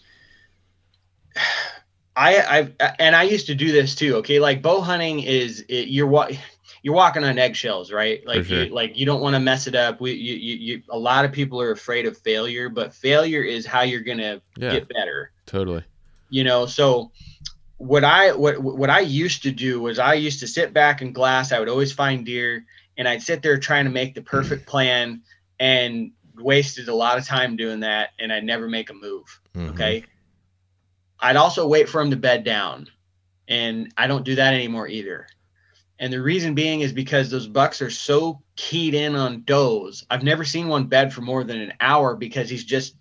I, 2.15 2.69
I, 2.79 2.91
and 2.99 3.15
I 3.15 3.23
used 3.23 3.47
to 3.47 3.55
do 3.55 3.71
this 3.71 3.95
too. 3.95 4.17
Okay. 4.17 4.39
Like 4.39 4.61
bow 4.61 4.81
hunting 4.81 5.21
is 5.21 5.65
it, 5.67 5.87
you're 5.87 6.07
what, 6.07 6.31
you're 6.83 6.93
walking 6.93 7.23
on 7.23 7.39
eggshells, 7.39 7.91
right? 7.91 8.25
Like, 8.27 8.45
sure. 8.45 8.65
you, 8.65 8.73
like 8.73 8.97
you 8.97 9.05
don't 9.05 9.21
want 9.21 9.35
to 9.35 9.39
mess 9.39 9.65
it 9.67 9.73
up. 9.75 9.99
We, 9.99 10.11
you, 10.11 10.35
you, 10.35 10.55
you, 10.57 10.83
a 10.89 10.97
lot 10.97 11.25
of 11.25 11.31
people 11.31 11.59
are 11.59 11.71
afraid 11.71 12.05
of 12.05 12.17
failure, 12.17 12.69
but 12.69 12.93
failure 12.93 13.41
is 13.41 13.65
how 13.65 13.81
you're 13.81 14.01
going 14.01 14.19
to 14.19 14.41
Yeah, 14.57 14.71
get 14.73 14.89
better. 14.89 15.31
totally. 15.47 15.83
you 16.29 16.43
know 16.43 16.65
so 16.65 17.11
what 17.77 18.03
i 18.03 18.31
what 18.31 18.59
what 18.61 18.89
i 18.89 18.99
used 19.01 19.43
to 19.43 19.51
do 19.51 19.81
was 19.81 19.99
i 19.99 20.13
used 20.13 20.39
to 20.39 20.47
sit 20.47 20.71
back 20.73 21.01
in 21.01 21.11
glass 21.11 21.51
i 21.51 21.59
would 21.59 21.67
always 21.67 21.91
find 21.91 22.25
deer 22.25 22.63
and 22.97 23.07
i'd 23.07 23.21
sit 23.21 23.41
there 23.41 23.57
trying 23.57 23.83
to 23.85 23.91
make 23.91 24.15
the 24.15 24.21
perfect 24.21 24.65
plan 24.73 25.21
and 25.59 26.11
wasted 26.37 26.87
a 26.87 26.95
lot 26.95 27.17
of 27.17 27.25
time 27.25 27.55
doing 27.57 27.81
that 27.81 28.11
and 28.19 28.31
i'd 28.31 28.43
never 28.45 28.67
make 28.69 28.89
a 28.89 28.93
move 28.93 29.25
Mhm. 29.55 29.71
okay 29.71 30.05
i'd 31.23 31.35
also 31.35 31.67
wait 31.67 31.89
for 31.89 32.01
him 32.01 32.11
to 32.11 32.17
bed 32.17 32.43
down 32.43 32.87
and 33.47 33.91
i 33.97 34.07
don't 34.07 34.25
do 34.25 34.35
that 34.35 34.53
anymore 34.53 34.87
either 34.87 35.27
and 35.99 36.11
the 36.11 36.21
reason 36.21 36.53
being 36.53 36.81
is 36.81 36.91
because 36.93 37.29
those 37.29 37.47
bucks 37.47 37.81
are 37.81 37.89
so 37.89 38.41
keyed 38.55 38.93
in 38.93 39.15
on 39.15 39.43
does 39.45 40.05
i've 40.09 40.23
never 40.23 40.43
seen 40.43 40.67
one 40.67 40.85
bed 40.85 41.11
for 41.11 41.21
more 41.21 41.43
than 41.43 41.59
an 41.59 41.73
hour 41.79 42.15
because 42.15 42.49
he's 42.49 42.65
just 42.65 42.95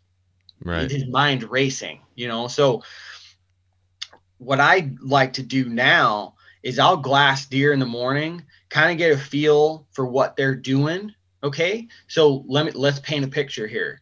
Right. 0.65 0.91
his 0.91 1.07
mind 1.07 1.45
racing, 1.45 2.01
you 2.15 2.29
know. 2.29 2.49
So 2.49 2.83
what 4.39 4.61
I 4.61 4.93
like 5.01 5.35
to 5.35 5.43
do 5.43 5.69
now 5.69 6.35
is 6.63 6.79
I'll 6.79 6.97
glass 6.97 7.47
deer 7.47 7.73
in 7.73 7.81
the 7.81 7.87
morning, 7.87 8.45
kind 8.69 8.93
of 8.93 8.99
get 8.99 9.13
a 9.13 9.19
feel 9.19 9.87
for 9.93 10.07
what 10.07 10.37
they're 10.37 10.55
doing. 10.55 11.13
Okay. 11.43 11.89
So 12.07 12.45
let 12.47 12.67
me 12.67 12.73
let's 12.73 13.01
paint 13.01 13.25
a 13.25 13.29
picture 13.29 13.67
here. 13.67 14.01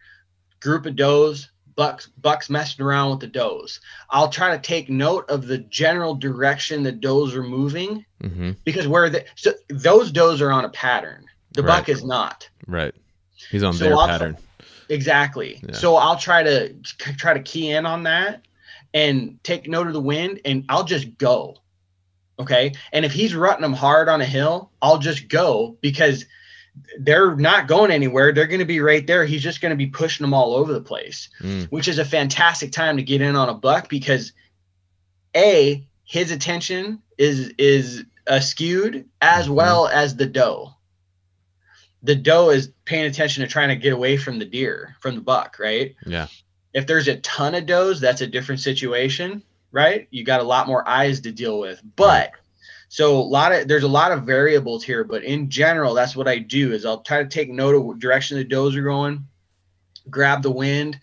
Group 0.60 0.84
of 0.86 0.96
does, 0.96 1.49
bucks, 1.76 2.06
bucks 2.20 2.50
messing 2.50 2.84
around 2.84 3.10
with 3.10 3.20
the 3.20 3.26
does. 3.26 3.80
I'll 4.10 4.28
try 4.28 4.54
to 4.56 4.62
take 4.62 4.88
note 4.90 5.28
of 5.30 5.46
the 5.46 5.58
general 5.58 6.14
direction 6.14 6.82
the 6.82 6.92
does 6.92 7.34
are 7.34 7.42
moving 7.42 8.04
Mm-hmm. 8.22 8.50
because 8.64 8.86
where 8.86 9.08
the 9.08 9.24
so 9.34 9.52
those 9.68 10.12
does 10.12 10.42
are 10.42 10.50
on 10.50 10.66
a 10.66 10.68
pattern. 10.68 11.24
The 11.52 11.62
Right. 11.62 11.78
buck 11.78 11.88
is 11.88 12.04
not. 12.04 12.48
Right. 12.66 12.94
He's 13.50 13.62
on 13.62 13.72
So 13.72 13.84
their 13.84 13.96
I'll- 13.96 14.06
pattern. 14.06 14.36
Exactly. 14.90 15.60
Yeah. 15.66 15.74
So 15.74 15.96
I'll 15.96 16.16
try 16.18 16.42
to 16.42 16.74
try 17.16 17.32
to 17.34 17.40
key 17.40 17.70
in 17.70 17.86
on 17.86 18.02
that 18.02 18.42
and 18.92 19.38
take 19.44 19.68
note 19.68 19.86
of 19.86 19.92
the 19.92 20.00
wind 20.00 20.40
and 20.44 20.64
I'll 20.68 20.84
just 20.84 21.16
go. 21.16 21.56
Okay. 22.38 22.72
And 22.92 23.04
if 23.04 23.12
he's 23.12 23.34
rutting 23.34 23.62
them 23.62 23.72
hard 23.72 24.08
on 24.08 24.20
a 24.20 24.24
hill, 24.26 24.70
I'll 24.82 24.98
just 24.98 25.28
go 25.28 25.76
because 25.80 26.24
they're 27.00 27.34
not 27.36 27.66
going 27.68 27.90
anywhere. 27.90 28.32
They're 28.32 28.46
going 28.46 28.60
to 28.60 28.64
be 28.64 28.80
right 28.80 29.06
there. 29.06 29.24
He's 29.24 29.42
just 29.42 29.60
going 29.60 29.70
to 29.70 29.76
be 29.76 29.86
pushing 29.86 30.24
them 30.24 30.34
all 30.34 30.54
over 30.54 30.72
the 30.72 30.80
place, 30.80 31.28
Mm. 31.40 31.66
which 31.68 31.88
is 31.88 31.98
a 31.98 32.04
fantastic 32.04 32.72
time 32.72 32.96
to 32.96 33.02
get 33.02 33.20
in 33.20 33.36
on 33.36 33.48
a 33.48 33.54
buck 33.54 33.88
because 33.88 34.32
a 35.36 35.86
his 36.04 36.30
attention 36.30 37.00
is 37.18 37.52
is 37.58 38.04
uh, 38.26 38.40
skewed 38.40 39.08
as 39.20 39.46
Mhm. 39.48 39.54
well 39.54 39.88
as 39.88 40.16
the 40.16 40.26
doe. 40.26 40.74
The 42.02 42.14
doe 42.16 42.50
is 42.50 42.70
paying 42.84 43.04
attention 43.06 43.42
to 43.42 43.48
trying 43.50 43.68
to 43.68 43.76
get 43.76 43.92
away 43.92 44.16
from 44.16 44.38
the 44.38 44.44
deer, 44.44 44.96
from 45.00 45.14
the 45.16 45.20
buck, 45.20 45.58
right? 45.58 45.94
Yeah. 46.06 46.28
If 46.72 46.86
there's 46.86 47.08
a 47.08 47.16
ton 47.16 47.54
of 47.54 47.66
does, 47.66 48.00
that's 48.00 48.20
a 48.22 48.26
different 48.26 48.60
situation, 48.60 49.42
right? 49.70 50.08
You 50.10 50.24
got 50.24 50.40
a 50.40 50.44
lot 50.44 50.66
more 50.66 50.88
eyes 50.88 51.20
to 51.22 51.32
deal 51.32 51.58
with. 51.60 51.80
But 51.96 52.32
so 52.92 53.16
a 53.16 53.22
lot 53.22 53.52
of 53.52 53.68
there's 53.68 53.84
a 53.84 53.88
lot 53.88 54.10
of 54.10 54.24
variables 54.24 54.82
here, 54.82 55.04
but 55.04 55.22
in 55.22 55.48
general, 55.48 55.94
that's 55.94 56.16
what 56.16 56.26
I 56.26 56.38
do 56.38 56.72
is 56.72 56.84
I'll 56.84 57.02
try 57.02 57.22
to 57.22 57.28
take 57.28 57.48
note 57.48 57.76
of 57.76 57.84
what 57.84 58.00
direction 58.00 58.36
the 58.36 58.42
does 58.42 58.74
are 58.74 58.82
going, 58.82 59.28
grab 60.10 60.42
the 60.42 60.50
wind, 60.50 60.98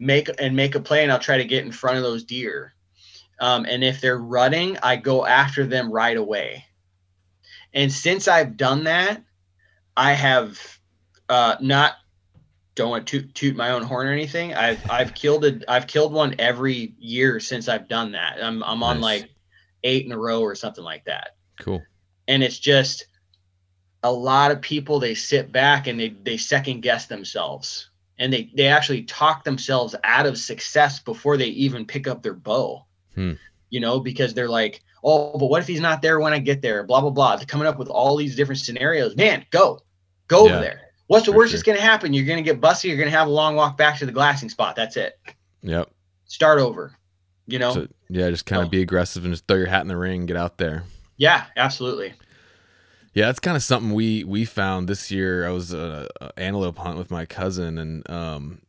make 0.00 0.28
and 0.40 0.56
make 0.56 0.74
a 0.74 0.80
play, 0.80 1.04
and 1.04 1.12
I'll 1.12 1.20
try 1.20 1.36
to 1.36 1.44
get 1.44 1.64
in 1.64 1.70
front 1.70 1.96
of 1.96 2.02
those 2.02 2.24
deer. 2.24 2.74
Um, 3.38 3.66
and 3.66 3.84
if 3.84 4.00
they're 4.00 4.18
running, 4.18 4.78
I 4.82 4.96
go 4.96 5.24
after 5.24 5.64
them 5.64 5.92
right 5.92 6.16
away. 6.16 6.64
And 7.72 7.92
since 7.92 8.26
I've 8.26 8.56
done 8.56 8.82
that, 8.84 9.22
I 9.96 10.14
have 10.14 10.58
uh, 11.28 11.54
not 11.60 11.92
don't 12.74 12.90
want 12.90 13.06
to 13.06 13.20
toot, 13.20 13.34
toot 13.36 13.56
my 13.56 13.70
own 13.70 13.84
horn 13.84 14.08
or 14.08 14.12
anything. 14.12 14.54
I've 14.54 14.82
I've 14.90 15.14
killed 15.14 15.44
a 15.44 15.60
I've 15.70 15.86
killed 15.86 16.12
one 16.12 16.34
every 16.40 16.94
year 16.98 17.38
since 17.38 17.68
I've 17.68 17.86
done 17.86 18.10
that. 18.12 18.42
I'm 18.42 18.64
I'm 18.64 18.82
on 18.82 18.96
Nice. 18.96 19.20
like 19.20 19.30
eight 19.84 20.06
in 20.06 20.12
a 20.12 20.18
row 20.18 20.40
or 20.40 20.54
something 20.54 20.84
like 20.84 21.04
that. 21.04 21.36
Cool. 21.60 21.82
And 22.26 22.42
it's 22.42 22.58
just 22.58 23.06
a 24.02 24.12
lot 24.12 24.50
of 24.50 24.60
people 24.60 25.00
they 25.00 25.14
sit 25.14 25.50
back 25.50 25.86
and 25.86 25.98
they 25.98 26.10
they 26.22 26.36
second 26.36 26.82
guess 26.82 27.06
themselves 27.06 27.90
and 28.18 28.32
they 28.32 28.50
they 28.54 28.66
actually 28.66 29.02
talk 29.02 29.44
themselves 29.44 29.94
out 30.04 30.26
of 30.26 30.38
success 30.38 31.00
before 31.00 31.36
they 31.36 31.46
even 31.46 31.86
pick 31.86 32.06
up 32.06 32.22
their 32.22 32.34
bow. 32.34 32.84
Hmm. 33.14 33.32
You 33.70 33.80
know, 33.80 34.00
because 34.00 34.32
they're 34.32 34.48
like, 34.48 34.82
oh, 35.04 35.38
but 35.38 35.46
what 35.46 35.60
if 35.60 35.68
he's 35.68 35.80
not 35.80 36.00
there 36.00 36.20
when 36.20 36.32
I 36.32 36.38
get 36.38 36.62
there? 36.62 36.84
Blah 36.84 37.00
blah 37.00 37.10
blah. 37.10 37.36
They're 37.36 37.46
coming 37.46 37.66
up 37.66 37.78
with 37.78 37.88
all 37.88 38.16
these 38.16 38.36
different 38.36 38.60
scenarios. 38.60 39.16
Man, 39.16 39.44
go, 39.50 39.80
go 40.26 40.46
Yeah, 40.46 40.52
over 40.52 40.60
there. 40.60 40.80
What's 41.08 41.26
the 41.26 41.32
worst 41.32 41.50
sure. 41.50 41.56
that's 41.56 41.62
going 41.62 41.78
to 41.78 41.84
happen? 41.84 42.12
You're 42.12 42.26
going 42.26 42.42
to 42.42 42.42
get 42.42 42.60
busted. 42.60 42.88
You're 42.90 42.98
going 42.98 43.10
to 43.10 43.16
have 43.16 43.28
a 43.28 43.30
long 43.30 43.56
walk 43.56 43.78
back 43.78 43.98
to 43.98 44.06
the 44.06 44.12
glassing 44.12 44.50
spot. 44.50 44.76
That's 44.76 44.96
it. 44.96 45.18
Yep. 45.62 45.90
Start 46.26 46.58
over. 46.58 46.92
You 47.48 47.58
know? 47.58 47.72
So 47.74 47.88
yeah, 48.08 48.30
just 48.30 48.46
kind 48.46 48.62
of 48.62 48.66
So- 48.66 48.70
be 48.70 48.82
aggressive 48.82 49.24
and 49.24 49.32
just 49.32 49.46
throw 49.48 49.56
your 49.56 49.66
hat 49.66 49.80
in 49.82 49.88
the 49.88 49.96
ring, 49.96 50.26
get 50.26 50.36
out 50.36 50.58
there. 50.58 50.84
yeah, 51.16 51.46
absolutely. 51.56 52.12
Yeah, 53.14 53.26
that's 53.26 53.40
kind 53.40 53.56
of 53.56 53.62
something 53.64 53.94
we 53.94 54.22
we 54.22 54.44
found 54.44 54.88
this 54.88 55.10
year. 55.10 55.44
I 55.46 55.50
was 55.50 55.72
a, 55.72 56.06
a 56.20 56.38
antelope 56.38 56.78
hunt 56.78 56.98
with 56.98 57.10
my 57.10 57.24
cousin, 57.26 57.76
and 57.78 58.08
um, 58.08 58.60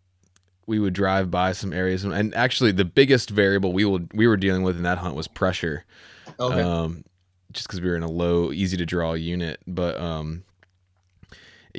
we 0.65 0.79
would 0.79 0.93
drive 0.93 1.29
by 1.29 1.51
some 1.51 1.71
areas, 1.73 2.03
and 2.03 2.33
actually 2.33 2.71
the 2.71 2.85
biggest 2.85 3.29
variable 3.29 3.73
we 3.73 3.85
will 3.85 3.99
we 4.13 4.25
were 4.27 4.37
dealing 4.37 4.63
with 4.63 4.77
in 4.77 4.83
that 4.83 4.97
hunt 4.99 5.13
was 5.15 5.27
pressure. 5.27 5.83
Okay. 6.39 6.61
Um, 6.61 7.03
just 7.51 7.67
because 7.67 7.81
we 7.81 7.89
were 7.89 7.95
in 7.97 8.01
a 8.03 8.09
low, 8.09 8.51
easy 8.51 8.77
to 8.77 8.85
draw 8.85 9.13
unit, 9.13 9.59
but 9.67 9.99
um, 9.99 10.43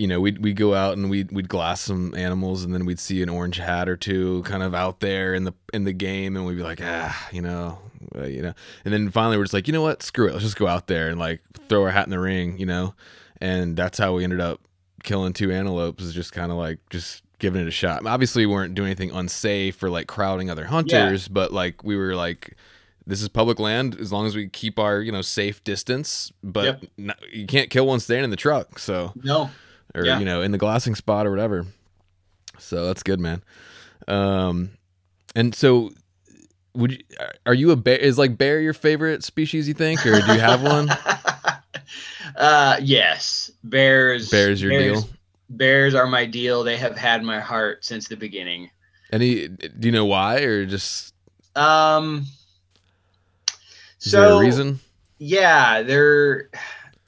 you 0.00 0.06
know, 0.06 0.18
we'd 0.20 0.42
we'd 0.42 0.56
go 0.56 0.74
out 0.74 0.96
and 0.96 1.10
we'd 1.10 1.30
we'd 1.30 1.48
glass 1.48 1.82
some 1.82 2.14
animals, 2.14 2.64
and 2.64 2.72
then 2.72 2.86
we'd 2.86 2.98
see 2.98 3.22
an 3.22 3.28
orange 3.28 3.58
hat 3.58 3.86
or 3.88 3.96
two 3.96 4.42
kind 4.44 4.62
of 4.62 4.74
out 4.74 5.00
there 5.00 5.34
in 5.34 5.44
the 5.44 5.52
in 5.74 5.84
the 5.84 5.92
game, 5.92 6.36
and 6.36 6.46
we'd 6.46 6.56
be 6.56 6.62
like, 6.62 6.80
ah, 6.82 7.28
you 7.30 7.42
know, 7.42 7.78
uh, 8.16 8.24
you 8.24 8.40
know, 8.40 8.54
and 8.84 8.94
then 8.94 9.10
finally 9.10 9.36
we're 9.36 9.44
just 9.44 9.52
like, 9.52 9.66
you 9.68 9.72
know 9.74 9.82
what, 9.82 10.02
screw 10.02 10.26
it, 10.28 10.32
let's 10.32 10.44
just 10.44 10.56
go 10.56 10.66
out 10.66 10.86
there 10.86 11.08
and 11.10 11.18
like 11.18 11.40
throw 11.68 11.82
our 11.82 11.90
hat 11.90 12.06
in 12.06 12.10
the 12.10 12.18
ring, 12.18 12.58
you 12.58 12.64
know, 12.66 12.94
and 13.42 13.76
that's 13.76 13.98
how 13.98 14.14
we 14.14 14.24
ended 14.24 14.40
up 14.40 14.60
killing 15.02 15.34
two 15.34 15.52
antelopes, 15.52 16.02
is 16.02 16.14
just 16.14 16.32
kind 16.32 16.50
of 16.50 16.56
like 16.56 16.78
just 16.88 17.22
giving 17.38 17.60
it 17.60 17.68
a 17.68 17.70
shot. 17.70 18.06
Obviously, 18.06 18.46
we 18.46 18.52
weren't 18.54 18.74
doing 18.74 18.86
anything 18.88 19.10
unsafe 19.10 19.82
or 19.82 19.90
like 19.90 20.06
crowding 20.06 20.50
other 20.50 20.64
hunters, 20.64 21.28
but 21.28 21.52
like 21.52 21.84
we 21.84 21.94
were 21.94 22.14
like 22.14 22.56
this 23.06 23.22
is 23.22 23.28
public 23.28 23.58
land. 23.58 23.98
As 23.98 24.12
long 24.12 24.26
as 24.26 24.34
we 24.36 24.48
keep 24.48 24.78
our 24.78 25.00
you 25.02 25.12
know 25.12 25.22
safe 25.22 25.62
distance 25.64 26.32
but 26.42 26.80
Yep. 26.96 27.16
you 27.32 27.46
can't 27.46 27.68
kill 27.68 27.86
one 27.86 28.00
staying 28.00 28.24
in 28.24 28.30
the 28.30 28.36
truck. 28.36 28.78
So 28.78 29.12
no. 29.22 29.50
Or 29.94 30.04
Yeah. 30.04 30.18
you 30.18 30.24
know 30.24 30.42
in 30.42 30.52
the 30.52 30.58
glassing 30.58 30.94
spot 30.94 31.26
or 31.26 31.30
whatever 31.30 31.66
so 32.58 32.86
that's 32.86 33.02
good 33.02 33.20
man 33.20 33.42
um 34.08 34.70
and 35.34 35.54
so 35.54 35.90
would 36.74 36.92
you, 36.92 36.98
are 37.46 37.54
you 37.54 37.70
a 37.70 37.76
bear 37.76 37.96
is 37.96 38.18
like 38.18 38.36
bear 38.38 38.60
your 38.60 38.72
favorite 38.74 39.24
species 39.24 39.66
you 39.68 39.74
think 39.74 40.04
or 40.06 40.20
do 40.20 40.32
you 40.34 40.40
have 40.40 40.62
one 40.62 40.88
uh, 42.36 42.76
yes. 42.82 43.50
Bears. 43.64 44.30
bears 44.30 44.62
your 44.62 44.70
bears, 44.70 45.02
deal 45.04 45.10
Bears 45.52 45.94
are 45.96 46.06
my 46.06 46.26
deal. 46.26 46.62
They 46.62 46.76
have 46.76 46.96
had 46.96 47.24
my 47.24 47.40
heart 47.40 47.84
since 47.84 48.06
the 48.06 48.16
beginning. 48.16 48.70
any 49.12 49.48
do 49.48 49.68
you 49.88 49.90
know 49.90 50.04
why 50.04 50.42
or 50.42 50.64
just 50.64 51.12
Um. 51.56 52.26
Is 54.02 54.12
there 54.12 54.30
a 54.30 54.38
reason? 54.38 54.78
Yeah, 55.18 55.82
there. 55.82 56.48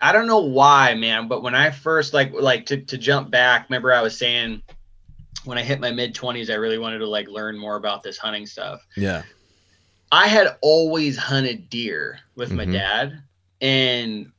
I 0.03 0.11
don't 0.13 0.27
know 0.27 0.41
why, 0.41 0.95
man, 0.95 1.29
but 1.29 1.43
when 1.43 1.55
I 1.55 1.71
first 1.71 2.13
like 2.13 2.33
like 2.35 2.67
to 2.67 2.79
to 2.79 2.99
jump 2.99 3.31
back, 3.31 3.69
remember 3.71 3.93
I 3.93 4.03
was 4.03 4.19
saying 4.19 4.63
when 5.45 5.59
I 5.59 5.63
hit 5.63 5.81
my 5.81 5.93
mid 5.93 6.15
twenties, 6.15 6.51
I 6.51 6.55
really 6.55 6.79
wanted 6.79 6.99
to 6.99 7.07
like 7.09 7.29
learn 7.29 7.57
more 7.57 7.77
about 7.77 8.03
this 8.03 8.19
hunting 8.19 8.47
stuff. 8.47 8.85
Yeah. 8.97 9.23
I 10.11 10.27
had 10.27 10.57
always 10.61 11.17
hunted 11.17 11.71
deer 11.71 12.19
with 12.37 12.51
Mhm. 12.51 12.57
my 12.57 12.65
dad, 12.67 13.23
and 13.61 14.33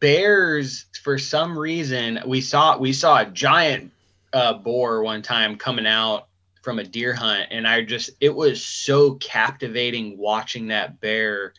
bears 0.00 0.84
for 1.02 1.18
some 1.18 1.58
reason 1.58 2.20
we 2.26 2.40
saw 2.40 2.76
we 2.76 2.92
saw 2.92 3.20
a 3.20 3.24
giant 3.24 3.90
uh, 4.34 4.52
boar 4.52 5.02
one 5.02 5.22
time 5.22 5.56
coming 5.56 5.86
out 5.86 6.28
from 6.62 6.78
a 6.78 6.84
deer 6.84 7.14
hunt, 7.14 7.48
and 7.50 7.66
I 7.66 7.82
just 7.82 8.10
it 8.20 8.34
was 8.34 8.64
so 8.64 9.14
captivating 9.14 10.18
watching 10.18 10.68
that 10.68 11.00
bear 11.00 11.54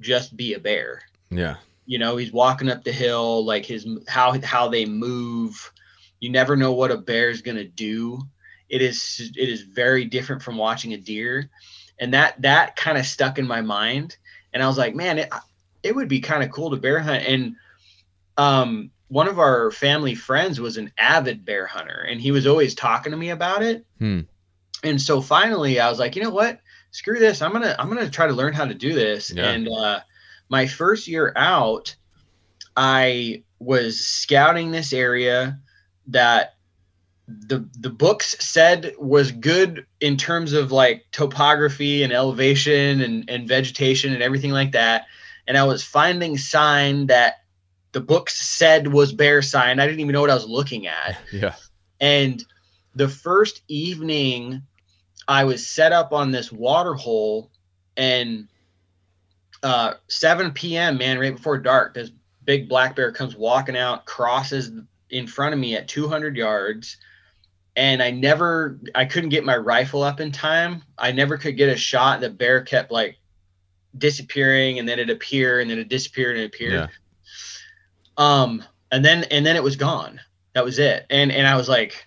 just 0.00 0.36
be 0.36 0.54
a 0.54 0.58
bear 0.58 1.02
Yeah. 1.30 1.56
You 1.88 1.98
know 1.98 2.18
he's 2.18 2.32
walking 2.32 2.68
up 2.68 2.84
the 2.84 2.92
hill 2.92 3.44
like 3.46 3.64
his 3.64 3.88
how 4.06 4.38
how 4.42 4.68
they 4.68 4.84
move. 4.84 5.72
You 6.20 6.30
never 6.30 6.54
know 6.54 6.74
what 6.74 6.90
a 6.90 6.98
bear 6.98 7.30
is 7.30 7.40
going 7.40 7.56
to 7.56 7.64
do. 7.64 8.20
It 8.68 8.82
is 8.82 9.32
it 9.34 9.48
is 9.48 9.62
very 9.62 10.04
different 10.04 10.42
from 10.42 10.58
watching 10.58 10.92
a 10.92 10.98
deer. 10.98 11.48
And 11.98 12.12
that 12.12 12.40
that 12.42 12.76
kind 12.76 12.98
of 12.98 13.06
stuck 13.06 13.38
in 13.38 13.46
my 13.46 13.62
mind. 13.62 14.18
And 14.52 14.62
i 14.62 14.66
was 14.66 14.76
like 14.76 14.94
man 14.94 15.18
it, 15.18 15.32
it 15.82 15.96
would 15.96 16.08
be 16.08 16.20
kind 16.20 16.42
of 16.42 16.50
cool 16.50 16.70
to 16.70 16.76
bear 16.76 17.00
hunt. 17.00 17.24
And 17.24 17.56
um 18.36 18.90
one 19.08 19.26
of 19.26 19.38
our 19.38 19.70
family 19.70 20.14
friends 20.14 20.60
was 20.60 20.76
an 20.76 20.92
avid 20.98 21.46
bear 21.46 21.66
hunter 21.66 22.06
and 22.06 22.20
he 22.20 22.32
was 22.32 22.46
always 22.46 22.74
talking 22.74 23.12
to 23.12 23.16
me 23.16 23.30
about 23.30 23.62
it. 23.62 23.86
Hmm. 23.98 24.20
and 24.84 25.00
so 25.00 25.22
finally 25.22 25.80
i 25.80 25.88
was 25.88 25.98
like 25.98 26.16
you 26.16 26.22
know 26.22 26.30
what? 26.30 26.60
Screw 26.90 27.18
this. 27.18 27.40
I'm 27.40 27.52
gonna 27.52 27.74
i'm 27.78 27.88
gonna 27.88 28.10
try 28.10 28.26
to 28.26 28.34
learn 28.34 28.52
how 28.52 28.66
to 28.66 28.74
do 28.74 28.92
this. 28.92 29.30
Yeah. 29.30 29.48
and 29.48 29.68
uh 29.68 30.00
my 30.48 30.66
first 30.66 31.08
year 31.08 31.32
out 31.36 31.94
i 32.76 33.42
was 33.58 33.98
scouting 33.98 34.70
this 34.70 34.92
area 34.92 35.58
that 36.06 36.54
the 37.28 37.68
the 37.78 37.90
books 37.90 38.36
said 38.42 38.94
was 38.98 39.32
good 39.32 39.84
in 40.00 40.16
terms 40.16 40.54
of 40.54 40.72
like 40.72 41.04
topography 41.12 42.02
and 42.02 42.12
elevation 42.12 43.02
and, 43.02 43.28
and 43.28 43.46
vegetation 43.46 44.14
and 44.14 44.22
everything 44.22 44.50
like 44.50 44.72
that. 44.72 45.04
And 45.46 45.58
i 45.58 45.64
was 45.64 45.84
finding 45.84 46.38
sign 46.38 47.06
that 47.08 47.42
the 47.92 48.00
books 48.00 48.40
said 48.40 48.92
was 48.92 49.12
bear 49.12 49.42
sign. 49.42 49.78
I 49.78 49.86
didn't 49.86 50.00
even 50.00 50.12
know 50.12 50.22
what 50.22 50.30
i 50.30 50.34
was 50.34 50.48
looking 50.48 50.86
at. 50.86 51.18
Yeah. 51.32 51.54
and 52.00 52.42
the 52.94 53.08
first 53.08 53.62
evening, 53.68 54.62
I 55.28 55.44
was 55.44 55.66
set 55.66 55.92
up 55.92 56.12
on 56.12 56.30
this 56.30 56.50
water 56.50 56.94
hole, 56.94 57.50
and 57.96 58.48
uh, 59.62 59.94
7 60.08 60.52
p.m., 60.52 60.98
man, 60.98 61.18
right 61.18 61.34
before 61.34 61.58
dark, 61.58 61.94
this 61.94 62.10
big 62.44 62.68
black 62.68 62.96
bear 62.96 63.12
comes 63.12 63.36
walking 63.36 63.76
out, 63.76 64.06
crosses 64.06 64.70
in 65.10 65.26
front 65.26 65.52
of 65.54 65.58
me 65.60 65.74
at 65.76 65.88
200 65.88 66.36
yards. 66.36 66.96
And 67.76 68.02
I 68.02 68.10
never, 68.10 68.78
I 68.94 69.04
couldn't 69.04 69.28
get 69.30 69.44
my 69.44 69.56
rifle 69.56 70.02
up 70.02 70.20
in 70.20 70.32
time. 70.32 70.82
I 70.98 71.12
never 71.12 71.36
could 71.36 71.56
get 71.56 71.68
a 71.68 71.76
shot. 71.76 72.20
The 72.20 72.30
bear 72.30 72.62
kept 72.62 72.90
like 72.90 73.18
disappearing 73.96 74.78
and 74.78 74.88
then 74.88 74.98
it 74.98 75.10
appeared 75.10 75.62
and 75.62 75.70
then 75.70 75.78
it 75.78 75.88
disappeared 75.88 76.36
and 76.36 76.44
it 76.44 76.54
appeared 76.54 76.72
Yeah. 76.74 76.86
um 78.16 78.62
and 78.92 79.02
then 79.04 79.24
and 79.24 79.44
then 79.44 79.56
it 79.56 79.62
was 79.62 79.76
gone 79.76 80.20
that 80.52 80.62
was 80.64 80.78
it 80.78 81.06
and 81.08 81.32
and 81.32 81.46
i 81.48 81.56
was 81.56 81.70
like 81.70 82.06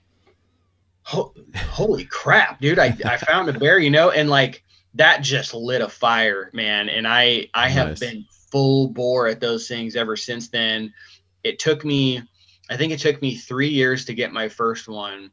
holy 1.03 2.05
crap 2.05 2.61
dude 2.61 2.77
i 2.79 2.95
i 3.03 3.17
found 3.17 3.49
a 3.49 3.53
bear 3.53 3.79
you 3.79 3.89
know 3.89 4.11
and 4.11 4.29
like 4.29 4.63
that 4.95 5.21
just 5.21 5.53
lit 5.53 5.81
a 5.81 5.89
fire 5.89 6.49
man 6.53 6.89
and 6.89 7.07
i 7.07 7.47
i 7.53 7.69
have 7.69 7.89
Nice. 7.89 7.99
been 7.99 8.25
full 8.51 8.89
bore 8.89 9.27
at 9.27 9.39
those 9.39 9.67
things 9.67 9.95
ever 9.95 10.17
since 10.17 10.49
then 10.49 10.93
it 11.43 11.59
took 11.59 11.85
me 11.85 12.21
i 12.69 12.77
think 12.77 12.91
it 12.91 12.99
took 12.99 13.21
me 13.21 13.35
three 13.35 13.69
years 13.69 14.05
to 14.05 14.13
get 14.13 14.33
my 14.33 14.49
first 14.49 14.87
one 14.87 15.31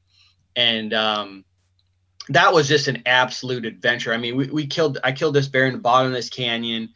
and 0.57 0.95
um 0.95 1.45
that 2.31 2.53
was 2.53 2.69
just 2.69 2.89
an 2.89 3.03
absolute 3.07 3.65
adventure 3.65 4.13
i 4.13 4.17
mean 4.17 4.37
we, 4.37 4.47
we 4.49 4.67
killed 4.67 4.99
i 5.03 5.11
killed 5.13 5.35
this 5.35 5.49
bear 5.49 5.67
in 5.67 5.73
the 5.73 5.79
bottom 5.79 6.09
of 6.09 6.15
this 6.15 6.31
canyon 6.31 6.89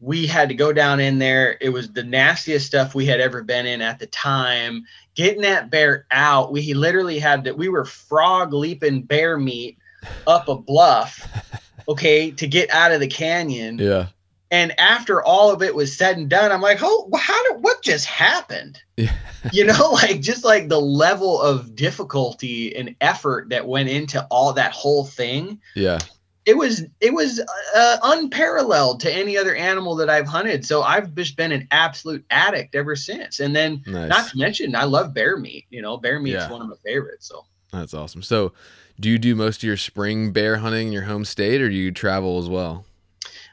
we 0.00 0.26
had 0.26 0.48
to 0.48 0.54
go 0.54 0.72
down 0.72 0.98
in 0.98 1.18
there. 1.18 1.58
It 1.60 1.68
was 1.68 1.92
the 1.92 2.02
nastiest 2.02 2.66
stuff 2.66 2.94
we 2.94 3.04
had 3.04 3.20
ever 3.20 3.42
been 3.42 3.66
in 3.66 3.82
at 3.82 3.98
the 3.98 4.06
time. 4.06 4.84
Getting 5.14 5.42
that 5.42 5.70
bear 5.70 6.06
out, 6.10 6.52
we 6.52 6.72
literally 6.72 7.18
had 7.18 7.44
to, 7.44 7.52
we 7.52 7.68
were 7.68 7.84
frog 7.84 8.54
leaping 8.54 9.02
bear 9.02 9.36
meat 9.36 9.76
up 10.26 10.48
a 10.48 10.56
bluff, 10.56 11.28
okay, 11.88 12.30
to 12.32 12.46
get 12.46 12.70
out 12.70 12.92
of 12.92 13.00
the 13.00 13.08
canyon. 13.08 13.78
Yeah. 13.78 14.06
And 14.52 14.78
after 14.80 15.22
all 15.22 15.52
of 15.52 15.62
it 15.62 15.74
was 15.76 15.96
said 15.96 16.16
and 16.16 16.28
done, 16.28 16.50
I'm 16.50 16.60
like, 16.60 16.78
oh, 16.82 17.08
how 17.16 17.52
did, 17.52 17.62
what 17.62 17.82
just 17.82 18.06
happened? 18.06 18.80
Yeah. 18.96 19.12
you 19.52 19.64
know, 19.64 19.90
like 19.92 20.20
just 20.20 20.44
like 20.44 20.68
the 20.68 20.80
level 20.80 21.40
of 21.40 21.76
difficulty 21.76 22.74
and 22.74 22.96
effort 23.00 23.50
that 23.50 23.68
went 23.68 23.88
into 23.88 24.26
all 24.30 24.52
that 24.54 24.72
whole 24.72 25.04
thing 25.04 25.60
Yeah. 25.76 25.98
it 26.46 26.56
was 26.56 26.82
it 27.00 27.14
was 27.14 27.40
uh, 27.76 27.96
unparalleled 28.02 28.98
to 29.00 29.12
any 29.12 29.36
other 29.38 29.54
animal 29.54 29.94
that 29.96 30.10
I've 30.10 30.26
hunted. 30.26 30.66
So 30.66 30.82
I've 30.82 31.14
just 31.14 31.36
been 31.36 31.52
an 31.52 31.68
absolute 31.70 32.24
addict 32.30 32.74
ever 32.74 32.96
since. 32.96 33.38
And 33.40 33.54
then, 33.54 33.82
Nice. 33.86 34.08
not 34.08 34.28
to 34.30 34.38
mention, 34.38 34.74
I 34.74 34.82
love 34.84 35.14
bear 35.14 35.36
meat. 35.36 35.66
You 35.70 35.80
know, 35.80 35.96
bear 35.96 36.18
meat's 36.18 36.34
Yeah. 36.38 36.50
one 36.50 36.60
of 36.62 36.68
my 36.68 36.76
favorites. 36.84 37.28
So 37.28 37.44
That's 37.72 37.94
awesome. 37.94 38.22
So, 38.22 38.52
do 38.98 39.08
you 39.08 39.18
do 39.18 39.34
most 39.34 39.58
of 39.58 39.62
your 39.64 39.76
spring 39.76 40.32
bear 40.32 40.56
hunting 40.58 40.88
in 40.88 40.92
your 40.92 41.04
home 41.04 41.24
state, 41.24 41.60
or 41.62 41.68
do 41.68 41.74
you 41.76 41.90
travel 41.92 42.38
as 42.38 42.48
well? 42.48 42.84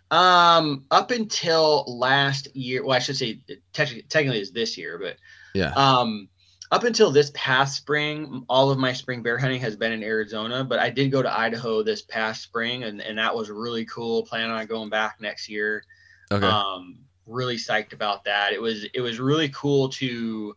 um, 0.09 0.86
up 0.89 1.11
until 1.11 1.84
last 1.86 2.47
year, 2.55 2.82
well, 2.86 2.95
I 2.95 2.99
should 2.99 3.18
say 3.18 3.41
technically, 3.74 4.03
technically 4.03 4.39
it's 4.39 4.51
this 4.51 4.78
year, 4.78 4.97
but 4.97 5.18
Yeah. 5.53 5.74
um, 5.76 6.30
up 6.72 6.86
until 6.86 7.11
this 7.11 7.30
past 7.34 7.76
spring, 7.76 8.45
all 8.47 8.72
of 8.72 8.78
my 8.78 8.93
spring 8.93 9.22
bear 9.22 9.38
hunting 9.38 9.59
has 9.59 9.76
been 9.76 9.91
in 9.91 10.03
Arizona. 10.03 10.63
But 10.63 10.80
I 10.80 10.89
did 10.89 11.11
go 11.11 11.22
to 11.22 11.38
Idaho 11.38 11.84
this 11.84 12.01
past 12.03 12.41
spring, 12.41 12.84
and 12.84 13.01
and 13.01 13.18
that 13.18 13.36
was 13.36 13.49
really 13.49 13.84
cool. 13.86 14.24
Planning 14.26 14.51
on 14.51 14.65
going 14.65 14.89
back 14.89 15.18
next 15.20 15.49
year. 15.49 15.84
Okay. 16.32 16.45
um 16.45 16.99
really 17.26 17.57
psyched 17.57 17.91
about 17.91 18.24
that 18.24 18.53
it 18.53 18.61
was 18.61 18.86
it 18.93 19.01
was 19.01 19.20
really 19.20 19.49
cool 19.49 19.89
to 19.89 20.55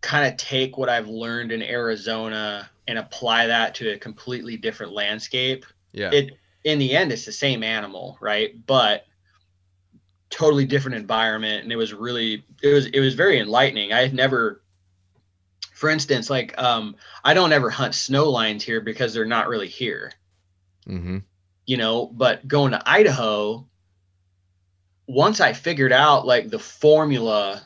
kind 0.00 0.26
of 0.26 0.36
take 0.36 0.76
what 0.76 0.88
i've 0.88 1.08
learned 1.08 1.52
in 1.52 1.62
arizona 1.62 2.68
and 2.86 2.98
apply 2.98 3.46
that 3.46 3.74
to 3.74 3.90
a 3.90 3.98
completely 3.98 4.56
different 4.56 4.92
landscape 4.92 5.64
yeah. 5.92 6.10
it 6.12 6.38
in 6.64 6.78
the 6.78 6.94
end 6.94 7.12
it's 7.12 7.24
the 7.24 7.32
same 7.32 7.62
animal 7.62 8.16
right 8.20 8.64
but 8.66 9.06
totally 10.30 10.66
different 10.66 10.96
environment 10.96 11.62
and 11.62 11.72
it 11.72 11.76
was 11.76 11.92
really 11.92 12.44
it 12.62 12.72
was 12.72 12.86
it 12.86 13.00
was 13.00 13.14
very 13.14 13.40
enlightening 13.40 13.92
i 13.92 14.00
had 14.00 14.14
never 14.14 14.62
for 15.72 15.88
instance 15.88 16.28
like 16.28 16.56
um 16.58 16.94
i 17.24 17.32
don't 17.32 17.52
ever 17.52 17.70
hunt 17.70 17.94
snow 17.94 18.28
lines 18.28 18.62
here 18.62 18.80
because 18.80 19.14
they're 19.14 19.24
not 19.24 19.48
really 19.48 19.68
here 19.68 20.12
mm-hmm. 20.86 21.18
you 21.66 21.76
know 21.76 22.06
but 22.06 22.46
going 22.46 22.72
to 22.72 22.82
idaho 22.88 23.64
once 25.06 25.40
i 25.40 25.52
figured 25.52 25.92
out 25.92 26.26
like 26.26 26.50
the 26.50 26.58
formula 26.58 27.62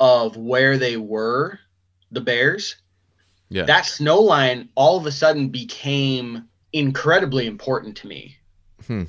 of 0.00 0.36
where 0.36 0.78
they 0.78 0.96
were 0.96 1.58
the 2.10 2.20
bears 2.20 2.76
Yeah. 3.48 3.64
that 3.64 3.86
snow 3.86 4.20
line 4.20 4.68
all 4.74 4.96
of 4.96 5.06
a 5.06 5.12
sudden 5.12 5.48
became 5.48 6.44
incredibly 6.72 7.46
important 7.46 7.96
to 7.98 8.06
me 8.06 8.36
Hmm. 8.86 9.04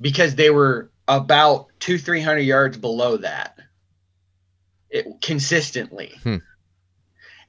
because 0.00 0.34
they 0.34 0.50
were 0.50 0.90
about 1.06 1.66
two 1.78 1.98
three 1.98 2.20
hundred 2.22 2.40
yards 2.40 2.76
below 2.78 3.18
that 3.18 3.58
it 4.90 5.06
consistently 5.20 6.14
Hmm. 6.22 6.36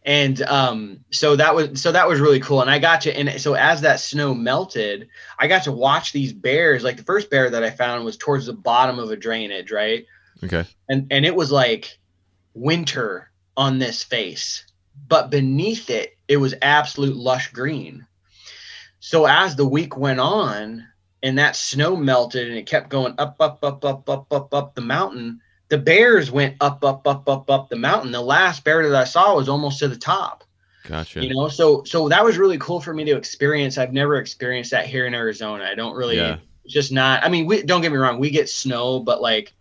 and 0.03 0.41
um 0.43 0.99
so 1.11 1.35
that 1.35 1.55
was 1.55 1.81
so 1.81 1.91
that 1.91 2.07
was 2.07 2.19
really 2.19 2.39
cool 2.39 2.61
and 2.61 2.69
i 2.69 2.79
got 2.79 3.01
to 3.01 3.15
and 3.17 3.39
so 3.41 3.53
as 3.53 3.81
that 3.81 3.99
snow 3.99 4.33
melted 4.33 5.07
i 5.39 5.47
got 5.47 5.63
to 5.63 5.71
watch 5.71 6.11
these 6.11 6.33
bears 6.33 6.83
like 6.83 6.97
the 6.97 7.03
first 7.03 7.29
bear 7.29 7.49
that 7.49 7.63
i 7.63 7.69
found 7.69 8.03
was 8.03 8.17
towards 8.17 8.45
the 8.45 8.53
bottom 8.53 8.99
of 8.99 9.09
a 9.11 9.15
drainage 9.15 9.71
right 9.71 10.05
Okay. 10.43 10.65
and 10.89 11.07
and 11.11 11.25
it 11.25 11.33
was 11.35 11.51
like 11.51 11.97
winter 12.55 13.29
on 13.55 13.77
this 13.77 14.03
face 14.03 14.65
but 15.07 15.29
beneath 15.29 15.89
it 15.89 16.17
it 16.27 16.37
was 16.37 16.55
absolute 16.61 17.15
lush 17.15 17.51
green. 17.51 18.05
So 18.99 19.25
as 19.25 19.55
the 19.55 19.65
week 19.67 19.95
went 19.95 20.19
on 20.19 20.87
and 21.21 21.37
that 21.37 21.55
snow 21.55 21.95
melted 21.95 22.47
and 22.47 22.57
it 22.57 22.65
kept 22.65 22.89
going 22.89 23.13
up 23.19 23.35
up 23.39 23.59
up 23.63 23.85
up 23.85 24.09
up 24.09 24.31
up 24.33 24.53
up 24.53 24.75
the 24.75 24.81
mountain 24.81 25.39
the 25.69 25.77
bears 25.77 26.31
went 26.31 26.55
up 26.61 26.83
up 26.83 27.07
up 27.07 27.27
up 27.27 27.49
up 27.49 27.69
the 27.69 27.75
mountain. 27.75 28.11
The 28.11 28.21
last 28.21 28.63
bear 28.63 28.87
that 28.89 28.99
i 28.99 29.03
saw 29.03 29.35
was 29.35 29.49
almost 29.49 29.79
to 29.79 29.87
the 29.87 29.97
top. 29.97 30.43
Gotcha. 30.83 31.23
you 31.23 31.33
know 31.33 31.49
so 31.49 31.83
so 31.83 32.09
that 32.09 32.23
was 32.23 32.37
really 32.37 32.57
cool 32.59 32.79
for 32.79 32.93
me 32.93 33.03
to 33.05 33.17
experience. 33.17 33.77
I've 33.77 33.93
never 33.93 34.17
experienced 34.17 34.71
that 34.71 34.85
here 34.87 35.05
in 35.05 35.13
arizona. 35.13 35.65
I 35.65 35.75
don't 35.75 35.95
really 35.95 36.17
Yeah. 36.17 36.37
just 36.67 36.91
not 36.91 37.23
i 37.23 37.29
mean 37.29 37.45
we 37.45 37.61
don't 37.63 37.81
get 37.81 37.91
me 37.91 37.97
wrong 37.97 38.19
we 38.19 38.29
get 38.31 38.49
snow 38.49 38.99
but 38.99 39.21
like 39.21 39.53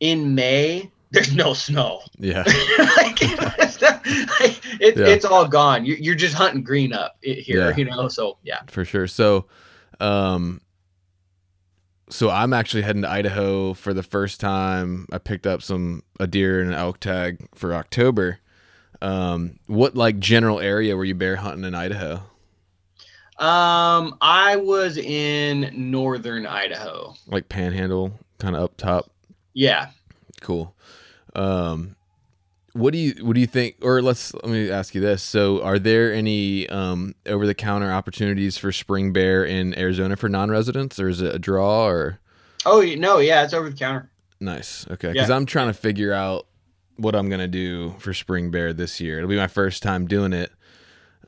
in 0.00 0.34
may 0.34 0.90
there's 1.10 1.34
no 1.34 1.52
snow 1.54 2.00
yeah. 2.18 2.38
like, 2.96 3.18
it's, 3.22 3.80
not- 3.80 4.06
like, 4.40 4.60
it, 4.80 4.96
Yeah. 4.96 5.06
it's 5.06 5.24
all 5.24 5.46
gone 5.46 5.84
you're, 5.86 5.98
you're 5.98 6.14
just 6.14 6.34
hunting 6.34 6.62
green 6.62 6.92
up 6.92 7.16
here 7.22 7.70
Yeah. 7.70 7.76
you 7.76 7.84
know 7.84 8.08
so 8.08 8.38
yeah 8.42 8.60
For 8.68 8.84
sure. 8.84 9.06
So, 9.06 9.46
Um, 10.00 10.60
so 12.08 12.30
I'm 12.30 12.52
actually 12.52 12.82
heading 12.82 13.02
to 13.02 13.10
Idaho 13.10 13.72
for 13.74 13.92
the 13.92 14.02
first 14.04 14.38
time. 14.40 15.06
I 15.10 15.18
picked 15.18 15.44
up 15.46 15.60
some 15.60 16.02
a 16.20 16.26
deer 16.28 16.60
and 16.60 16.70
an 16.70 16.76
elk 16.76 17.00
tag 17.00 17.48
for 17.54 17.74
October. 17.74 18.38
Um, 19.02 19.58
what 19.66 19.96
like 19.96 20.18
general 20.20 20.60
area 20.60 20.96
were 20.96 21.04
you 21.04 21.16
bear 21.16 21.34
hunting 21.36 21.64
in 21.64 21.74
Idaho? 21.74 22.22
Um, 23.38 24.16
I 24.20 24.54
was 24.56 24.96
in 24.98 25.72
northern 25.90 26.46
Idaho. 26.46 27.14
Like 27.26 27.48
Panhandle, 27.48 28.12
kind 28.38 28.54
of 28.54 28.62
up 28.62 28.76
top. 28.76 29.10
Yeah. 29.52 29.90
Cool. 30.40 30.75
Um, 31.36 31.94
what 32.72 32.92
do 32.92 32.98
you 32.98 33.24
what 33.24 33.34
do 33.34 33.40
you 33.40 33.46
think? 33.46 33.76
Or 33.82 34.02
let's 34.02 34.34
let 34.34 34.46
me 34.48 34.70
ask 34.70 34.94
you 34.94 35.00
this: 35.00 35.22
So, 35.22 35.62
are 35.62 35.78
there 35.78 36.12
any 36.12 36.68
um, 36.68 37.14
over 37.26 37.46
the 37.46 37.54
counter 37.54 37.90
opportunities 37.90 38.58
for 38.58 38.72
spring 38.72 39.12
bear 39.12 39.44
in 39.44 39.78
Arizona 39.78 40.16
for 40.16 40.28
non 40.28 40.50
residents, 40.50 40.98
or 41.00 41.08
is 41.08 41.22
it 41.22 41.34
a 41.34 41.38
draw? 41.38 41.86
Or 41.86 42.18
Oh 42.64 42.80
no, 42.98 43.18
yeah, 43.18 43.44
it's 43.44 43.54
over 43.54 43.70
the 43.70 43.76
counter. 43.76 44.10
nice, 44.40 44.86
okay. 44.90 45.12
Because 45.12 45.28
Yeah. 45.28 45.36
I'm 45.36 45.46
trying 45.46 45.68
to 45.68 45.72
figure 45.74 46.12
out 46.12 46.46
what 46.96 47.14
I'm 47.14 47.28
gonna 47.30 47.48
do 47.48 47.94
for 47.98 48.12
spring 48.12 48.50
bear 48.50 48.72
this 48.72 49.00
year. 49.00 49.18
It'll 49.18 49.28
be 49.30 49.36
my 49.36 49.46
first 49.46 49.82
time 49.82 50.06
doing 50.06 50.32
it, 50.32 50.50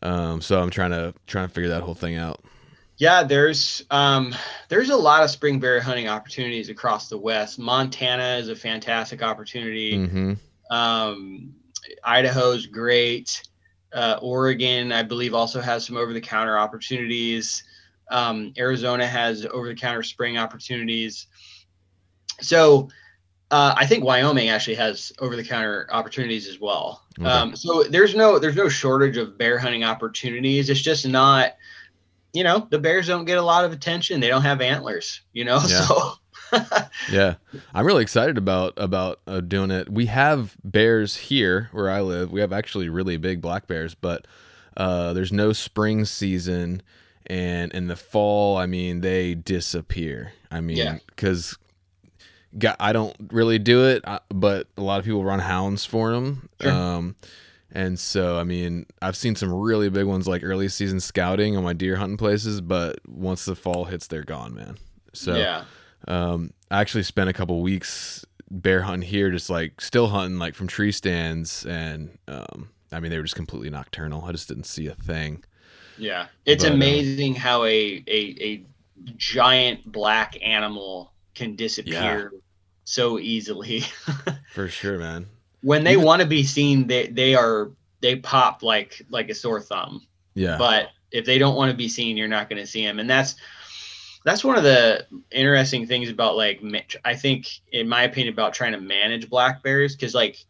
um, 0.03 0.41
so 0.41 0.61
I'm 0.61 0.71
trying 0.71 0.91
to 0.91 1.15
trying 1.27 1.49
to 1.49 1.55
figure 1.55 1.71
that 1.71 1.83
whole 1.83 1.95
thing 1.95 2.17
out. 2.17 2.43
Yeah, 2.99 3.23
there's 3.23 3.85
um 3.91 4.35
there's 4.69 4.91
a 4.91 4.97
lot 4.97 5.23
of 5.23 5.31
spring 5.31 5.61
bear 5.61 5.81
hunting 5.81 6.09
opportunities 6.09 6.69
across 6.69 7.09
the 7.09 7.17
west. 7.17 7.59
Montana 7.59 8.37
is 8.37 8.49
a 8.49 8.57
fantastic 8.57 9.23
opportunity. 9.23 9.97
Mm-hmm. 9.97 10.33
Um, 10.75 11.55
Idaho's 12.05 12.67
great. 12.67 13.43
Uh, 13.93 14.19
Oregon, 14.21 14.93
I 14.93 15.03
believe, 15.03 15.33
also 15.33 15.61
has 15.61 15.87
some 15.87 15.97
over 15.97 16.13
the 16.13 16.21
counter 16.21 16.59
opportunities. 16.59 17.63
Um, 18.11 18.53
Arizona 18.59 19.07
has 19.07 19.47
over 19.47 19.69
the 19.69 19.75
counter 19.75 20.03
spring 20.03 20.37
opportunities. 20.37 21.29
So 22.41 22.89
uh, 23.51 23.75
I 23.77 23.87
think 23.87 24.05
Wyoming 24.05 24.51
actually 24.51 24.75
has 24.77 25.13
over 25.21 25.37
the 25.37 25.45
counter 25.45 25.89
opportunities 25.91 26.49
as 26.49 26.61
well. 26.61 27.07
Okay. 27.19 27.29
Um, 27.29 27.57
so 27.57 27.85
there's 27.85 28.15
no 28.15 28.39
there's 28.39 28.57
no 28.57 28.69
shortage 28.69 29.17
of 29.17 29.39
bear 29.39 29.59
hunting 29.59 29.85
opportunities. 29.85 30.69
It's 30.69 30.83
just 30.83 31.07
not, 31.07 31.55
you 32.33 32.45
know, 32.45 32.67
the 32.71 32.79
bears 32.79 33.07
don't 33.07 33.25
get 33.25 33.39
a 33.39 33.43
lot 33.43 33.65
of 33.65 33.73
attention. 33.73 34.21
They 34.21 34.29
don't 34.29 34.43
have 34.43 34.61
antlers, 34.61 35.23
you 35.33 35.45
know. 35.45 35.61
Yeah. 35.69 35.81
So 35.87 36.13
Yeah, 37.11 37.35
I'm 37.75 37.85
really 37.87 38.03
excited 38.03 38.39
about 38.39 38.73
about 38.79 39.21
uh, 39.27 39.41
doing 39.41 39.71
it. 39.71 39.91
We 39.93 40.07
have 40.07 40.57
bears 40.65 41.17
here 41.17 41.69
where 41.73 41.91
I 41.91 42.01
live. 42.01 42.33
We 42.33 42.41
have 42.41 42.53
actually 42.55 42.89
really 42.89 43.19
big 43.19 43.43
black 43.43 43.67
bears, 43.67 43.95
but 43.95 44.27
uh, 44.77 45.13
there's 45.13 45.33
no 45.33 45.53
spring 45.53 46.05
season, 46.07 46.83
and 47.27 47.71
in 47.73 47.89
the 47.89 47.97
fall, 47.97 48.57
I 48.57 48.65
mean, 48.67 49.01
they 49.03 49.35
disappear. 49.35 50.33
I 50.51 50.61
mean, 50.63 50.79
Yeah. 50.79 50.99
because 51.09 51.59
I 52.81 52.93
don't 52.95 53.15
really 53.31 53.59
do 53.59 53.85
it, 53.87 54.03
uh, 54.09 54.21
but 54.31 54.69
a 54.79 54.83
lot 54.83 54.99
of 55.01 55.05
people 55.05 55.23
run 55.25 55.41
hounds 55.41 55.85
for 55.85 56.13
them. 56.13 56.49
Sure. 56.63 56.73
Um, 56.73 57.17
and 57.73 57.99
so, 57.99 58.39
I 58.39 58.45
mean, 58.45 58.87
I've 59.03 59.17
seen 59.17 59.37
some 59.37 59.53
really 59.53 59.91
big 59.91 60.07
ones 60.07 60.27
like 60.27 60.43
early 60.43 60.69
season 60.69 61.01
scouting 61.01 61.57
on 61.57 61.65
my 61.65 61.75
deer 61.75 61.97
hunting 61.97 62.17
places, 62.17 62.61
but 62.61 62.99
once 63.07 63.45
the 63.45 63.55
fall 63.55 63.85
hits, 63.85 64.07
they're 64.07 64.23
gone, 64.23 64.55
man. 64.55 64.79
So 65.13 65.37
yeah, 65.37 65.65
um, 66.07 66.53
I 66.71 66.81
actually 66.81 67.03
spent 67.03 67.29
a 67.29 67.33
couple 67.33 67.61
weeks 67.61 68.25
bear 68.51 68.83
hunting 68.83 69.09
here, 69.09 69.31
just 69.31 69.51
like 69.51 69.81
still 69.81 70.09
hunting 70.09 70.39
like 70.39 70.55
from 70.55 70.67
tree 70.67 70.93
stands, 70.93 71.67
and 71.67 72.19
um, 72.27 72.71
I 72.91 73.01
mean 73.01 73.11
they 73.11 73.19
were 73.19 73.25
just 73.25 73.37
completely 73.37 73.71
nocturnal. 73.71 74.25
I 74.25 74.33
just 74.33 74.49
didn't 74.49 74.65
see 74.65 74.87
a 74.87 74.95
thing. 74.95 75.45
Yeah, 75.99 76.29
it's 76.47 76.65
But, 76.65 76.71
uh, 76.71 76.75
amazing 76.75 77.35
how 77.35 77.65
a, 77.65 78.03
a 78.07 78.37
a 78.41 78.65
giant 79.17 79.91
black 79.91 80.39
animal 80.43 81.13
can 81.35 81.57
disappear 81.57 82.33
so 82.85 83.19
easily. 83.19 83.81
For 84.55 84.69
sure, 84.69 84.99
man. 84.99 85.27
When 85.63 85.85
they 85.85 85.97
want 85.97 86.23
to 86.23 86.29
be 86.29 86.45
seen, 86.45 86.87
they 86.87 87.07
they 87.09 87.35
are 87.35 87.71
they 88.01 88.17
pop 88.17 88.63
like 88.63 89.03
like 89.11 89.29
a 89.29 89.35
sore 89.35 89.61
thumb. 89.61 90.07
Yeah, 90.35 90.57
But 90.59 90.91
if 91.11 91.25
they 91.25 91.39
don't 91.39 91.57
want 91.57 91.71
to 91.73 91.77
be 91.77 91.89
seen, 91.89 92.17
you're 92.17 92.29
not 92.29 92.49
going 92.49 92.61
to 92.63 92.67
see 92.67 92.85
them, 92.85 92.99
and 93.01 93.11
that's 93.11 93.35
that's 94.25 94.45
one 94.45 94.57
of 94.57 94.63
the 94.63 95.07
interesting 95.31 95.87
things 95.87 96.09
about 96.11 96.37
like 96.37 96.61
I 97.05 97.15
think, 97.15 97.49
in 97.73 97.89
my 97.89 98.03
opinion, 98.03 98.35
about 98.35 98.53
trying 98.55 98.73
to 98.73 98.81
manage 98.81 99.29
black 99.29 99.63
bears 99.63 99.95
because 99.97 100.15
like. 100.15 100.45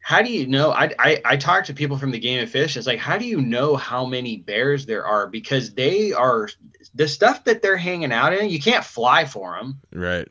How 0.00 0.22
do 0.22 0.30
you 0.32 0.46
know? 0.46 0.70
I, 0.70 0.90
I 0.98 1.20
I 1.22 1.36
talk 1.36 1.66
to 1.66 1.74
people 1.74 1.98
from 1.98 2.12
the 2.12 2.18
game 2.18 2.42
of 2.42 2.48
fish. 2.48 2.78
It's 2.78 2.86
like, 2.86 2.98
how 2.98 3.18
do 3.18 3.26
you 3.26 3.42
know 3.42 3.76
how 3.76 4.06
many 4.06 4.38
bears 4.38 4.86
there 4.86 5.04
are? 5.04 5.26
Because 5.26 5.74
they 5.74 6.14
are 6.14 6.48
the 6.94 7.06
stuff 7.06 7.44
that 7.44 7.60
they're 7.60 7.76
hanging 7.76 8.10
out 8.10 8.32
in. 8.32 8.48
You 8.48 8.58
can't 8.58 8.84
fly 8.84 9.26
for 9.26 9.56
them. 9.58 9.80
right. 9.92 10.26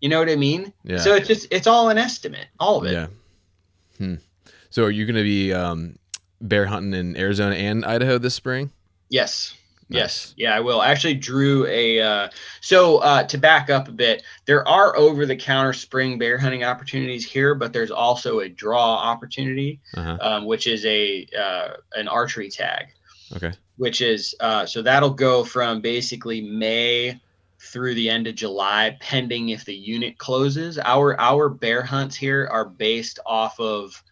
You 0.00 0.08
know 0.08 0.18
what 0.18 0.28
I 0.28 0.34
mean? 0.34 0.72
Yeah, 0.82 0.96
So 0.96 1.14
it's 1.14 1.28
just 1.28 1.46
it's 1.52 1.68
all 1.68 1.88
an 1.88 1.98
estimate, 1.98 2.48
all 2.58 2.78
of 2.78 2.86
it. 2.86 2.94
yeah. 2.94 3.06
Hmm. 4.02 4.14
So 4.70 4.82
are 4.84 4.90
you 4.90 5.06
going 5.06 5.16
to 5.16 5.22
be 5.22 5.52
um, 5.52 5.96
bear 6.40 6.66
hunting 6.66 6.98
in 6.98 7.16
Arizona 7.16 7.54
and 7.54 7.84
Idaho 7.84 8.18
this 8.18 8.34
spring? 8.34 8.72
Yes. 9.10 9.54
Nice. 9.88 9.98
Yes. 10.00 10.34
Yeah, 10.38 10.56
I 10.56 10.60
will. 10.60 10.80
I 10.80 10.88
actually 10.88 11.14
drew 11.16 11.66
a 11.66 12.00
uh 12.00 12.28
so 12.62 12.98
uh 12.98 13.24
to 13.24 13.36
back 13.36 13.68
up 13.68 13.88
a 13.88 13.92
bit, 13.92 14.22
there 14.46 14.66
are 14.66 14.96
over 14.96 15.26
the 15.26 15.36
counter 15.36 15.74
spring 15.74 16.16
bear 16.18 16.38
hunting 16.38 16.64
opportunities 16.64 17.26
here, 17.30 17.54
but 17.54 17.74
there's 17.74 17.90
also 17.90 18.40
a 18.40 18.48
draw 18.48 18.94
opportunity, 18.96 19.80
Uh-huh. 19.94 20.16
um, 20.22 20.46
which 20.46 20.66
is 20.66 20.86
a 20.86 21.26
uh 21.38 21.74
an 21.94 22.08
archery 22.08 22.48
tag, 22.48 22.86
Okay. 23.36 23.52
which 23.76 24.00
is 24.00 24.34
uh 24.40 24.64
so 24.64 24.80
that'll 24.80 25.10
go 25.10 25.44
from 25.44 25.82
basically 25.82 26.40
May 26.40 27.20
through 27.62 27.94
the 27.94 28.10
end 28.10 28.26
of 28.26 28.34
July, 28.34 28.96
pending 29.00 29.50
if 29.50 29.64
the 29.64 29.74
unit 29.74 30.18
closes. 30.18 30.78
Our 30.78 31.18
our 31.20 31.48
bear 31.48 31.82
hunts 31.82 32.16
here 32.16 32.48
are 32.50 32.64
based 32.64 33.18
off 33.24 33.58
of 33.60 34.02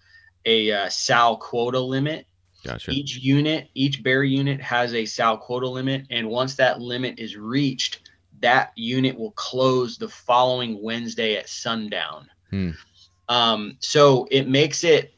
a 0.45 0.73
uh, 0.73 0.89
sow 0.89 1.37
quota 1.37 1.81
limit 1.81 2.27
Gotcha. 2.65 2.91
each 2.91 3.17
unit, 3.17 3.69
each 3.75 4.03
bear 4.03 4.23
unit 4.23 4.61
has 4.61 4.95
a 4.95 5.07
sow 5.07 5.37
quota 5.37 5.69
limit, 5.69 6.07
and 6.11 6.29
once 6.29 6.55
that 6.57 6.81
limit 6.81 7.19
is 7.19 7.37
reached, 7.37 8.11
that 8.41 8.73
unit 8.77 9.19
will 9.19 9.33
close 9.33 9.97
the 9.97 10.09
following 10.09 10.83
Wednesday 10.83 11.37
at 11.37 11.49
sundown. 11.49 12.29
Hmm. 12.51 12.71
Um, 13.29 13.77
so 13.81 14.27
it 14.31 14.49
makes 14.49 14.85
it. 14.85 15.15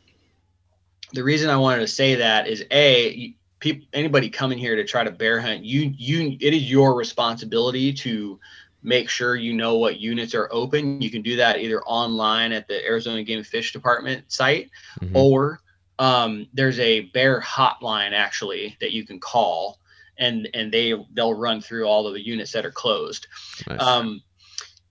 The 1.15 1.25
reason 1.25 1.51
I 1.51 1.57
wanted 1.57 1.81
to 1.81 1.89
say 1.89 2.15
that 2.15 2.47
is 2.47 2.65
a 2.71 3.35
people 3.63 3.87
anybody 3.93 4.29
coming 4.29 4.59
here 4.59 4.75
to 4.77 4.85
try 4.85 5.05
to 5.05 5.11
bear 5.11 5.41
hunt, 5.41 5.65
you 5.65 5.95
you 5.97 6.37
it 6.41 6.53
is 6.53 6.69
your 6.71 6.95
responsibility 6.95 7.93
to 7.95 8.39
make 8.83 9.09
sure 9.09 9.37
you 9.37 9.53
know 9.55 9.77
what 9.79 10.01
units 10.01 10.35
are 10.35 10.49
open. 10.53 11.01
You 11.01 11.09
can 11.11 11.23
do 11.23 11.37
that 11.37 11.61
either 11.61 11.81
online 11.85 12.51
at 12.53 12.67
the 12.67 12.85
Arizona 12.85 13.23
Game 13.23 13.39
and 13.39 13.47
Fish 13.47 13.73
Department 13.73 14.31
site 14.31 14.69
Mhm. 15.01 15.15
or 15.15 15.61
um, 16.01 16.49
there's 16.53 16.81
a 16.81 17.03
bear 17.15 17.41
hotline 17.41 18.13
actually 18.13 18.77
that 18.81 18.91
you 18.91 19.07
can 19.07 19.21
call 19.21 19.79
and 20.19 20.49
and 20.53 20.73
they 20.73 20.93
they'll 21.15 21.35
run 21.35 21.61
through 21.61 21.85
all 21.87 22.07
of 22.09 22.15
the 22.15 22.27
units 22.27 22.51
that 22.53 22.67
are 22.67 22.73
closed 22.73 23.29
Nice. 23.69 23.81
um, 23.81 24.23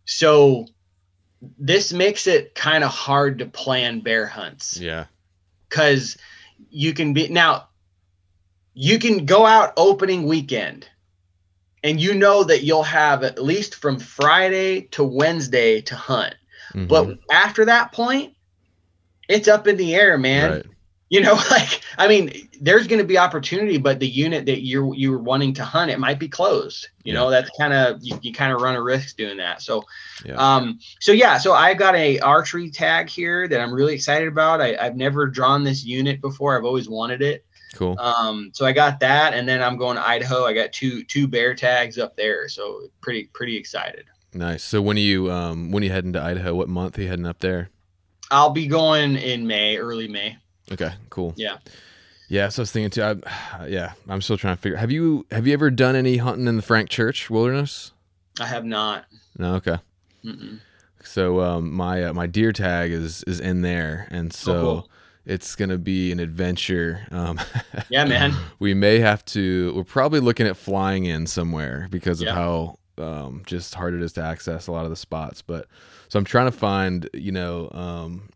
so 0.06 0.66
this 1.58 1.92
makes 1.92 2.28
it 2.28 2.56
kind 2.56 2.84
of 2.84 2.92
hard 2.92 3.40
to 3.40 3.46
plan 3.46 4.00
bear 4.00 4.26
hunts 4.26 4.80
yeah. 4.80 5.06
because 5.68 6.18
you 6.70 6.94
can 6.94 7.14
be 7.14 7.28
now 7.28 7.68
you 8.74 9.00
can 9.00 9.26
go 9.26 9.46
out 9.46 9.74
opening 9.78 10.24
weekend 10.24 10.88
and 11.84 12.00
you 12.00 12.14
know 12.14 12.44
that 12.44 12.64
you'll 12.64 12.84
have 12.84 13.24
at 13.24 13.42
least 13.42 13.76
from 13.76 14.00
friday 14.00 14.82
to 14.92 15.04
wednesday 15.04 15.82
to 15.82 15.96
hunt 15.96 16.36
Mhm. 16.74 16.88
but 16.88 17.18
after 17.32 17.66
that 17.66 17.92
point 17.92 18.34
it's 19.28 19.48
up 19.50 19.68
in 19.68 19.76
the 19.78 19.94
air 19.96 20.18
man 20.18 20.52
right. 20.52 20.66
you 21.10 21.20
know 21.22 21.34
like 21.52 21.82
i 21.98 22.08
mean 22.08 22.32
there's 22.62 22.88
going 22.88 23.02
to 23.02 23.06
be 23.08 23.18
opportunity 23.18 23.78
but 23.78 24.00
the 24.00 24.08
unit 24.08 24.46
that 24.46 24.62
you're 24.64 24.94
you're 24.96 25.18
wanting 25.20 25.54
to 25.56 25.66
hunt 25.66 25.92
it 25.92 26.00
might 26.00 26.20
be 26.20 26.30
closed 26.30 26.88
you 27.04 27.14
Yeah. 27.14 27.20
know 27.20 27.30
that's 27.30 27.50
kind 27.60 27.74
of 27.74 28.00
you, 28.02 28.18
you 28.22 28.32
kind 28.32 28.54
of 28.54 28.62
run 28.62 28.76
a 28.76 28.82
risk 28.82 29.18
doing 29.18 29.38
that 29.38 29.62
so 29.62 29.84
Yeah. 30.24 30.36
um 30.36 30.80
so 31.02 31.12
yeah 31.12 31.38
so 31.38 31.52
i 31.54 31.74
got 31.74 31.96
a 31.96 32.20
archery 32.20 32.70
tag 32.72 33.10
here 33.10 33.48
that 33.50 33.60
i'm 33.60 33.74
really 33.74 33.94
excited 33.96 34.30
about 34.30 34.62
I, 34.62 34.78
i've 34.78 34.96
never 34.96 35.28
drawn 35.28 35.64
this 35.66 35.84
unit 35.84 36.22
before 36.22 36.58
i've 36.58 36.64
always 36.66 36.88
wanted 36.88 37.22
it 37.22 37.46
Cool. 37.74 37.98
um 38.00 38.52
so 38.54 38.66
i 38.66 38.72
got 38.72 39.00
that 39.00 39.34
and 39.34 39.48
then 39.48 39.62
i'm 39.64 39.78
going 39.78 39.96
to 39.96 40.08
idaho 40.08 40.46
i 40.46 40.54
got 40.54 40.74
two 40.74 41.04
two 41.04 41.28
bear 41.28 41.56
tags 41.56 41.98
up 41.98 42.16
there 42.18 42.50
so 42.50 42.82
pretty 43.00 43.26
pretty 43.34 43.56
excited 43.56 44.06
nice. 44.34 44.64
So 44.64 44.82
when 44.82 44.98
are 44.98 45.02
you 45.02 45.32
um 45.32 45.72
when 45.72 45.84
are 45.84 45.86
you 45.86 45.92
heading 45.92 46.14
to 46.14 46.22
Idaho? 46.22 46.54
What 46.56 46.70
month 46.70 46.98
are 46.98 47.02
you 47.02 47.08
heading 47.08 47.26
up 47.26 47.40
there? 47.40 47.70
i'll 48.30 48.50
be 48.52 48.68
going 48.68 49.16
in 49.18 49.46
may 49.48 49.78
early 49.78 50.08
may 50.08 50.38
Okay, 50.72 50.94
cool. 51.10 51.34
Yeah. 51.36 51.58
Yeah, 52.30 52.48
so 52.48 52.62
I 52.62 52.64
was 52.64 52.72
thinking 52.72 52.90
too. 52.92 53.04
I, 53.04 53.66
yeah, 53.68 53.94
I'm 54.08 54.22
still 54.22 54.38
trying 54.38 54.56
to 54.56 54.62
figure. 54.62 54.78
Have 54.78 54.92
you 54.92 55.26
have 55.32 55.48
you 55.48 55.54
ever 55.54 55.70
done 55.70 55.96
any 55.96 56.18
hunting 56.18 56.48
in 56.48 56.56
the 56.56 56.62
Frank 56.62 56.90
Church 56.90 57.30
Wilderness? 57.30 57.92
i 58.40 58.46
have 58.46 58.64
not 58.64 59.06
No. 59.38 59.56
Okay. 59.56 59.78
Mm-mm. 60.24 60.60
So 61.04 61.42
um, 61.42 61.74
my 61.74 62.06
uh, 62.06 62.14
my 62.14 62.28
deer 62.28 62.54
tag 62.54 62.92
is 62.92 63.24
is 63.24 63.40
in 63.40 63.62
there, 63.62 64.08
and 64.12 64.32
so 64.32 64.54
Oh, 64.54 64.62
cool. 64.62 64.90
It's 65.26 65.56
gonna 65.56 65.78
be 65.78 66.12
an 66.12 66.20
adventure. 66.20 67.08
Um, 67.12 67.40
Yeah, 67.90 68.06
man. 68.06 68.34
we 68.60 68.74
may 68.74 69.00
have 69.00 69.24
to. 69.26 69.74
We're 69.76 69.84
probably 69.84 70.20
looking 70.20 70.48
at 70.48 70.58
flying 70.58 71.06
in 71.06 71.28
somewhere 71.28 71.88
because 71.92 72.22
of 72.22 72.28
Yeah. 72.28 72.36
how 72.36 72.78
um, 72.98 73.42
just 73.46 73.76
hard 73.76 73.94
it 73.94 74.02
is 74.02 74.14
to 74.14 74.22
access 74.22 74.68
a 74.68 74.72
lot 74.72 74.84
of 74.86 74.90
the 74.92 74.96
spots. 74.96 75.42
But 75.42 75.68
so 76.10 76.20
I'm 76.20 76.26
trying 76.26 76.46
to 76.48 76.52
find, 76.52 77.10
you 77.14 77.32
know, 77.32 77.70
um, 77.72 78.30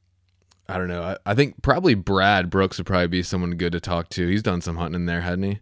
I 0.68 0.78
don't 0.78 0.88
know. 0.88 1.04
I, 1.04 1.18
I 1.26 1.36
think 1.36 1.62
probably 1.62 1.94
Brad 1.94 2.50
Brooks 2.50 2.78
would 2.80 2.88
probably 2.88 3.08
be 3.08 3.22
someone 3.22 3.52
good 3.58 3.74
to 3.74 3.80
talk 3.80 4.10
to. 4.10 4.28
He's 4.28 4.42
done 4.42 4.62
some 4.62 4.78
hunting 4.78 5.02
in 5.02 5.06
there, 5.06 5.22
hadn't 5.22 5.44
he? 5.44 5.60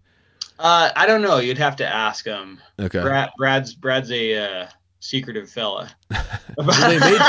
Uh, 0.60 0.92
I 0.96 1.06
don't 1.06 1.22
know. 1.22 1.40
You'd 1.40 1.58
have 1.58 1.76
to 1.78 1.86
ask 1.88 2.26
him. 2.26 2.62
Okay. 2.80 3.02
Brad, 3.02 3.32
Brad's 3.38 3.74
Brad's 3.74 4.12
a 4.12 4.38
uh, 4.62 4.68
secretive 5.00 5.50
fella. 5.50 5.90
Well, 6.58 6.90
they 6.90 7.00
made 7.00 7.20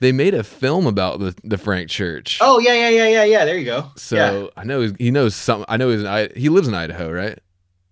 they 0.00 0.12
made 0.12 0.34
a 0.34 0.42
film 0.42 0.86
about 0.86 1.20
the 1.20 1.34
the 1.44 1.58
Frank 1.58 1.88
Church. 1.90 2.38
oh 2.40 2.58
yeah, 2.58 2.74
yeah, 2.74 2.88
yeah, 2.88 3.08
yeah, 3.08 3.24
yeah. 3.24 3.44
There 3.44 3.56
you 3.58 3.64
go. 3.64 3.90
So 3.96 4.16
yeah, 4.16 4.46
I 4.56 4.64
know 4.64 4.92
he 4.98 5.10
knows 5.10 5.34
some. 5.34 5.64
I 5.68 5.76
know 5.76 5.90
he's 5.90 6.02
in, 6.02 6.32
he 6.34 6.48
lives 6.48 6.68
in 6.68 6.74
Idaho, 6.74 7.10
right? 7.12 7.38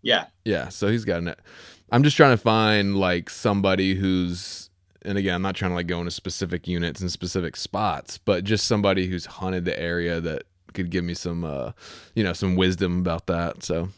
yeah. 0.03 0.27
Yeah. 0.45 0.69
So 0.69 0.89
he's 0.89 1.05
got 1.05 1.19
an. 1.23 1.35
I'm 1.91 2.03
just 2.03 2.17
trying 2.17 2.33
to 2.33 2.43
find 2.43 2.97
like 2.97 3.31
somebody 3.31 3.95
who's, 3.95 4.69
and 5.03 5.17
again, 5.17 5.35
I'm 5.35 5.43
not 5.43 5.55
trying 5.55 5.71
to 5.71 5.75
like 5.75 5.87
go 5.87 5.99
into 5.99 6.11
specific 6.11 6.69
units 6.69 7.01
and 7.01 7.11
specific 7.11 7.57
spots, 7.57 8.19
but 8.19 8.45
just 8.45 8.67
somebody 8.67 9.07
who's 9.07 9.27
hunted 9.27 9.65
the 9.65 9.79
area 9.79 10.21
that 10.21 10.43
could 10.75 10.91
give 10.91 11.03
me 11.05 11.15
some, 11.15 11.45
uh, 11.45 11.73
you 12.15 12.23
know, 12.25 12.33
some 12.35 12.57
wisdom 12.57 12.99
about 13.01 13.27
that. 13.27 13.63
So 13.63 13.89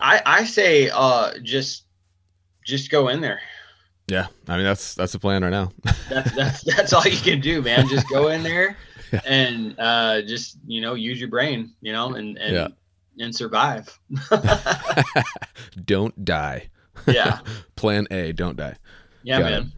I 0.00 0.20
I 0.24 0.44
say 0.44 0.90
uh 0.92 1.32
just 1.42 1.84
just 2.64 2.90
go 2.90 3.08
in 3.08 3.20
there. 3.20 3.40
Yeah, 4.08 4.26
I 4.48 4.56
mean 4.56 4.64
that's 4.64 4.94
that's 4.94 5.12
the 5.12 5.18
plan 5.18 5.42
right 5.42 5.50
now. 5.50 5.70
That's 6.08 6.34
that's 6.34 6.62
that's 6.62 6.92
all 6.92 7.04
you 7.06 7.16
can 7.18 7.40
do, 7.40 7.60
man. 7.62 7.86
Just 7.88 8.08
go 8.08 8.28
in 8.28 8.42
there 8.42 8.76
Yeah. 9.12 9.20
and 9.26 9.74
uh 9.78 10.22
just 10.22 10.56
you 10.66 10.80
know 10.80 10.94
use 10.94 11.18
your 11.20 11.28
brain, 11.30 11.72
you 11.80 11.92
know, 11.92 12.14
and 12.14 12.36
and 12.38 12.54
Yeah. 12.54 12.68
and 13.24 13.34
survive. 13.34 13.98
don't 15.84 16.24
die. 16.24 16.68
yeah, 17.06 17.40
Plan 17.76 18.06
A, 18.10 18.32
don't 18.32 18.56
die. 18.56 18.76
yeah, 19.22 19.40
Got 19.40 19.52
it. 19.52 19.64
man. 19.64 19.72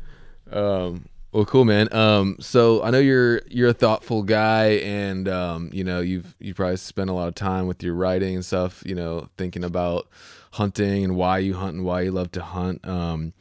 Um, 0.65 1.07
well, 1.33 1.45
cool, 1.45 1.65
man. 1.65 1.93
Um, 1.95 2.37
so 2.41 2.83
I 2.83 2.91
know 2.91 2.99
you're 2.99 3.43
you're 3.49 3.69
a 3.69 3.75
thoughtful 3.75 4.23
guy, 4.23 4.79
and 4.83 5.29
um, 5.29 5.71
you 5.73 5.85
know 5.85 6.01
you've 6.01 6.35
you 6.41 6.55
probably 6.55 6.77
spent 6.77 7.09
a 7.09 7.13
lot 7.13 7.29
of 7.29 7.35
time 7.37 7.67
with 7.67 7.83
your 7.83 7.95
writing 7.95 8.35
and 8.35 8.45
stuff. 8.45 8.83
You 8.85 8.97
know, 8.97 9.29
thinking 9.37 9.63
about 9.63 10.09
hunting 10.53 11.05
and 11.05 11.15
why 11.15 11.39
you 11.39 11.55
hunt 11.55 11.75
and 11.77 11.85
why 11.85 12.03
you 12.03 12.11
love 12.11 12.33
to 12.33 12.43
hunt. 12.43 12.87
Um, 12.87 13.33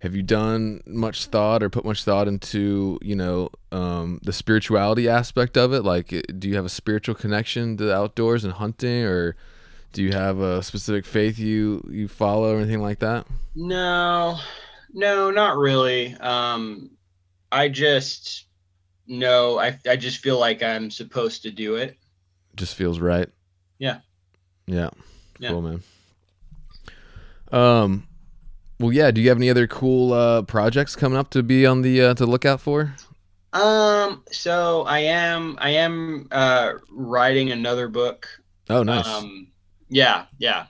have 0.00 0.14
you 0.14 0.22
done 0.22 0.82
much 0.86 1.26
thought 1.26 1.62
or 1.62 1.70
put 1.70 1.86
much 1.86 2.04
thought 2.04 2.28
into 2.28 2.98
you 3.00 3.16
know 3.16 3.48
um, 3.72 4.20
the 4.22 4.32
spirituality 4.32 5.08
aspect 5.08 5.56
of 5.56 5.72
it? 5.72 5.84
Like, 5.84 6.12
eh, 6.12 6.20
do 6.38 6.48
you 6.48 6.56
have 6.56 6.66
a 6.66 6.70
spiritual 6.70 7.14
connection 7.14 7.78
to 7.78 7.84
the 7.84 7.96
outdoors 7.96 8.44
and 8.44 8.52
hunting, 8.52 9.04
or 9.04 9.36
do 9.94 10.02
you 10.02 10.12
have 10.12 10.38
a 10.40 10.62
specific 10.62 11.06
faith 11.06 11.38
you 11.38 11.82
you 11.90 12.08
follow 12.08 12.54
or 12.54 12.58
anything 12.58 12.82
like 12.82 12.98
that? 12.98 13.26
No, 13.54 14.38
no, 14.92 15.30
not 15.30 15.56
really. 15.56 16.14
Um, 16.16 16.90
I 17.50 17.68
just 17.68 18.46
no, 19.06 19.58
I 19.58 19.78
I 19.88 19.96
just 19.96 20.18
feel 20.18 20.38
like 20.38 20.62
I'm 20.62 20.90
supposed 20.90 21.42
to 21.42 21.50
do 21.50 21.76
it. 21.76 21.96
just 22.56 22.74
feels 22.74 23.00
right. 23.00 23.28
Yeah. 23.78 24.00
Yeah. 24.66 24.90
Yeah. 25.38 25.50
Cool, 25.50 25.62
man. 25.62 25.82
Um, 27.50 28.06
well, 28.78 28.92
yeah. 28.92 29.10
Do 29.10 29.20
you 29.20 29.28
have 29.28 29.38
any 29.38 29.50
other 29.50 29.66
cool 29.66 30.12
uh, 30.12 30.42
projects 30.42 30.94
coming 30.96 31.18
up 31.18 31.30
to 31.30 31.42
be 31.42 31.64
on 31.64 31.82
the 31.82 32.02
uh, 32.02 32.14
to 32.14 32.26
look 32.26 32.44
out 32.44 32.60
for? 32.60 32.94
Um, 33.52 34.22
so 34.30 34.82
I 34.82 34.98
am 35.00 35.56
I 35.60 35.70
am 35.70 36.28
uh 36.30 36.72
writing 36.92 37.50
another 37.50 37.88
book. 37.88 38.28
Oh, 38.68 38.82
nice. 38.82 39.06
Um, 39.06 39.48
yeah, 39.88 40.26
yeah. 40.36 40.66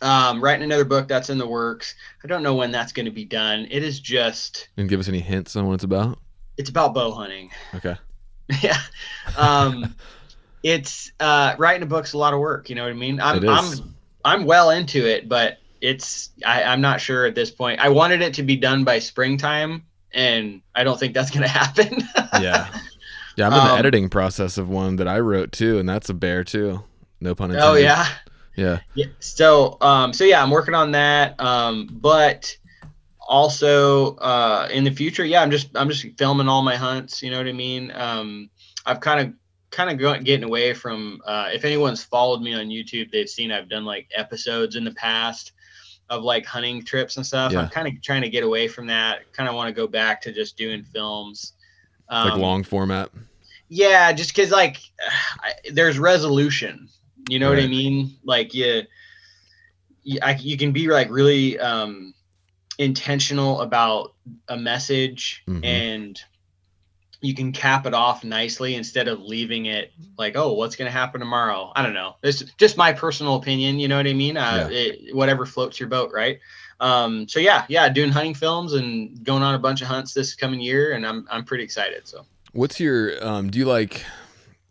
Um, 0.00 0.42
writing 0.42 0.62
another 0.62 0.84
book 0.84 1.08
that's 1.08 1.28
in 1.30 1.38
the 1.38 1.46
works. 1.46 1.94
I 2.22 2.28
don't 2.28 2.42
know 2.42 2.54
when 2.54 2.70
that's 2.70 2.92
going 2.92 3.06
to 3.06 3.12
be 3.12 3.24
done. 3.24 3.66
It 3.70 3.82
is 3.82 3.98
just 4.00 4.68
and 4.76 4.88
give 4.88 5.00
us 5.00 5.08
any 5.08 5.20
hints 5.20 5.56
on 5.56 5.66
what 5.66 5.74
it's 5.74 5.84
about. 5.84 6.18
it's 6.56 6.70
about 6.70 6.94
bow 6.94 7.10
hunting. 7.12 7.50
Okay. 7.74 7.96
yeah. 8.62 8.80
Um, 9.36 9.94
it's 10.62 11.12
uh 11.20 11.54
writing 11.58 11.82
a 11.82 11.86
book's 11.86 12.12
a 12.12 12.18
lot 12.18 12.34
of 12.34 12.40
work. 12.40 12.68
You 12.70 12.76
know 12.76 12.82
what 12.84 12.90
I 12.90 12.94
mean? 12.94 13.20
I'm 13.20 13.36
It 13.38 13.44
is. 13.44 13.80
I'm 13.80 13.94
I'm 14.24 14.44
well 14.44 14.70
into 14.70 15.06
it, 15.06 15.28
but 15.28 15.58
it's 15.80 16.30
I, 16.44 16.62
I'm 16.64 16.80
not 16.80 17.00
sure 17.00 17.26
at 17.26 17.34
this 17.34 17.50
point. 17.50 17.80
I 17.80 17.88
wanted 17.88 18.20
it 18.22 18.34
to 18.34 18.42
be 18.42 18.56
done 18.56 18.84
by 18.84 18.98
springtime, 18.98 19.84
and 20.12 20.60
I 20.74 20.84
don't 20.84 20.98
think 20.98 21.14
that's 21.14 21.30
going 21.30 21.42
to 21.44 21.48
happen. 21.48 22.02
yeah. 22.42 22.68
Yeah, 23.36 23.46
I'm 23.46 23.52
in 23.52 23.64
the 23.64 23.72
Um, 23.74 23.78
editing 23.78 24.08
process 24.08 24.58
of 24.58 24.68
one 24.68 24.96
that 24.96 25.06
I 25.06 25.20
wrote 25.20 25.52
too, 25.52 25.78
and 25.78 25.88
that's 25.88 26.08
a 26.08 26.14
bear 26.14 26.42
too. 26.42 26.82
No 27.20 27.34
pun 27.36 27.50
intended. 27.52 27.68
oh 27.70 27.74
yeah. 27.74 28.06
Yeah. 28.58 28.80
Yeah. 28.94 29.06
So, 29.20 29.78
um, 29.80 30.12
so 30.12 30.24
yeah, 30.24 30.42
I'm 30.42 30.50
working 30.50 30.74
on 30.74 30.90
that. 30.92 31.40
Um, 31.40 31.88
but 31.92 32.56
also, 33.20 34.16
uh, 34.16 34.68
in 34.72 34.82
the 34.82 34.90
future, 34.90 35.24
yeah, 35.24 35.42
I'm 35.42 35.50
just, 35.50 35.68
I'm 35.76 35.88
just 35.88 36.04
filming 36.18 36.48
all 36.48 36.62
my 36.62 36.74
hunts. 36.74 37.22
You 37.22 37.30
know 37.30 37.38
what 37.38 37.46
I 37.46 37.52
mean? 37.52 37.92
Um, 37.94 38.50
I've 38.84 39.00
kind 39.00 39.20
of, 39.20 39.34
kind 39.70 39.90
of 39.90 39.98
going, 39.98 40.24
getting 40.24 40.44
away 40.44 40.74
from, 40.74 41.20
uh, 41.24 41.50
if 41.52 41.64
anyone's 41.64 42.02
followed 42.02 42.42
me 42.42 42.54
on 42.54 42.66
YouTube, 42.66 43.12
they've 43.12 43.28
seen 43.28 43.52
I've 43.52 43.68
done 43.68 43.84
like 43.84 44.10
episodes 44.16 44.74
in 44.76 44.84
the 44.84 44.94
past 44.94 45.52
of 46.10 46.24
like 46.24 46.44
hunting 46.44 46.82
trips 46.82 47.16
and 47.16 47.24
stuff. 47.24 47.52
Yeah. 47.52 47.60
I'm 47.60 47.68
kind 47.68 47.86
of 47.86 48.02
trying 48.02 48.22
to 48.22 48.30
get 48.30 48.42
away 48.42 48.66
from 48.66 48.86
that. 48.88 49.30
Kind 49.34 49.48
of 49.48 49.54
want 49.54 49.68
to 49.68 49.74
go 49.74 49.86
back 49.86 50.20
to 50.22 50.32
just 50.32 50.56
doing 50.56 50.82
films. 50.82 51.52
Like 52.10 52.32
Um, 52.32 52.40
long 52.40 52.64
format. 52.64 53.10
yeah, 53.68 54.10
just 54.12 54.30
because 54.34 54.50
like 54.50 54.78
I, 55.40 55.52
there's 55.72 55.98
resolution. 55.98 56.88
You 57.28 57.38
know 57.38 57.50
what 57.50 57.58
I 57.58 57.66
mean? 57.66 58.16
Like 58.24 58.54
you, 58.54 58.82
you, 60.02 60.18
I, 60.22 60.34
you 60.36 60.56
can 60.56 60.72
be 60.72 60.88
like 60.88 61.10
really 61.10 61.58
um, 61.58 62.14
intentional 62.78 63.60
about 63.60 64.14
a 64.48 64.56
message, 64.56 65.42
Mhm. 65.46 65.64
and 65.64 66.20
you 67.20 67.34
can 67.34 67.50
cap 67.50 67.84
it 67.84 67.94
off 67.94 68.22
nicely 68.22 68.76
instead 68.76 69.08
of 69.08 69.20
leaving 69.20 69.66
it 69.66 69.92
like, 70.16 70.36
oh, 70.36 70.52
what's 70.52 70.76
gonna 70.76 70.90
happen 70.90 71.18
tomorrow? 71.20 71.72
I 71.74 71.82
don't 71.82 71.94
know. 71.94 72.14
It's 72.22 72.44
just 72.58 72.76
my 72.76 72.92
personal 72.92 73.34
opinion. 73.36 73.80
You 73.80 73.88
know 73.88 73.96
what 73.96 74.06
I 74.06 74.12
mean? 74.12 74.36
Uh, 74.36 74.68
it, 74.70 75.14
whatever 75.16 75.44
floats 75.44 75.80
your 75.80 75.88
boat, 75.88 76.12
right? 76.14 76.38
Um, 76.80 77.26
so 77.28 77.40
yeah, 77.40 77.64
yeah, 77.68 77.88
doing 77.88 78.10
hunting 78.12 78.34
films 78.34 78.74
and 78.74 79.24
going 79.24 79.42
on 79.42 79.56
a 79.56 79.58
bunch 79.58 79.82
of 79.82 79.88
hunts 79.88 80.14
this 80.14 80.34
coming 80.36 80.60
year, 80.60 80.92
and 80.92 81.04
I'm 81.04 81.26
I'm 81.30 81.44
pretty 81.44 81.64
excited. 81.64 82.06
So. 82.06 82.24
What's 82.52 82.78
your 82.80 83.22
um 83.26 83.50
do 83.50 83.58
you 83.58 83.64
like 83.66 84.04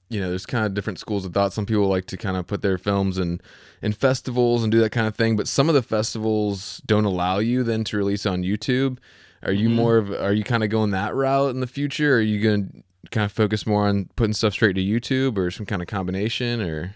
you 0.10 0.20
know, 0.22 0.30
there's 0.30 0.46
kind 0.46 0.66
of 0.66 0.74
different 0.74 1.00
schools 1.00 1.26
of 1.26 1.34
thought. 1.34 1.54
Some 1.54 1.66
people 1.66 1.88
like 1.88 2.06
to 2.08 2.18
kind 2.18 2.38
of 2.38 2.48
put 2.48 2.62
their 2.62 2.78
films 2.78 3.18
in 3.18 3.42
in 3.82 3.94
festivals 3.94 4.64
and 4.64 4.72
do 4.72 4.80
that 4.80 4.92
kind 4.92 5.08
of 5.08 5.16
thing, 5.16 5.36
but 5.36 5.48
some 5.48 5.70
of 5.70 5.76
the 5.76 5.82
festivals 5.84 6.82
don't 6.86 7.06
allow 7.06 7.40
you 7.40 7.64
then 7.64 7.84
to 7.86 7.98
release 7.98 8.26
on 8.26 8.44
YouTube. 8.44 8.98
Are 9.44 9.52
you 9.52 9.70
Mhm. 9.70 9.70
more 9.70 9.98
of 9.98 10.12
are 10.12 10.34
you 10.34 10.44
kind 10.44 10.64
of 10.64 10.70
going 10.70 10.92
that 10.92 11.14
route 11.16 11.52
in 11.52 11.60
the 11.60 11.68
future? 11.68 12.14
Or 12.16 12.18
are 12.18 12.22
you 12.22 12.42
going 12.42 12.84
to 13.06 13.10
kind 13.12 13.26
of 13.26 13.32
focus 13.32 13.66
more 13.68 13.88
on 13.88 14.10
putting 14.16 14.34
stuff 14.34 14.54
straight 14.54 14.74
to 14.76 14.82
YouTube 14.82 15.38
or 15.38 15.52
some 15.52 15.66
kind 15.66 15.82
of 15.82 15.88
combination 15.88 16.62
or 16.62 16.96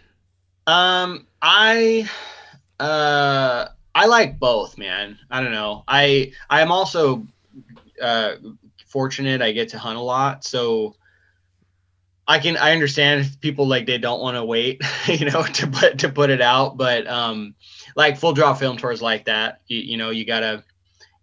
Um, 0.67 1.27
I 1.41 2.09
uh 2.79 3.67
I 3.95 4.05
like 4.07 4.39
both, 4.39 4.77
man. 4.77 5.17
I 5.29 5.41
don't 5.41 5.51
know. 5.51 5.83
I 5.87 6.33
I 6.49 6.61
am 6.61 6.71
also 6.71 7.27
uh 8.01 8.35
fortunate 8.87 9.41
I 9.41 9.51
get 9.51 9.69
to 9.69 9.79
hunt 9.79 9.97
a 9.97 10.01
lot, 10.01 10.43
so 10.45 10.95
I 12.31 12.39
can 12.39 12.55
I 12.55 12.71
understand 12.71 13.21
if 13.21 13.41
people 13.41 13.67
like 13.67 13.85
they 13.85 13.97
don't 13.97 14.21
want 14.21 14.37
to 14.37 14.45
wait, 14.45 14.81
you 15.07 15.25
know, 15.29 15.43
to 15.43 15.67
put 15.67 15.99
to 15.99 16.09
put 16.09 16.29
it 16.29 16.41
out, 16.41 16.77
but 16.77 17.05
um 17.07 17.55
like 17.95 18.17
full 18.17 18.31
draw 18.31 18.53
film 18.53 18.77
tours 18.77 19.01
like 19.01 19.25
that, 19.25 19.61
you, 19.67 19.79
you 19.79 19.97
know, 19.97 20.11
you 20.11 20.25
gotta 20.25 20.63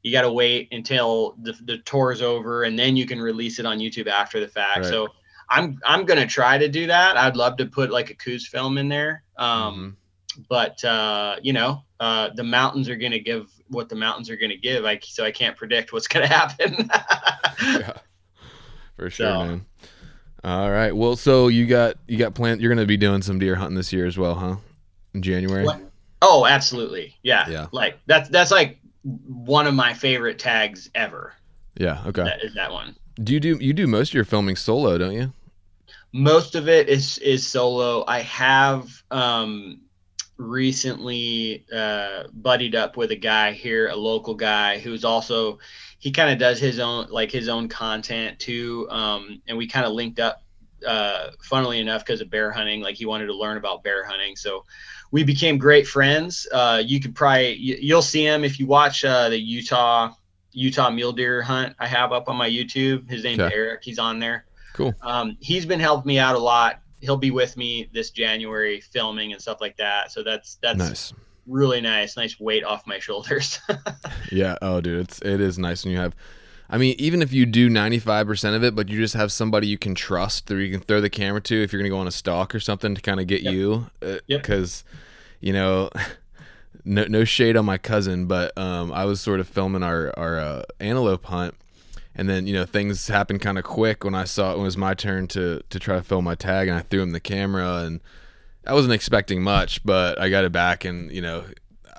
you 0.03 0.13
gotta 0.13 0.31
wait 0.31 0.69
until 0.71 1.35
the, 1.43 1.53
the 1.65 1.79
tour 1.79 2.13
is 2.13 2.21
over 2.21 2.63
and 2.65 2.79
then 2.79 2.95
you 2.95 3.07
can 3.07 3.21
release 3.21 3.59
it 3.59 3.65
on 3.65 3.79
YouTube 3.79 4.07
after 4.07 4.39
the 4.39 4.49
fact. 4.49 4.81
Right. 4.81 4.87
So 4.87 5.09
I'm 5.49 5.81
I'm 5.85 6.05
gonna 6.05 6.27
try 6.27 6.59
to 6.59 6.69
do 6.69 6.89
that. 6.89 7.17
I'd 7.17 7.37
love 7.37 7.57
to 7.57 7.65
put 7.67 7.91
like 7.91 8.11
a 8.11 8.15
Coues 8.15 8.47
film 8.47 8.77
in 8.77 8.89
there. 8.91 9.23
Um 9.39 9.97
but 10.49 10.85
uh, 10.85 11.37
you 11.43 11.53
know, 11.53 11.83
uh, 11.99 12.29
the 12.35 12.45
mountains 12.45 12.89
are 12.89 12.95
going 12.97 13.11
to 13.11 13.19
give 13.19 13.51
what 13.69 13.89
the 13.89 13.97
mountains 13.97 14.31
are 14.31 14.37
going 14.37 14.51
to 14.51 14.57
give. 14.57 14.85
I 14.85 15.01
so 15.03 15.25
I 15.25 15.33
can't 15.33 15.57
predict 15.57 15.93
what's 15.93 16.07
going 16.07 16.29
to 16.29 16.33
happen. 16.33 16.89
yeah. 17.81 17.93
For 18.97 19.11
sure, 19.11 19.27
So- 19.27 19.45
man. 19.45 19.67
All 20.45 20.71
right. 20.71 20.95
Well, 20.95 21.17
so 21.17 21.49
you 21.49 21.67
got 21.67 21.97
you 22.07 22.17
got 22.17 22.35
planned 22.35 22.61
you're 22.61 22.73
going 22.73 22.83
to 22.83 22.87
be 22.87 22.97
doing 22.97 23.23
some 23.23 23.39
deer 23.39 23.57
hunting 23.57 23.77
this 23.77 23.93
year 23.93 24.07
as 24.07 24.17
well, 24.17 24.35
huh? 24.35 24.57
In 25.15 25.23
January. 25.23 25.65
What? 25.65 25.81
oh, 26.23 26.47
absolutely, 26.47 27.17
yeah. 27.23 27.49
Yeah. 27.49 27.67
Like 27.73 27.99
that's 28.07 28.29
that's 28.29 28.51
like 28.51 28.79
one 29.03 29.67
of 29.67 29.75
my 29.75 29.95
favorite 29.95 30.39
tags 30.39 30.91
ever. 30.95 31.35
Yeah, 31.77 32.03
okay. 32.07 32.25
That 32.25 32.45
is 32.45 32.55
that 32.55 32.73
one. 32.73 32.97
Do 33.23 33.35
you 33.35 33.41
do 33.41 33.59
you 33.61 33.73
do 33.73 33.87
most 33.87 34.11
of 34.11 34.15
your 34.15 34.25
filming 34.25 34.57
solo, 34.57 34.99
don't 34.99 35.15
you? 35.15 35.33
Most 36.13 36.55
of 36.55 36.69
it 36.69 36.89
is 36.89 37.19
is 37.19 37.47
solo. 37.47 38.05
I 38.07 38.21
have 38.21 39.03
um 39.11 39.81
recently 40.39 41.67
uh 41.75 42.25
buddied 42.33 42.75
up 42.75 42.97
with 42.97 43.11
a 43.11 43.17
guy 43.17 43.53
here, 43.53 43.89
a 43.89 43.97
local 43.97 44.35
guy 44.35 44.79
who's 44.79 45.05
also 45.05 45.59
he 45.99 46.11
kind 46.11 46.31
of 46.31 46.39
does 46.39 46.59
his 46.59 46.79
own 46.79 47.09
like 47.11 47.31
his 47.31 47.49
own 47.49 47.69
content 47.69 48.39
too. 48.39 48.89
Um 48.91 49.43
and 49.49 49.59
we 49.59 49.67
kind 49.67 49.85
of 49.85 49.93
linked 49.93 50.21
up 50.21 50.43
uh, 50.87 51.31
funnily 51.43 51.81
enough, 51.81 52.05
because 52.05 52.21
of 52.21 52.31
bear 52.31 52.51
hunting. 52.51 52.81
Like 52.81 52.97
he 52.97 53.07
wanted 53.07 53.27
to 53.27 53.35
learn 53.35 53.57
about 53.57 53.83
bear 53.83 54.05
hunting, 54.05 54.37
so 54.37 54.65
we 55.11 55.25
became 55.25 55.59
great 55.59 55.87
friends. 55.87 56.47
Uh, 56.53 56.83
you 56.85 57.01
could 57.01 57.15
probably 57.15 57.55
you, 57.55 57.95
will 57.95 58.03
see 58.03 58.25
him 58.25 58.45
if 58.45 58.61
you 58.61 58.67
watch 58.67 59.05
uh, 59.05 59.29
the 59.29 59.39
Utah 59.39 60.13
Utah 60.53 60.91
mule 60.91 61.13
deer 61.13 61.43
hunt 61.43 61.75
I 61.79 61.87
have 61.87 62.13
up 62.13 62.29
on 62.29 62.37
my 62.37 62.49
YouTube. 62.49 63.09
His 63.09 63.25
name's 63.25 63.41
okay. 63.41 63.55
Eric. 63.55 63.81
He's 63.83 63.99
on 63.99 64.19
there. 64.19 64.47
Cool. 64.75 64.95
Um, 65.03 65.37
he's 65.41 65.67
been 65.67 65.81
helping 65.81 66.09
me 66.09 66.19
out 66.19 66.37
a 66.37 66.39
lot. 66.39 66.81
He'll 67.01 67.17
be 67.17 67.31
with 67.31 67.57
me 67.57 67.89
this 67.93 68.11
January 68.11 68.81
filming 68.81 69.33
and 69.33 69.41
stuff 69.41 69.61
like 69.61 69.77
that. 69.77 70.11
So 70.13 70.23
that's 70.23 70.59
that's 70.63 70.79
nice. 70.79 71.13
really 71.47 71.81
nice. 71.81 72.17
Nice 72.17 72.39
weight 72.41 72.65
off 72.65 72.87
my 72.87 72.99
shoulders. 72.99 73.61
yeah. 74.33 74.57
Oh, 74.63 74.81
dude, 74.81 75.01
it's 75.01 75.21
it 75.23 75.41
is 75.41 75.59
nice 75.59 75.85
when 75.85 75.93
you 75.93 75.99
have 75.99 76.15
I 76.71 76.77
mean, 76.77 76.95
even 76.99 77.23
if 77.23 77.33
you 77.33 77.47
do 77.47 77.71
95% 77.71 78.55
of 78.55 78.63
it, 78.63 78.75
but 78.75 78.89
you 78.89 78.99
just 78.99 79.15
have 79.15 79.33
somebody 79.33 79.67
you 79.67 79.79
can 79.79 79.95
trust 79.95 80.49
that 80.49 80.57
you 80.57 80.71
can 80.71 80.81
throw 80.81 81.01
the 81.01 81.09
camera 81.09 81.41
to 81.43 81.63
if 81.63 81.73
you're 81.73 81.81
going 81.81 81.91
to 81.91 81.95
go 81.95 81.99
on 81.99 82.07
a 82.07 82.13
stalk 82.13 82.55
or 82.55 82.61
something 82.61 82.95
to 82.95 83.01
kind 83.01 83.21
of 83.21 83.27
get 83.27 83.43
yep. 83.43 83.55
you. 83.55 83.87
Because, 84.01 84.85
uh, 84.87 84.93
yep. 84.93 85.41
you 85.41 85.53
know, 85.55 85.91
no, 86.85 87.05
no 87.05 87.25
shade 87.25 87.57
on 87.57 87.65
my 87.65 87.79
cousin, 87.79 88.27
but 88.27 88.57
um, 88.59 88.93
I 88.93 89.07
was 89.07 89.21
sort 89.21 89.41
of 89.41 89.49
filming 89.49 89.83
our, 89.83 90.13
our 90.19 90.39
uh, 90.39 90.63
antelope 90.79 91.25
hunt. 91.25 91.55
And 92.19 92.29
then, 92.29 92.49
you 92.49 92.53
know, 92.53 92.65
things 92.65 93.07
happened 93.07 93.41
kind 93.41 93.59
of 93.59 93.65
quick 93.65 94.03
when 94.03 94.15
I 94.15 94.25
saw 94.25 94.53
it, 94.53 94.57
it 94.59 94.61
was 94.61 94.77
my 94.77 94.93
turn 94.93 95.29
to, 95.29 95.63
to 95.71 95.79
try 95.79 95.97
to 95.97 96.03
film 96.03 96.25
my 96.25 96.35
tag. 96.35 96.67
And 96.67 96.77
I 96.77 96.81
threw 96.83 97.01
him 97.01 97.13
the 97.13 97.21
camera. 97.21 97.85
And 97.85 98.01
I 98.67 98.75
wasn't 98.75 98.93
expecting 98.93 99.41
much, 99.41 99.85
but 99.85 100.21
I 100.21 100.29
got 100.29 100.45
it 100.45 100.51
back. 100.51 100.85
And, 100.85 101.13
you 101.13 101.23
know, 101.23 101.45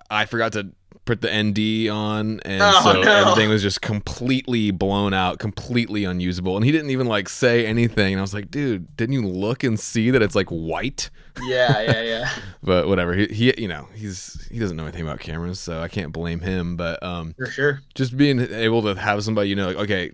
I 0.09 0.25
forgot 0.25 0.51
to 0.53 0.71
put 1.09 1.21
the 1.21 1.43
ND 1.43 1.89
on, 1.89 2.39
and 2.41 2.61
oh, 2.61 2.81
so 2.83 3.01
no. 3.01 3.11
everything 3.11 3.49
was 3.49 3.63
just 3.63 3.81
completely 3.81 4.69
blown 4.69 5.11
out, 5.11 5.39
completely 5.39 6.03
unusable. 6.03 6.55
And 6.55 6.63
he 6.63 6.71
didn't 6.71 6.91
even 6.91 7.07
like 7.07 7.27
say 7.27 7.65
anything. 7.65 8.13
And 8.13 8.19
I 8.19 8.21
was 8.21 8.31
like, 8.35 8.51
dude, 8.51 8.95
didn't 8.95 9.13
you 9.13 9.25
look 9.25 9.63
and 9.63 9.79
see 9.79 10.11
that 10.11 10.21
it's 10.21 10.35
like 10.35 10.49
white? 10.49 11.09
Yeah, 11.41 11.81
yeah, 11.81 12.01
yeah. 12.03 12.29
but 12.61 12.87
whatever. 12.87 13.15
He, 13.15 13.25
he, 13.25 13.53
you 13.57 13.67
know, 13.67 13.87
he's 13.95 14.47
he 14.51 14.59
doesn't 14.59 14.77
know 14.77 14.83
anything 14.83 15.01
about 15.01 15.19
cameras, 15.19 15.59
so 15.59 15.81
I 15.81 15.87
can't 15.87 16.13
blame 16.13 16.41
him. 16.41 16.75
But 16.75 17.01
um, 17.01 17.33
for 17.39 17.47
sure, 17.47 17.81
just 17.95 18.15
being 18.15 18.39
able 18.39 18.83
to 18.83 18.93
have 18.93 19.23
somebody, 19.23 19.49
you 19.49 19.55
know, 19.55 19.65
like 19.65 19.77
okay, 19.77 20.11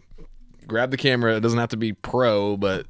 grab 0.65 0.91
the 0.91 0.97
camera. 0.97 1.35
It 1.35 1.41
doesn't 1.41 1.59
have 1.59 1.69
to 1.69 1.77
be 1.77 1.91
pro, 1.91 2.55
but 2.55 2.85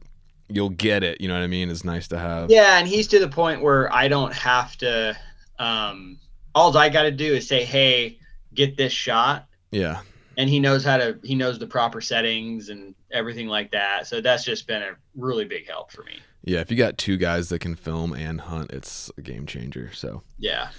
you'll 0.48 0.70
get 0.70 1.04
it. 1.04 1.22
You 1.22 1.28
know 1.28 1.34
what 1.34 1.44
I 1.44 1.48
mean? 1.48 1.72
It's 1.72 1.84
nice 1.84 2.08
to 2.10 2.20
have. 2.20 2.52
Yeah, 2.52 2.78
and 2.78 2.88
he's 2.88 3.08
to 3.08 3.20
the 3.20 3.30
point 3.30 3.64
where 3.64 3.92
I 3.92 4.08
don't 4.10 4.34
have 4.34 4.78
to. 4.78 5.18
Um, 5.58 6.20
all 6.56 6.76
I 6.76 6.90
got 6.90 7.04
to 7.04 7.12
do 7.12 7.36
is 7.36 7.48
say, 7.48 7.64
"Hey, 7.64 8.18
get 8.54 8.78
this 8.78 8.94
shot." 8.94 9.48
Yeah. 9.72 10.02
And 10.38 10.50
he 10.50 10.60
knows 10.60 10.84
how 10.84 10.98
to. 10.98 11.20
He 11.24 11.36
knows 11.36 11.60
the 11.60 11.68
proper 11.68 12.02
settings 12.02 12.70
and 12.70 12.96
everything 13.12 13.48
like 13.48 13.72
that. 13.72 14.08
So 14.08 14.22
that's 14.22 14.44
just 14.44 14.66
been 14.66 14.82
a 14.82 14.96
really 15.16 15.46
big 15.46 15.68
help 15.68 15.92
for 15.92 16.04
me. 16.04 16.20
Yeah, 16.44 16.60
if 16.60 16.72
you 16.72 16.78
got 16.78 16.98
two 16.98 17.18
guys 17.18 17.50
that 17.50 17.60
can 17.60 17.76
film 17.76 18.14
and 18.14 18.42
hunt, 18.42 18.72
it's 18.72 19.12
a 19.18 19.22
game 19.22 19.46
changer. 19.46 19.92
So 19.94 20.24
yeah. 20.40 20.70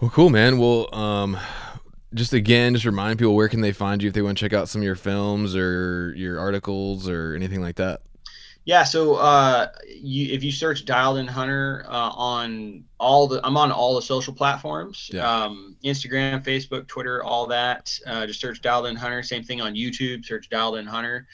Well, 0.00 0.10
cool, 0.10 0.30
man. 0.30 0.58
Well, 0.58 0.92
um, 0.94 1.36
just 2.14 2.32
again, 2.32 2.74
just 2.74 2.84
remind 2.84 3.18
people 3.18 3.34
where 3.34 3.48
can 3.48 3.60
they 3.60 3.72
find 3.72 4.02
you 4.02 4.08
if 4.08 4.14
they 4.14 4.22
want 4.22 4.36
to 4.38 4.44
check 4.44 4.52
out 4.52 4.68
some 4.68 4.80
of 4.80 4.84
your 4.84 4.96
films 4.96 5.54
or 5.54 6.12
your 6.16 6.38
articles 6.38 7.08
or 7.08 7.34
anything 7.34 7.60
like 7.60 7.76
that. 7.76 8.02
Yeah, 8.64 8.84
so 8.84 9.16
uh, 9.16 9.68
you, 9.88 10.32
if 10.32 10.44
you 10.44 10.52
search 10.52 10.84
Dialed 10.84 11.18
In 11.18 11.26
Hunter 11.26 11.84
uh, 11.88 12.10
on 12.10 12.84
all 12.98 13.26
the, 13.26 13.40
I'm 13.44 13.56
on 13.56 13.72
all 13.72 13.96
the 13.96 14.02
social 14.02 14.32
platforms, 14.32 15.10
yeah. 15.12 15.28
um, 15.28 15.76
Instagram, 15.84 16.44
Facebook, 16.44 16.86
Twitter, 16.86 17.24
all 17.24 17.46
that. 17.48 17.98
Uh, 18.06 18.24
just 18.24 18.40
search 18.40 18.62
Dialed 18.62 18.86
In 18.86 18.94
Hunter. 18.94 19.22
Same 19.24 19.42
thing 19.42 19.60
on 19.60 19.74
YouTube. 19.74 20.24
Search 20.24 20.48
Dialed 20.48 20.76
In 20.76 20.86
Hunter. 20.86 21.26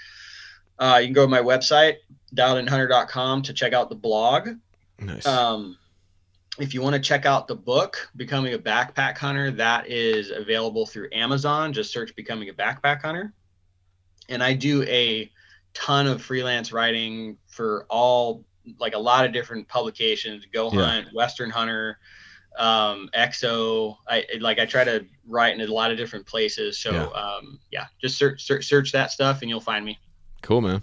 Uh, 0.79 0.99
you 1.01 1.09
can 1.09 1.12
go 1.12 1.26
to 1.26 1.29
my 1.29 1.41
website, 1.41 1.97
dialedinhunter.com, 2.35 3.43
to 3.43 3.53
check 3.53 3.74
out 3.74 3.91
the 3.91 3.97
blog. 3.97 4.49
Nice. 4.99 5.26
Um, 5.26 5.76
if 6.59 6.72
you 6.72 6.81
want 6.81 6.95
to 6.95 7.01
check 7.01 7.26
out 7.26 7.47
the 7.47 7.55
book, 7.55 8.11
Becoming 8.16 8.55
a 8.55 8.59
Backpack 8.59 9.18
Hunter, 9.18 9.51
that 9.53 9.87
is 9.89 10.31
available 10.31 10.87
through 10.87 11.09
Amazon. 11.12 11.72
Just 11.74 11.93
search 11.93 12.14
Becoming 12.16 12.49
a 12.49 12.55
Backpack 12.55 13.03
Hunter. 13.03 13.35
And 14.31 14.43
I 14.43 14.55
do 14.55 14.83
a 14.85 15.31
ton 15.75 16.07
of 16.07 16.23
freelance 16.23 16.73
writing 16.73 17.37
for 17.47 17.87
all 17.89 18.45
like 18.79 18.95
a 18.95 18.99
lot 18.99 19.25
of 19.25 19.33
different 19.33 19.69
publications 19.69 20.47
go 20.53 20.71
hunt 20.71 21.07
yeah. 21.07 21.12
western 21.12 21.51
hunter 21.51 21.99
um 22.59 23.09
exo. 23.14 23.97
I 24.07 24.25
like 24.41 24.59
i 24.59 24.66
try 24.66 24.85
to 24.85 25.07
write 25.27 25.55
in 25.55 25.61
a 25.61 25.73
lot 25.73 25.91
of 25.91 25.97
different 25.97 26.27
places. 26.27 26.79
So 26.79 26.93
yeah. 26.93 27.07
um 27.07 27.59
yeah 27.71 27.87
just 28.01 28.19
search, 28.19 28.45
search 28.45 28.66
search 28.66 28.93
that 28.93 29.11
stuff 29.11 29.43
and 29.43 29.49
you'll 29.49 29.61
find 29.61 29.85
me. 29.85 29.99
Cool 30.43 30.61
man. 30.61 30.83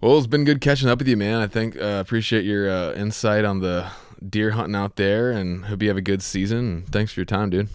Well 0.00 0.16
it's 0.18 0.26
been 0.26 0.44
good 0.44 0.60
catching 0.60 0.88
up 0.88 0.98
with 0.98 1.08
you 1.08 1.16
man. 1.16 1.40
I 1.40 1.46
think 1.48 1.76
uh, 1.76 1.98
appreciate 2.00 2.44
your 2.44 2.70
uh, 2.70 2.94
insight 2.94 3.44
on 3.44 3.60
the 3.60 3.90
deer 4.26 4.52
hunting 4.52 4.76
out 4.76 4.96
there 4.96 5.32
and 5.32 5.66
hope 5.66 5.82
you 5.82 5.88
have 5.88 5.96
a 5.96 6.02
good 6.02 6.22
season. 6.22 6.84
Thanks 6.90 7.12
for 7.12 7.20
your 7.20 7.26
time 7.26 7.50
dude. 7.50 7.68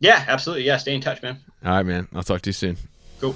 Yeah 0.00 0.24
absolutely. 0.26 0.64
Yeah 0.64 0.78
stay 0.78 0.94
in 0.94 1.00
touch 1.00 1.22
man. 1.22 1.38
All 1.64 1.72
right 1.72 1.86
man. 1.86 2.08
I'll 2.14 2.22
talk 2.22 2.40
to 2.42 2.48
you 2.48 2.54
soon. 2.54 2.78
Cool 3.20 3.34